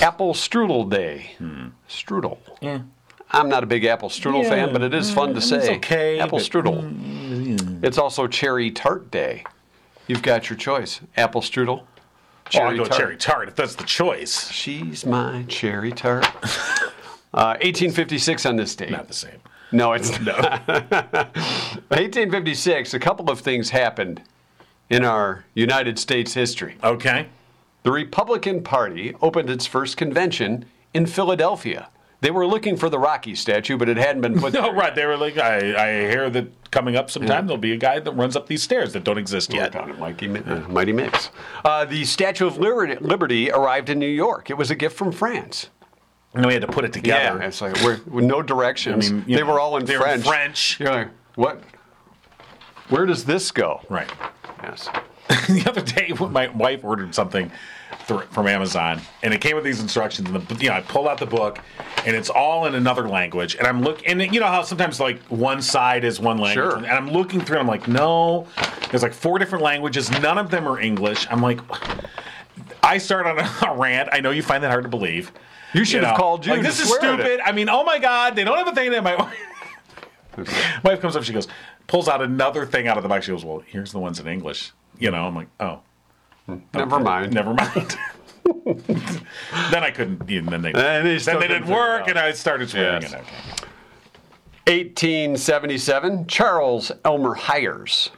Apple 0.01 0.33
Strudel 0.33 0.89
Day. 0.89 1.31
Strudel. 1.89 2.37
Yeah. 2.61 2.81
I'm 3.33 3.49
not 3.49 3.63
a 3.63 3.65
big 3.67 3.85
apple 3.85 4.09
strudel 4.09 4.43
Yeah, 4.43 4.49
fan, 4.49 4.73
but 4.73 4.81
it 4.81 4.93
is 4.93 5.09
fun 5.11 5.29
to 5.31 5.37
it's 5.37 5.47
say. 5.49 5.75
okay, 5.77 6.19
Apple 6.19 6.37
but- 6.39 6.45
strudel. 6.47 7.83
It's 7.83 7.97
also 7.97 8.27
cherry 8.27 8.71
tart 8.71 9.09
day. 9.09 9.43
You've 10.07 10.21
got 10.21 10.49
your 10.49 10.57
choice. 10.57 11.01
Apple 11.17 11.41
strudel. 11.41 11.83
Oh, 12.55 12.59
I'll 12.61 12.77
go 12.77 12.85
cherry 12.85 13.17
tart 13.17 13.47
if 13.47 13.55
that's 13.55 13.75
the 13.75 13.83
choice. 13.83 14.49
She's 14.51 15.05
my 15.05 15.43
cherry 15.47 15.91
tart. 15.91 16.25
uh, 17.33 17.57
1856 17.61 18.45
on 18.45 18.55
this 18.55 18.75
date. 18.75 18.91
Not 18.91 19.07
the 19.07 19.13
same. 19.13 19.39
No, 19.71 19.93
it's 19.93 20.19
not. 20.25 20.67
1856, 20.67 22.93
a 22.93 22.99
couple 22.99 23.29
of 23.29 23.39
things 23.39 23.69
happened 23.69 24.21
in 24.89 25.05
our 25.05 25.45
United 25.53 25.97
States 25.97 26.33
history. 26.33 26.75
Okay. 26.83 27.27
The 27.83 27.91
Republican 27.91 28.61
Party 28.63 29.15
opened 29.21 29.49
its 29.49 29.65
first 29.65 29.97
convention 29.97 30.65
in 30.93 31.05
Philadelphia. 31.05 31.89
They 32.19 32.31
were 32.31 32.45
looking 32.45 32.77
for 32.77 32.89
the 32.89 32.99
Rocky 32.99 33.33
statue, 33.33 33.77
but 33.77 33.89
it 33.89 33.97
hadn't 33.97 34.21
been 34.21 34.39
put 34.39 34.53
No, 34.53 34.63
there. 34.63 34.73
right. 34.73 34.93
They 34.93 35.05
were 35.05 35.17
like, 35.17 35.37
I, 35.37 36.01
I 36.05 36.09
hear 36.09 36.29
that 36.29 36.47
coming 36.71 36.95
up 36.95 37.11
sometime 37.11 37.45
there'll 37.45 37.59
be 37.59 37.73
a 37.73 37.77
guy 37.77 37.99
that 37.99 38.11
runs 38.13 38.35
up 38.35 38.47
these 38.47 38.63
stairs 38.63 38.93
that 38.93 39.03
don't 39.03 39.17
exist 39.17 39.53
yet. 39.53 39.75
on 39.75 39.89
it, 39.89 39.99
Mikey, 39.99 40.29
uh, 40.29 40.67
Mighty 40.69 40.93
Mix. 40.93 41.29
Uh, 41.63 41.85
the 41.85 42.05
Statue 42.05 42.47
of 42.47 42.57
Liberty, 42.57 43.51
arrived 43.51 43.89
in 43.89 43.99
New 43.99 44.07
York. 44.07 44.49
It 44.49 44.57
was 44.57 44.71
a 44.71 44.75
gift 44.75 44.97
from 44.97 45.11
France. 45.11 45.69
And 46.33 46.45
we 46.45 46.53
had 46.53 46.61
to 46.61 46.67
put 46.67 46.85
it 46.85 46.93
together. 46.93 47.39
Yeah, 47.39 47.47
it's 47.47 47.61
like 47.61 47.75
we're, 47.83 47.99
with 48.07 48.23
no 48.23 48.41
directions. 48.41 49.09
I 49.09 49.13
mean, 49.13 49.25
they 49.27 49.41
know, 49.41 49.45
were 49.45 49.59
all 49.59 49.75
in 49.75 49.85
French. 49.85 50.25
French. 50.25 50.79
You're 50.79 50.91
like, 50.91 51.09
what? 51.35 51.61
Where 52.87 53.05
does 53.05 53.25
this 53.25 53.51
go? 53.51 53.81
Right. 53.89 54.09
Yes. 54.63 54.87
the 55.27 55.63
other 55.67 55.81
day, 55.81 56.13
when 56.17 56.31
my 56.31 56.47
wife 56.47 56.85
ordered 56.85 57.13
something 57.13 57.51
thr- 58.19 58.25
from 58.31 58.47
Amazon, 58.47 59.01
and 59.23 59.33
it 59.33 59.41
came 59.41 59.55
with 59.55 59.63
these 59.65 59.79
instructions, 59.81 60.29
and 60.29 60.47
the, 60.47 60.55
you 60.63 60.69
know, 60.69 60.75
I 60.75 60.81
pull 60.81 61.07
out 61.07 61.17
the 61.17 61.25
book, 61.25 61.59
and 62.05 62.15
it's 62.15 62.29
all 62.29 62.65
in 62.65 62.75
another 62.75 63.07
language, 63.07 63.55
and 63.55 63.67
I'm 63.67 63.81
looking, 63.81 64.07
and 64.07 64.33
you 64.33 64.39
know 64.39 64.47
how 64.47 64.61
sometimes 64.63 64.99
like 64.99 65.21
one 65.23 65.61
side 65.61 66.03
is 66.03 66.19
one 66.19 66.37
language, 66.37 66.53
Sure. 66.71 66.77
and 66.77 66.87
I'm 66.87 67.09
looking 67.09 67.41
through, 67.41 67.57
and 67.59 67.61
I'm 67.61 67.67
like, 67.67 67.87
no, 67.87 68.47
there's 68.89 69.03
like 69.03 69.13
four 69.13 69.39
different 69.39 69.63
languages, 69.63 70.09
none 70.21 70.37
of 70.37 70.49
them 70.49 70.67
are 70.67 70.79
English. 70.79 71.27
I'm 71.29 71.41
like, 71.41 71.59
I 72.83 72.97
start 72.97 73.27
on 73.27 73.39
a, 73.39 73.49
a 73.71 73.77
rant. 73.77 74.09
I 74.11 74.19
know 74.19 74.31
you 74.31 74.43
find 74.43 74.63
that 74.63 74.69
hard 74.71 74.83
to 74.83 74.89
believe. 74.89 75.31
You 75.73 75.85
should 75.85 76.03
have 76.03 76.17
called 76.17 76.45
you 76.45 76.51
Like 76.51 76.63
this 76.63 76.81
is 76.81 76.89
swear 76.89 77.13
at 77.13 77.19
it. 77.19 77.23
stupid. 77.23 77.39
I 77.45 77.53
mean, 77.53 77.69
oh 77.69 77.83
my 77.85 77.97
god, 77.99 78.35
they 78.35 78.43
don't 78.43 78.57
have 78.57 78.67
a 78.67 78.75
thing 78.75 78.91
that 78.91 79.03
my 79.03 79.15
wife 80.83 80.99
comes 80.99 81.15
up. 81.15 81.23
She 81.23 81.33
goes, 81.33 81.47
pulls 81.87 82.07
out 82.09 82.21
another 82.21 82.65
thing 82.65 82.87
out 82.87 82.97
of 82.97 83.03
the 83.03 83.09
box. 83.09 83.25
She 83.25 83.31
goes, 83.31 83.45
well, 83.45 83.63
here's 83.65 83.91
the 83.91 83.99
ones 83.99 84.19
in 84.19 84.27
English. 84.27 84.71
You 84.99 85.11
know, 85.11 85.25
I'm 85.25 85.35
like, 85.35 85.47
oh. 85.59 85.79
Never 86.73 86.99
mind. 86.99 87.33
Never 87.33 87.53
mind. 87.53 87.97
then 88.65 89.83
I 89.83 89.91
couldn't. 89.91 90.25
Then 90.27 90.61
they, 90.61 90.73
And 90.73 91.05
they 91.07 91.17
then 91.17 91.39
they 91.39 91.47
didn't 91.47 91.67
work, 91.67 92.07
and 92.07 92.17
I 92.17 92.31
started 92.31 92.69
swearing. 92.69 93.03
Yes. 93.03 93.13
And 93.13 93.21
okay. 93.21 93.67
1877, 94.67 96.27
Charles 96.27 96.91
Elmer 97.03 97.33
Hires 97.33 98.11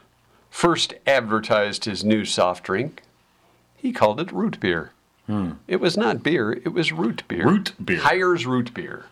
first 0.50 0.94
advertised 1.06 1.84
his 1.84 2.04
new 2.04 2.24
soft 2.24 2.64
drink. 2.64 3.02
He 3.76 3.92
called 3.92 4.20
it 4.20 4.30
root 4.30 4.60
beer. 4.60 4.92
It 5.66 5.80
was 5.80 5.96
not 5.96 6.22
beer, 6.22 6.52
it 6.52 6.72
was 6.72 6.92
root 6.92 7.22
beer. 7.28 7.42
Hmm. 7.42 7.48
Root 7.48 7.72
beer. 7.84 8.00
Hires 8.00 8.46
root 8.46 8.72
beer. 8.74 9.06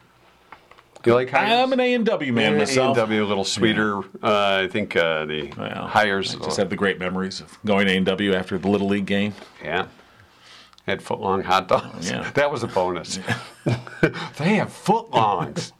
You 1.04 1.14
like 1.14 1.30
Hires? 1.30 1.50
I'm 1.50 1.72
an 1.72 1.80
A 1.80 1.94
and 1.94 2.06
W 2.06 2.32
man 2.32 2.56
myself. 2.58 2.96
A&W, 2.96 3.24
a 3.24 3.26
little 3.26 3.44
sweeter. 3.44 3.98
Uh, 4.22 4.62
I 4.64 4.68
think 4.68 4.94
uh, 4.96 5.24
the 5.24 5.52
Well, 5.56 5.86
Hires. 5.88 6.34
I 6.36 6.38
just 6.44 6.56
have 6.58 6.70
the 6.70 6.76
great 6.76 6.98
memories 6.98 7.40
of 7.40 7.58
going 7.64 7.88
A 7.88 7.96
and 7.96 8.06
W 8.06 8.34
after 8.34 8.56
the 8.58 8.68
little 8.68 8.88
league 8.88 9.06
game. 9.06 9.34
Yeah. 9.62 9.86
Had 10.86 11.00
footlong 11.00 11.44
hot 11.44 11.68
dogs. 11.68 12.10
Yeah. 12.10 12.30
That 12.34 12.50
was 12.50 12.62
a 12.62 12.66
bonus. 12.68 13.18
they 14.36 14.56
have 14.56 14.68
footlongs. 14.68 15.72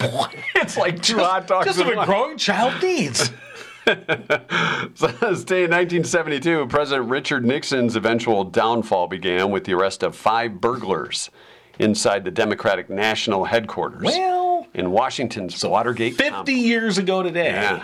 it's 0.00 0.76
like 0.76 1.02
two 1.02 1.18
hot 1.18 1.46
dogs. 1.46 1.66
Just 1.66 1.80
in 1.80 1.86
what 1.86 1.94
a 1.94 1.98
one. 1.98 2.06
growing 2.06 2.36
child 2.38 2.82
needs. 2.82 3.30
So 3.86 5.06
this 5.06 5.44
day 5.44 5.64
in 5.64 5.70
1972, 5.70 6.66
President 6.66 7.08
Richard 7.08 7.42
Nixon's 7.46 7.96
eventual 7.96 8.44
downfall 8.44 9.06
began 9.06 9.50
with 9.50 9.64
the 9.64 9.72
arrest 9.72 10.02
of 10.02 10.14
five 10.14 10.60
burglars 10.60 11.30
inside 11.78 12.24
the 12.26 12.30
Democratic 12.30 12.90
National 12.90 13.46
Headquarters 13.46 14.02
Well, 14.02 14.37
in 14.74 14.90
Washington's 14.90 15.64
Watergate. 15.64 16.14
50 16.14 16.30
complex. 16.30 16.58
years 16.58 16.98
ago 16.98 17.22
today. 17.22 17.50
Yeah. 17.50 17.82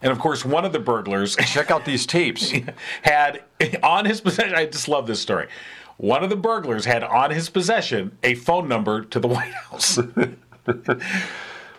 And 0.00 0.12
of 0.12 0.18
course, 0.18 0.44
one 0.44 0.64
of 0.64 0.72
the 0.72 0.78
burglars 0.78 1.34
Check 1.46 1.70
out 1.70 1.84
these 1.84 2.06
tapes. 2.06 2.52
had 3.02 3.42
on 3.82 4.04
his 4.04 4.20
possession. 4.20 4.54
I 4.54 4.66
just 4.66 4.88
love 4.88 5.06
this 5.06 5.20
story. 5.20 5.48
One 5.96 6.22
of 6.22 6.30
the 6.30 6.36
burglars 6.36 6.84
had 6.84 7.02
on 7.02 7.30
his 7.32 7.50
possession 7.50 8.16
a 8.22 8.34
phone 8.36 8.68
number 8.68 9.02
to 9.06 9.18
the 9.18 9.26
White 9.26 9.52
House. 9.52 9.98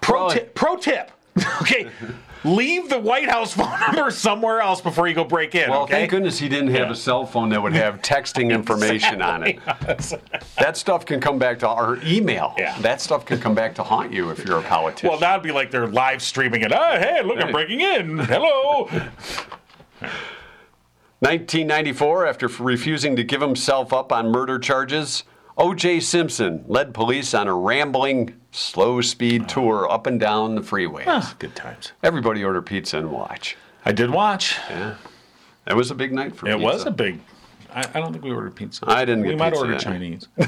pro, 0.02 0.26
Well, 0.26 0.30
tip, 0.32 0.54
pro 0.56 0.76
tip. 0.76 1.12
Okay. 1.62 1.90
Leave 2.46 2.88
the 2.90 3.00
White 3.00 3.30
House 3.30 3.54
phone 3.54 3.78
number 3.88 4.10
somewhere 4.12 4.62
else 4.62 4.80
before 4.82 5.08
you 5.08 5.14
go 5.14 5.24
break 5.26 5.56
in. 5.56 5.70
Well, 5.70 5.84
okay? 5.84 5.94
thank 5.94 6.12
goodness 6.12 6.40
he 6.40 6.48
didn't 6.48 6.70
have 6.70 6.88
Yeah. 6.88 6.92
a 6.92 6.96
cell 6.96 7.26
phone 7.26 7.50
that 7.50 7.62
would 7.62 7.74
have 7.74 8.02
texting 8.02 8.52
information 8.52 9.22
on 9.22 9.44
it. 9.46 9.60
That 10.58 10.78
stuff 10.78 11.06
can 11.06 11.20
come 11.20 11.38
back 11.38 11.60
to 11.60 11.68
our 11.68 11.98
email. 12.04 12.56
Yeah. 12.58 12.80
That 12.80 13.02
stuff 13.02 13.26
can 13.26 13.40
come 13.40 13.54
back 13.56 13.76
to 13.76 13.84
haunt 13.84 14.14
you 14.14 14.30
if 14.30 14.46
you're 14.46 14.60
a 14.60 14.64
politician. 14.64 15.10
Well, 15.10 15.20
that'd 15.20 15.44
be 15.44 15.52
like 15.52 15.70
they're 15.72 15.88
live 15.88 16.22
streaming 16.22 16.62
it. 16.62 16.72
Oh, 16.72 16.98
hey, 17.00 17.22
look, 17.24 17.44
I'm 17.44 17.52
breaking 17.52 17.82
in. 17.82 18.18
Hello. 18.20 18.90
1994, 21.20 22.26
after 22.28 22.48
refusing 22.48 23.16
to 23.18 23.24
give 23.24 23.42
himself 23.42 23.92
up 23.92 24.14
on 24.14 24.32
murder 24.32 24.58
charges, 24.58 25.24
O.J. 25.60 26.00
Simpson 26.00 26.64
led 26.68 26.94
police 26.94 27.34
on 27.34 27.50
a 27.50 27.54
rambling, 27.54 28.34
slow 28.52 29.02
speed 29.02 29.50
tour 29.50 29.92
up 29.92 30.08
and 30.08 30.18
down 30.18 30.56
the 30.56 30.62
freeways. 30.62 31.04
Ah, 31.06 31.36
good 31.38 31.54
times. 31.54 31.92
Everybody 32.02 32.46
order 32.46 32.62
pizza 32.62 32.98
and 32.98 33.12
watch. 33.12 33.58
I 33.84 33.92
did 33.92 34.10
watch. 34.10 34.56
Yeah. 34.70 34.96
It 35.68 35.76
was 35.76 35.92
a 35.92 35.96
big 35.96 36.14
night 36.14 36.34
for 36.34 36.46
pizza. 36.46 36.58
It 36.58 36.62
pizza. 36.62 36.66
was 36.66 36.86
a 36.86 36.92
big. 36.92 37.20
I, 37.74 37.82
I 37.82 38.00
don't 38.00 38.14
think 38.14 38.24
we 38.24 38.32
ordered 38.32 38.56
pizza. 38.56 38.86
I 38.88 39.04
didn't 39.04 39.24
We 39.24 39.30
get 39.32 39.38
might 39.38 39.50
pizza 39.50 39.60
order 39.66 39.78
that 39.78 39.86
night. 39.86 39.92
Chinese. 39.92 40.28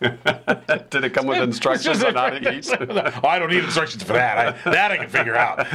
Did 0.90 1.04
it 1.04 1.14
come 1.14 1.26
with 1.26 1.38
instructions 1.38 2.02
on 2.02 2.14
how 2.14 2.30
to 2.30 2.52
eat? 2.52 2.68
oh, 2.80 3.26
I 3.26 3.38
don't 3.38 3.50
need 3.50 3.64
instructions 3.64 4.02
for 4.02 4.14
that. 4.14 4.56
I, 4.66 4.70
that 4.70 4.90
I 4.90 4.96
can 4.96 5.08
figure 5.08 5.36
out. 5.36 5.66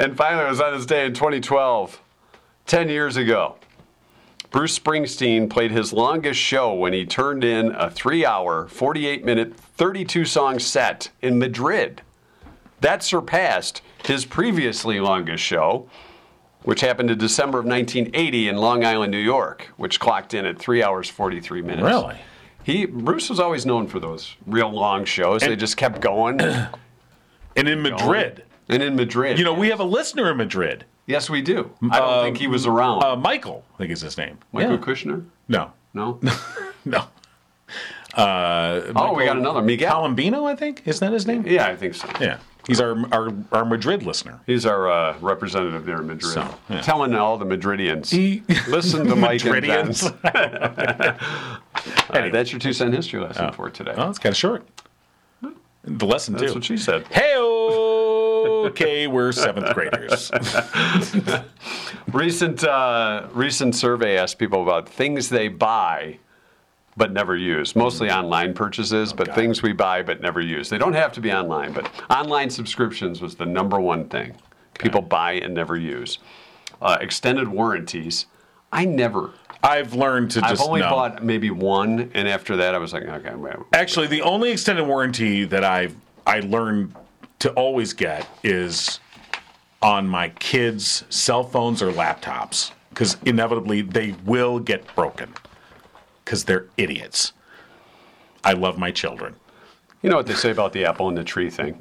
And 0.00 0.16
finally, 0.16 0.46
it 0.46 0.48
was 0.48 0.60
on 0.60 0.76
this 0.76 0.86
day 0.86 1.06
in 1.06 1.14
2012, 1.14 2.00
10 2.66 2.88
years 2.88 3.16
ago. 3.16 3.56
Bruce 4.56 4.78
Springsteen 4.78 5.50
played 5.50 5.70
his 5.70 5.92
longest 5.92 6.40
show 6.40 6.72
when 6.72 6.94
he 6.94 7.04
turned 7.04 7.44
in 7.44 7.72
a 7.72 7.90
three 7.90 8.24
hour, 8.24 8.66
48 8.68 9.22
minute, 9.22 9.54
32 9.54 10.24
song 10.24 10.58
set 10.58 11.10
in 11.20 11.38
Madrid. 11.38 12.00
That 12.80 13.02
surpassed 13.02 13.82
his 14.06 14.24
previously 14.24 14.98
longest 14.98 15.44
show, 15.44 15.90
which 16.62 16.80
happened 16.80 17.10
in 17.10 17.18
December 17.18 17.58
of 17.58 17.66
1980 17.66 18.48
in 18.48 18.56
Long 18.56 18.82
Island, 18.82 19.12
New 19.12 19.18
York, 19.18 19.68
which 19.76 20.00
clocked 20.00 20.32
in 20.32 20.46
at 20.46 20.58
three 20.58 20.82
hours, 20.82 21.10
43 21.10 21.60
minutes. 21.60 21.82
Really? 21.82 22.16
He 22.64 22.86
Bruce 22.86 23.28
was 23.28 23.38
always 23.38 23.66
known 23.66 23.86
for 23.86 24.00
those 24.00 24.36
real 24.46 24.70
long 24.70 25.04
shows. 25.04 25.42
they 25.42 25.54
just 25.54 25.76
kept 25.76 26.00
going. 26.00 26.40
And 27.58 27.68
in 27.68 27.80
Madrid, 27.80 28.44
and 28.68 28.82
in 28.82 28.96
Madrid. 28.96 29.38
you 29.38 29.44
know, 29.44 29.54
we 29.54 29.68
have 29.70 29.80
a 29.80 29.84
listener 29.84 30.30
in 30.30 30.36
Madrid. 30.36 30.84
Yes, 31.06 31.30
we 31.30 31.40
do. 31.42 31.70
I 31.90 31.98
don't 32.00 32.24
think 32.24 32.38
he 32.38 32.46
was 32.48 32.66
around. 32.66 33.04
Uh, 33.04 33.14
Michael, 33.16 33.64
I 33.74 33.78
think 33.78 33.90
is 33.92 34.00
his 34.00 34.18
name. 34.18 34.38
Michael 34.52 34.72
Yeah. 34.72 34.78
Kushner? 34.78 35.24
No, 35.48 35.72
No. 35.94 36.18
no. 36.84 37.04
Uh, 38.14 38.92
oh, 38.96 39.12
we 39.14 39.24
got 39.26 39.36
another. 39.36 39.60
Miguel. 39.62 39.92
Colombino, 39.92 40.46
I 40.50 40.56
think. 40.56 40.82
Isn't 40.86 41.06
that 41.06 41.12
his 41.12 41.26
name? 41.26 41.46
Yeah, 41.46 41.66
I 41.66 41.76
think 41.76 41.94
so. 41.94 42.08
Yeah. 42.20 42.38
He's 42.66 42.80
our 42.80 42.96
our, 43.12 43.30
our 43.52 43.64
Madrid 43.64 44.02
listener. 44.02 44.40
He's 44.46 44.64
our 44.66 44.90
uh, 44.90 45.16
representative 45.20 45.84
there 45.84 46.00
in 46.00 46.06
Madrid. 46.08 46.32
So, 46.32 46.52
yeah. 46.70 46.80
Telling 46.80 47.14
all 47.14 47.36
the 47.36 47.44
Madridians. 47.44 48.10
He- 48.10 48.42
Listen 48.68 49.06
to 49.06 49.14
Mike 49.16 49.42
Madridians. 49.42 50.12
Right, 52.10 52.32
that's 52.32 52.50
your 52.52 52.58
two 52.58 52.72
cent 52.72 52.94
history 52.94 53.20
lesson 53.20 53.52
for 53.52 53.68
today. 53.68 53.92
Oh, 53.96 54.08
it's 54.08 54.18
kind 54.18 54.32
of 54.32 54.36
short. 54.36 54.66
The 55.84 56.06
lesson 56.06 56.34
That's 56.34 56.50
too. 56.52 56.54
what 56.58 56.64
she 56.64 56.76
said. 56.76 57.06
Hey, 57.08 57.34
okay, 58.66 59.06
we're 59.06 59.32
seventh 59.32 59.74
graders. 59.74 60.30
Recent 62.12 62.64
uh, 62.64 63.26
recent 63.32 63.74
survey 63.74 64.16
asked 64.16 64.38
people 64.38 64.62
about 64.62 64.88
things 64.88 65.28
they 65.28 65.48
buy 65.48 66.18
but 66.96 67.12
never 67.12 67.36
use. 67.36 67.76
Mostly 67.76 68.10
online 68.10 68.54
purchases, 68.54 69.12
but 69.12 69.26
God. 69.26 69.34
things 69.34 69.62
we 69.62 69.72
buy 69.72 70.02
but 70.02 70.22
never 70.22 70.40
use. 70.40 70.70
They 70.70 70.78
don't 70.78 70.94
have 70.94 71.12
to 71.12 71.20
be 71.20 71.32
online, 71.32 71.72
but 71.72 71.90
online 72.08 72.48
subscriptions 72.48 73.20
was 73.20 73.34
the 73.34 73.44
number 73.44 73.78
one 73.78 74.08
thing 74.08 74.34
people 74.78 75.02
buy 75.02 75.32
and 75.32 75.52
never 75.54 75.76
use. 75.76 76.18
Uh, 76.80 76.96
extended 77.00 77.48
warranties 77.48 78.26
I 78.72 78.84
never. 78.84 79.30
I've 79.62 79.94
learned 79.94 80.30
to 80.32 80.40
just. 80.40 80.60
I've 80.60 80.68
only 80.68 80.80
know. 80.80 80.90
bought 80.90 81.24
maybe 81.24 81.50
one, 81.50 82.10
and 82.14 82.28
after 82.28 82.56
that, 82.56 82.74
I 82.74 82.78
was 82.78 82.92
like, 82.92 83.04
okay, 83.04 83.34
well, 83.34 83.66
Actually, 83.72 84.06
the 84.06 84.22
only 84.22 84.50
extended 84.50 84.84
warranty 84.84 85.44
that 85.44 85.64
I've 85.64 85.94
I 86.26 86.40
learned 86.40 86.94
to 87.40 87.50
always 87.52 87.92
get 87.92 88.26
is 88.42 89.00
on 89.82 90.08
my 90.08 90.28
kids' 90.30 91.04
cell 91.10 91.44
phones 91.44 91.82
or 91.82 91.92
laptops 91.92 92.72
because 92.90 93.16
inevitably 93.26 93.82
they 93.82 94.14
will 94.24 94.58
get 94.58 94.94
broken 94.94 95.32
because 96.24 96.44
they're 96.44 96.66
idiots. 96.76 97.32
I 98.42 98.52
love 98.54 98.78
my 98.78 98.90
children. 98.90 99.34
you 100.02 100.10
know 100.10 100.16
what 100.16 100.26
they 100.26 100.34
say 100.34 100.50
about 100.50 100.72
the 100.72 100.84
apple 100.86 101.08
in 101.08 101.14
the 101.14 101.24
tree 101.24 101.50
thing. 101.50 101.76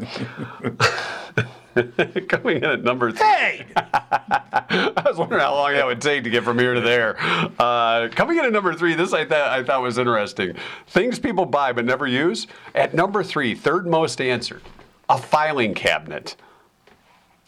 Coming 2.30 2.58
in 2.58 2.64
at 2.64 2.84
number 2.84 3.12
three. 3.12 3.26
Hey, 3.26 3.66
I 3.76 5.04
was 5.06 5.18
wondering 5.18 5.42
how 5.42 5.54
long 5.56 5.74
that 5.74 5.86
would 5.86 6.02
take 6.02 6.24
to 6.24 6.30
get 6.30 6.44
from 6.44 6.58
here 6.58 6.74
to 6.74 6.80
there. 6.82 7.18
Uh, 7.60 8.08
coming 8.16 8.38
in 8.38 8.46
at 8.46 8.54
number 8.54 8.74
three, 8.74 8.94
this 8.96 9.12
I 9.12 9.26
thought 9.26 9.50
I 9.50 9.62
thought 9.62 9.82
was 9.82 9.98
interesting. 9.98 10.56
Things 10.88 11.20
people 11.20 11.46
buy 11.46 11.74
but 11.74 11.84
never 11.84 12.08
use. 12.08 12.48
At 12.76 12.94
number 12.94 13.24
three, 13.24 13.56
third 13.56 13.88
most 13.88 14.22
answered, 14.22 14.62
a 15.10 15.18
filing 15.18 15.74
cabinet. 15.74 16.36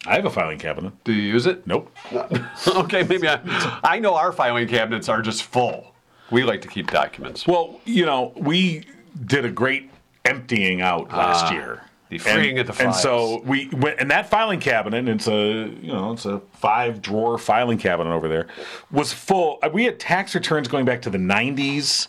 I 0.06 0.14
have 0.14 0.24
a 0.24 0.30
filing 0.30 0.58
cabinet. 0.58 0.92
Do 1.04 1.12
you 1.12 1.22
use 1.22 1.46
it? 1.46 1.66
Nope. 1.66 1.94
okay, 2.68 3.02
maybe 3.02 3.28
I. 3.28 3.80
I 3.82 3.98
know 3.98 4.14
our 4.14 4.32
filing 4.32 4.68
cabinets 4.68 5.08
are 5.08 5.20
just 5.22 5.42
full. 5.42 5.94
We 6.30 6.44
like 6.44 6.60
to 6.62 6.68
keep 6.68 6.90
documents. 6.90 7.46
Well, 7.46 7.80
you 7.84 8.06
know, 8.06 8.32
we 8.36 8.84
did 9.26 9.44
a 9.44 9.50
great 9.50 9.90
emptying 10.24 10.82
out 10.82 11.10
last 11.10 11.46
Ah, 11.46 11.52
year. 11.52 11.82
the 12.10 12.18
freeing 12.18 12.58
and, 12.58 12.68
of 12.68 12.76
the 12.76 12.84
And 12.84 12.94
so 12.94 13.40
we 13.44 13.68
went, 13.70 13.98
and 13.98 14.10
that 14.10 14.28
filing 14.30 14.60
cabinet, 14.60 15.08
it's 15.08 15.26
a 15.26 15.32
you 15.80 15.92
know, 15.92 16.12
it's 16.12 16.26
a 16.26 16.40
five 16.52 17.02
drawer 17.02 17.36
filing 17.38 17.78
cabinet 17.78 18.12
over 18.12 18.28
there, 18.28 18.46
was 18.92 19.12
full. 19.12 19.58
uh, 19.62 19.70
We 19.72 19.84
had 19.84 19.98
tax 19.98 20.34
returns 20.34 20.68
going 20.68 20.84
back 20.84 21.02
to 21.02 21.10
the 21.10 21.18
'90s, 21.18 22.06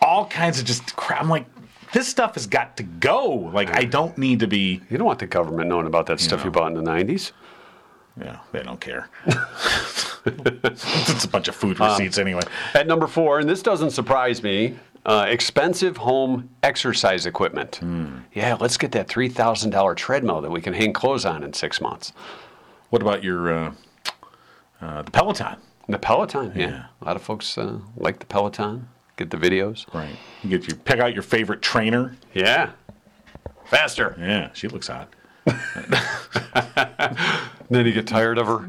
all 0.00 0.26
kinds 0.26 0.58
of 0.58 0.64
just 0.64 0.96
crap. 0.96 1.20
I'm 1.20 1.28
like, 1.28 1.46
this 1.96 2.06
stuff 2.06 2.34
has 2.34 2.46
got 2.46 2.76
to 2.76 2.82
go. 2.82 3.26
Like, 3.26 3.74
I 3.74 3.84
don't 3.84 4.18
need 4.18 4.40
to 4.40 4.46
be. 4.46 4.82
You 4.90 4.98
don't 4.98 5.06
want 5.06 5.18
the 5.18 5.26
government 5.26 5.70
knowing 5.70 5.86
about 5.86 6.04
that 6.06 6.20
stuff 6.20 6.44
you 6.44 6.50
bought 6.50 6.76
in 6.76 6.84
the 6.84 6.90
90s. 6.90 7.32
Yeah, 8.20 8.40
they 8.52 8.62
don't 8.62 8.80
care. 8.80 9.08
it's 10.26 11.24
a 11.24 11.28
bunch 11.28 11.48
of 11.48 11.54
food 11.54 11.80
receipts 11.80 12.18
anyway. 12.18 12.42
At 12.74 12.86
number 12.86 13.06
four, 13.06 13.38
and 13.38 13.48
this 13.48 13.62
doesn't 13.62 13.92
surprise 13.92 14.42
me, 14.42 14.76
uh, 15.06 15.24
expensive 15.26 15.96
home 15.96 16.50
exercise 16.62 17.24
equipment. 17.24 17.80
Yeah, 18.34 18.58
let's 18.60 18.76
get 18.76 18.92
that 18.92 19.08
$3,000 19.08 19.96
treadmill 19.96 20.42
that 20.42 20.50
we 20.50 20.60
can 20.60 20.74
hang 20.74 20.92
clothes 20.92 21.24
on 21.24 21.42
in 21.42 21.54
six 21.54 21.80
months. 21.80 22.12
What 22.90 23.00
about 23.00 23.24
your 23.24 23.52
uh, 23.52 23.72
uh, 24.82 25.00
the 25.00 25.10
Peloton? 25.10 25.56
The 25.88 25.98
Peloton, 25.98 26.52
yeah. 26.54 26.68
Yeah. 26.68 26.84
A 27.00 27.04
lot 27.06 27.16
of 27.16 27.22
folks 27.22 27.56
uh, 27.56 27.78
like 27.96 28.18
the 28.18 28.26
Peloton, 28.26 28.88
get 29.16 29.30
the 29.30 29.36
videos. 29.36 29.92
Right. 29.94 30.16
You 30.42 30.50
get 30.50 30.68
your 30.68 30.76
pick 30.78 31.00
out 31.00 31.14
your 31.14 31.22
favorite 31.22 31.62
trainer. 31.62 32.16
Yeah. 32.34 32.70
Faster. 33.66 34.14
Yeah, 34.18 34.50
she 34.52 34.68
looks 34.68 34.88
hot. 34.88 35.08
Then 37.68 37.84
you 37.84 37.92
get 37.92 38.06
tired 38.06 38.38
of 38.38 38.46
her. 38.46 38.64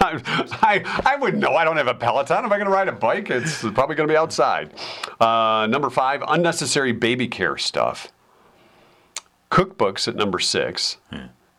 I, 0.00 0.20
I, 0.62 1.02
I 1.04 1.16
wouldn't 1.16 1.42
know. 1.42 1.54
I 1.56 1.64
don't 1.64 1.76
have 1.76 1.88
a 1.88 1.94
Peloton. 1.94 2.38
If 2.44 2.52
I'm 2.52 2.58
going 2.58 2.66
to 2.66 2.70
ride 2.70 2.88
a 2.88 2.92
bike, 2.92 3.30
it's 3.30 3.62
probably 3.62 3.96
going 3.96 4.08
to 4.08 4.12
be 4.12 4.16
outside. 4.16 4.72
Uh, 5.20 5.66
number 5.68 5.90
five, 5.90 6.22
unnecessary 6.28 6.92
baby 6.92 7.26
care 7.26 7.56
stuff. 7.56 8.12
Cookbooks 9.50 10.06
at 10.08 10.14
number 10.14 10.38
six. 10.38 10.98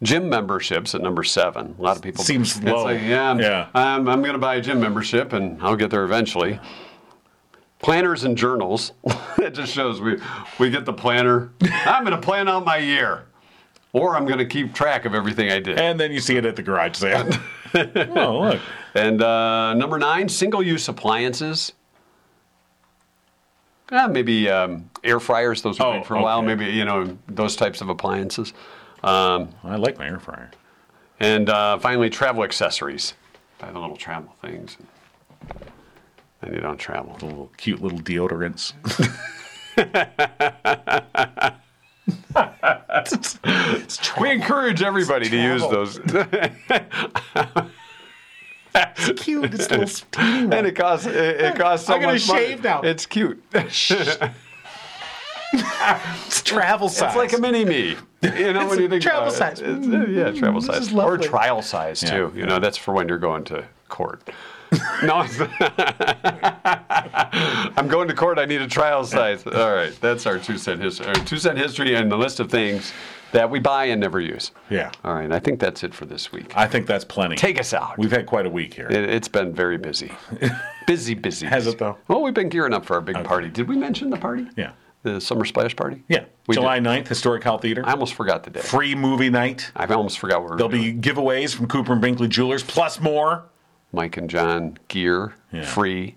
Gym 0.04 0.30
memberships 0.30 0.96
at 0.96 1.02
number 1.02 1.24
seven. 1.24 1.76
A 1.78 1.82
lot 1.82 1.98
of 1.98 2.04
people 2.04 2.24
Seems 2.24 2.62
low. 2.64 2.84
Like, 2.86 3.02
yeah, 3.02 3.30
I'm, 3.32 3.40
Yeah. 3.40 3.68
I'm, 3.74 4.08
I'm 4.08 4.22
going 4.22 4.34
to 4.34 4.40
buy 4.40 4.56
a 4.56 4.62
gym 4.62 4.80
membership, 4.80 5.34
and 5.34 5.62
I'll 5.62 5.76
get 5.76 5.92
there 5.92 6.04
eventually. 6.04 6.60
Planners 7.86 8.24
and 8.24 8.36
journals. 8.36 8.94
it 9.38 9.52
just 9.52 9.72
shows 9.72 10.02
we 10.02 10.20
we 10.58 10.72
get 10.72 10.86
the 10.86 10.94
planner. 10.94 11.52
I'm 11.62 12.04
going 12.04 12.20
to 12.20 12.22
plan 12.22 12.48
out 12.48 12.66
my 12.66 12.78
year, 12.78 13.26
or 13.94 14.16
I'm 14.16 14.26
going 14.26 14.40
to 14.40 14.46
keep 14.48 14.74
track 14.74 15.06
of 15.06 15.14
everything 15.14 15.52
I 15.52 15.60
did. 15.60 15.80
And 15.80 16.00
then 16.00 16.12
you 16.12 16.20
see 16.20 16.36
it 16.36 16.46
at 16.48 16.56
the 16.56 16.64
garage 16.64 16.96
sale. 16.98 17.30
oh, 17.76 18.40
look. 18.40 18.62
And 18.96 19.22
uh, 19.22 19.76
number 19.76 20.00
nine, 20.00 20.28
single-use 20.30 20.88
appliances. 20.88 21.74
Uh, 23.92 24.08
maybe 24.08 24.50
um, 24.50 24.90
air 25.04 25.20
fryers. 25.20 25.62
Those 25.62 25.78
were 25.80 25.86
Oh, 25.86 26.04
for 26.04 26.16
a 26.16 26.22
while. 26.24 26.42
Maybe 26.42 26.66
you 26.66 26.86
know 26.86 27.16
those 27.28 27.56
types 27.56 27.82
of 27.82 27.90
appliances. 27.90 28.52
Um, 29.04 29.50
I 29.64 29.76
like 29.76 30.00
my 30.00 30.08
air 30.08 30.20
fryer. 30.20 30.50
and 31.20 31.50
uh, 31.52 31.78
finally, 31.78 32.10
travel 32.10 32.44
accessories. 32.44 33.14
Buy 33.60 33.72
the 33.72 33.78
little 33.80 33.96
travel 33.96 34.34
things. 34.42 34.78
And 36.46 36.54
you 36.56 36.62
don't 36.62 36.78
travel. 36.78 37.14
Little 37.14 37.52
cute 37.58 37.82
little 37.82 38.00
deodorants. 38.00 38.74
We 44.20 44.32
encourage 44.32 44.82
everybody 44.82 45.30
to 45.30 45.36
use 45.38 45.62
those. 45.62 46.00
it's 48.76 49.24
cute. 49.24 49.54
It's 49.54 49.70
little 49.72 49.88
teeny 50.12 50.56
and 50.56 50.68
it 50.68 50.76
costs 50.76 51.06
it, 51.06 51.16
it 51.16 51.56
costs 51.56 51.88
so 51.88 51.96
I'm 51.96 52.02
gonna 52.02 52.14
much 52.14 52.28
money. 52.28 52.46
shave 52.46 52.64
now. 52.64 52.82
It's 52.82 53.06
cute. 53.06 53.44
It's 53.54 53.88
travel 56.44 56.90
size. 56.90 57.10
It's 57.10 57.16
like 57.16 57.34
a 57.34 57.38
mini 57.42 57.66
me. 57.66 57.96
You 58.22 58.54
know, 58.54 58.68
when 58.68 58.80
you 58.80 58.90
think 58.90 59.02
travel 59.02 59.30
it. 59.30 59.32
size. 59.32 59.62
It's, 59.62 59.88
uh, 59.88 60.06
yeah, 60.10 60.32
travel 60.32 60.62
size. 60.62 60.94
Or 60.94 61.18
trial 61.18 61.62
size, 61.62 62.02
too. 62.02 62.32
You 62.36 62.46
know, 62.46 62.60
that's 62.60 62.78
for 62.78 62.94
when 62.94 63.08
you're 63.08 63.20
going 63.20 63.44
to 63.46 63.66
court. 63.88 64.30
no, 65.04 65.16
I'm 67.78 67.88
going 67.88 68.08
to 68.08 68.14
court. 68.14 68.40
I 68.40 68.46
need 68.46 68.62
a 68.62 68.68
trial 68.68 69.04
size. 69.04 69.46
All 69.46 69.74
right, 69.74 69.94
that's 70.02 70.26
our 70.26 70.40
two 70.40 70.58
cent 70.58 70.82
history. 70.82 71.08
Uh, 71.08 71.14
two 71.14 71.38
cent 71.38 71.58
history 71.58 71.96
and 71.96 72.12
the 72.12 72.18
list 72.18 72.40
of 72.40 72.50
things 72.50 72.94
that 73.32 73.50
we 73.50 73.60
buy 73.60 73.86
and 73.86 74.00
never 74.00 74.20
use. 74.22 74.52
Yeah. 74.70 74.92
All 75.04 75.14
right, 75.14 75.32
I 75.32 75.40
think 75.40 75.60
that's 75.60 75.84
it 75.84 75.94
for 75.94 76.06
this 76.06 76.32
week. 76.32 76.56
I 76.56 76.68
think 76.68 76.88
that's 76.88 77.04
plenty. 77.06 77.36
Take 77.36 77.60
us 77.60 77.74
out. 77.74 77.98
We've 77.98 78.12
had 78.12 78.26
quite 78.26 78.46
a 78.46 78.50
week 78.50 78.74
here. 78.74 78.88
It, 78.88 79.10
it's 79.10 79.28
been 79.28 79.54
very 79.54 79.78
busy. 79.78 80.12
busy, 80.88 81.14
busy. 81.14 81.46
Has 81.46 81.66
busy. 81.66 81.76
it, 81.76 81.80
though? 81.80 81.98
Well, 82.08 82.22
we've 82.22 82.34
been 82.34 82.50
gearing 82.50 82.74
up 82.74 82.86
for 82.86 82.96
our 82.96 83.02
big 83.02 83.22
party. 83.24 83.50
Did 83.50 83.68
we 83.68 83.76
mention 83.78 84.10
the 84.10 84.18
party? 84.18 84.48
Yeah. 84.56 84.72
The 85.04 85.22
summer 85.22 85.46
splash 85.46 85.76
party? 85.76 86.04
Yeah. 86.08 86.26
We 86.48 86.56
July 86.56 86.80
did. 86.80 86.88
9th, 86.88 87.08
Historic 87.10 87.44
Howell 87.44 87.60
Theater. 87.60 87.84
I 87.86 87.92
almost 87.92 88.16
forgot 88.16 88.44
the 88.44 88.50
day. 88.50 88.62
Free 88.62 88.96
movie 88.96 89.30
night. 89.30 89.72
I 89.76 89.86
almost 89.86 90.18
forgot 90.18 90.42
were 90.42 90.56
There'll 90.56 90.70
doing. 90.70 91.00
be 91.00 91.10
giveaways 91.10 91.54
from 91.54 91.68
Cooper 91.68 91.94
and 91.94 92.02
Binkley 92.02 92.28
Jewelers, 92.30 92.64
plus 92.64 93.00
more. 93.00 93.44
Mike 93.96 94.18
and 94.18 94.30
Jon 94.30 94.78
gear, 94.90 95.34
Yeah. 95.52 95.64
free, 95.64 96.16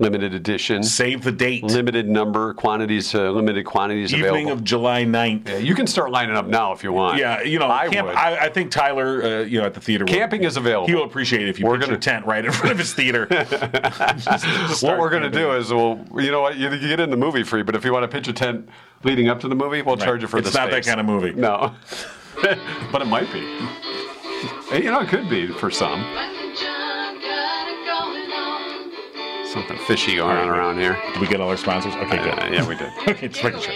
limited 0.00 0.34
edition, 0.34 0.82
Save 0.82 1.22
the 1.22 1.30
date. 1.30 1.62
limited 1.62 2.08
number, 2.08 2.52
quantities, 2.54 3.14
uh, 3.14 3.30
limited 3.30 3.64
quantities 3.64 4.12
Evening 4.12 4.28
available. 4.30 4.52
of 4.54 4.64
July 4.64 5.04
9th. 5.04 5.48
yeah, 5.48 5.58
you 5.58 5.74
can 5.76 5.86
start 5.86 6.10
lining 6.10 6.34
up 6.34 6.46
now 6.46 6.72
if 6.72 6.82
you 6.82 6.92
want. 6.92 7.18
Yeah, 7.18 7.42
you 7.42 7.60
know, 7.60 7.70
I 7.70 7.88
camp, 7.88 8.08
would. 8.08 8.16
I, 8.16 8.46
I 8.46 8.48
think 8.48 8.72
Tyler, 8.72 9.22
uh, 9.22 9.40
you 9.44 9.60
know, 9.60 9.66
at 9.66 9.74
the 9.74 9.80
theater. 9.80 10.04
will- 10.04 10.12
Camping 10.12 10.42
is 10.42 10.56
available. 10.56 10.88
He 10.88 10.94
will 10.96 11.04
appreciate 11.04 11.42
it 11.42 11.48
if 11.48 11.60
you 11.60 11.66
We're 11.66 11.74
pitch 11.74 11.82
gonna- 11.82 11.92
your 11.92 12.00
tent 12.00 12.26
right 12.26 12.44
in 12.44 12.50
front 12.50 12.72
of 12.72 12.78
his 12.78 12.92
theater. 12.92 13.26
what 14.80 14.98
we're 14.98 15.10
going 15.10 15.22
to 15.22 15.30
do 15.30 15.52
is, 15.52 15.72
we'll, 15.72 16.04
you 16.20 16.32
know 16.32 16.40
what, 16.40 16.56
you, 16.56 16.68
you 16.70 16.88
get 16.88 16.98
in 17.00 17.10
the 17.10 17.16
movie 17.16 17.44
free, 17.44 17.62
but 17.62 17.76
if 17.76 17.84
you 17.84 17.92
want 17.92 18.02
to 18.02 18.08
pitch 18.08 18.26
a 18.26 18.32
tent 18.32 18.68
leading 19.04 19.28
up 19.28 19.38
to 19.40 19.48
the 19.48 19.54
movie, 19.54 19.82
we'll 19.82 19.96
charge 19.96 20.22
you 20.22 20.28
for 20.28 20.38
It's 20.38 20.46
the 20.46 20.48
It's 20.50 20.56
not 20.56 20.70
that 20.70 20.84
kind 20.84 20.98
of 20.98 21.06
movie. 21.06 21.32
No, 21.34 21.72
but 22.90 23.00
it 23.02 23.06
might 23.06 23.32
be. 23.32 23.44
You 24.74 24.90
know, 24.90 25.00
it 25.00 25.08
could 25.08 25.28
be 25.30 25.46
for 25.46 25.70
some. 25.70 26.00
Something 29.54 29.78
fishy 29.86 30.16
going 30.16 30.36
on 30.36 30.48
around 30.48 30.78
here. 30.78 30.98
Did 31.12 31.20
we 31.22 31.26
get 31.26 31.40
all 31.40 31.48
our 31.48 31.56
sponsors? 31.56 31.94
Okay, 31.94 32.18
good. 32.18 32.38
Uh, 32.38 32.50
yeah, 32.52 32.68
we 32.68 32.76
did. 32.76 32.92
Okay, 33.08 33.28
just 33.28 33.42
making 33.42 33.60
sure. 33.60 33.74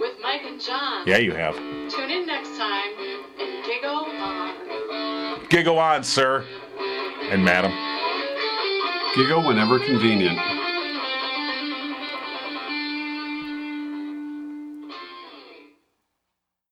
With 0.00 0.18
Mike 0.20 0.42
and 0.44 0.60
Jon. 0.60 1.06
Yeah, 1.06 1.16
you 1.18 1.32
have. 1.32 1.56
Tune 1.56 2.10
in 2.10 2.26
next 2.26 2.58
time 2.58 2.92
and 3.40 3.64
giggle 3.64 4.04
on. 4.20 5.46
Giggle 5.48 5.78
on, 5.78 6.04
sir 6.04 6.44
and 7.30 7.44
madam. 7.44 7.72
Giggle 9.14 9.46
whenever 9.46 9.78
convenient. 9.78 10.38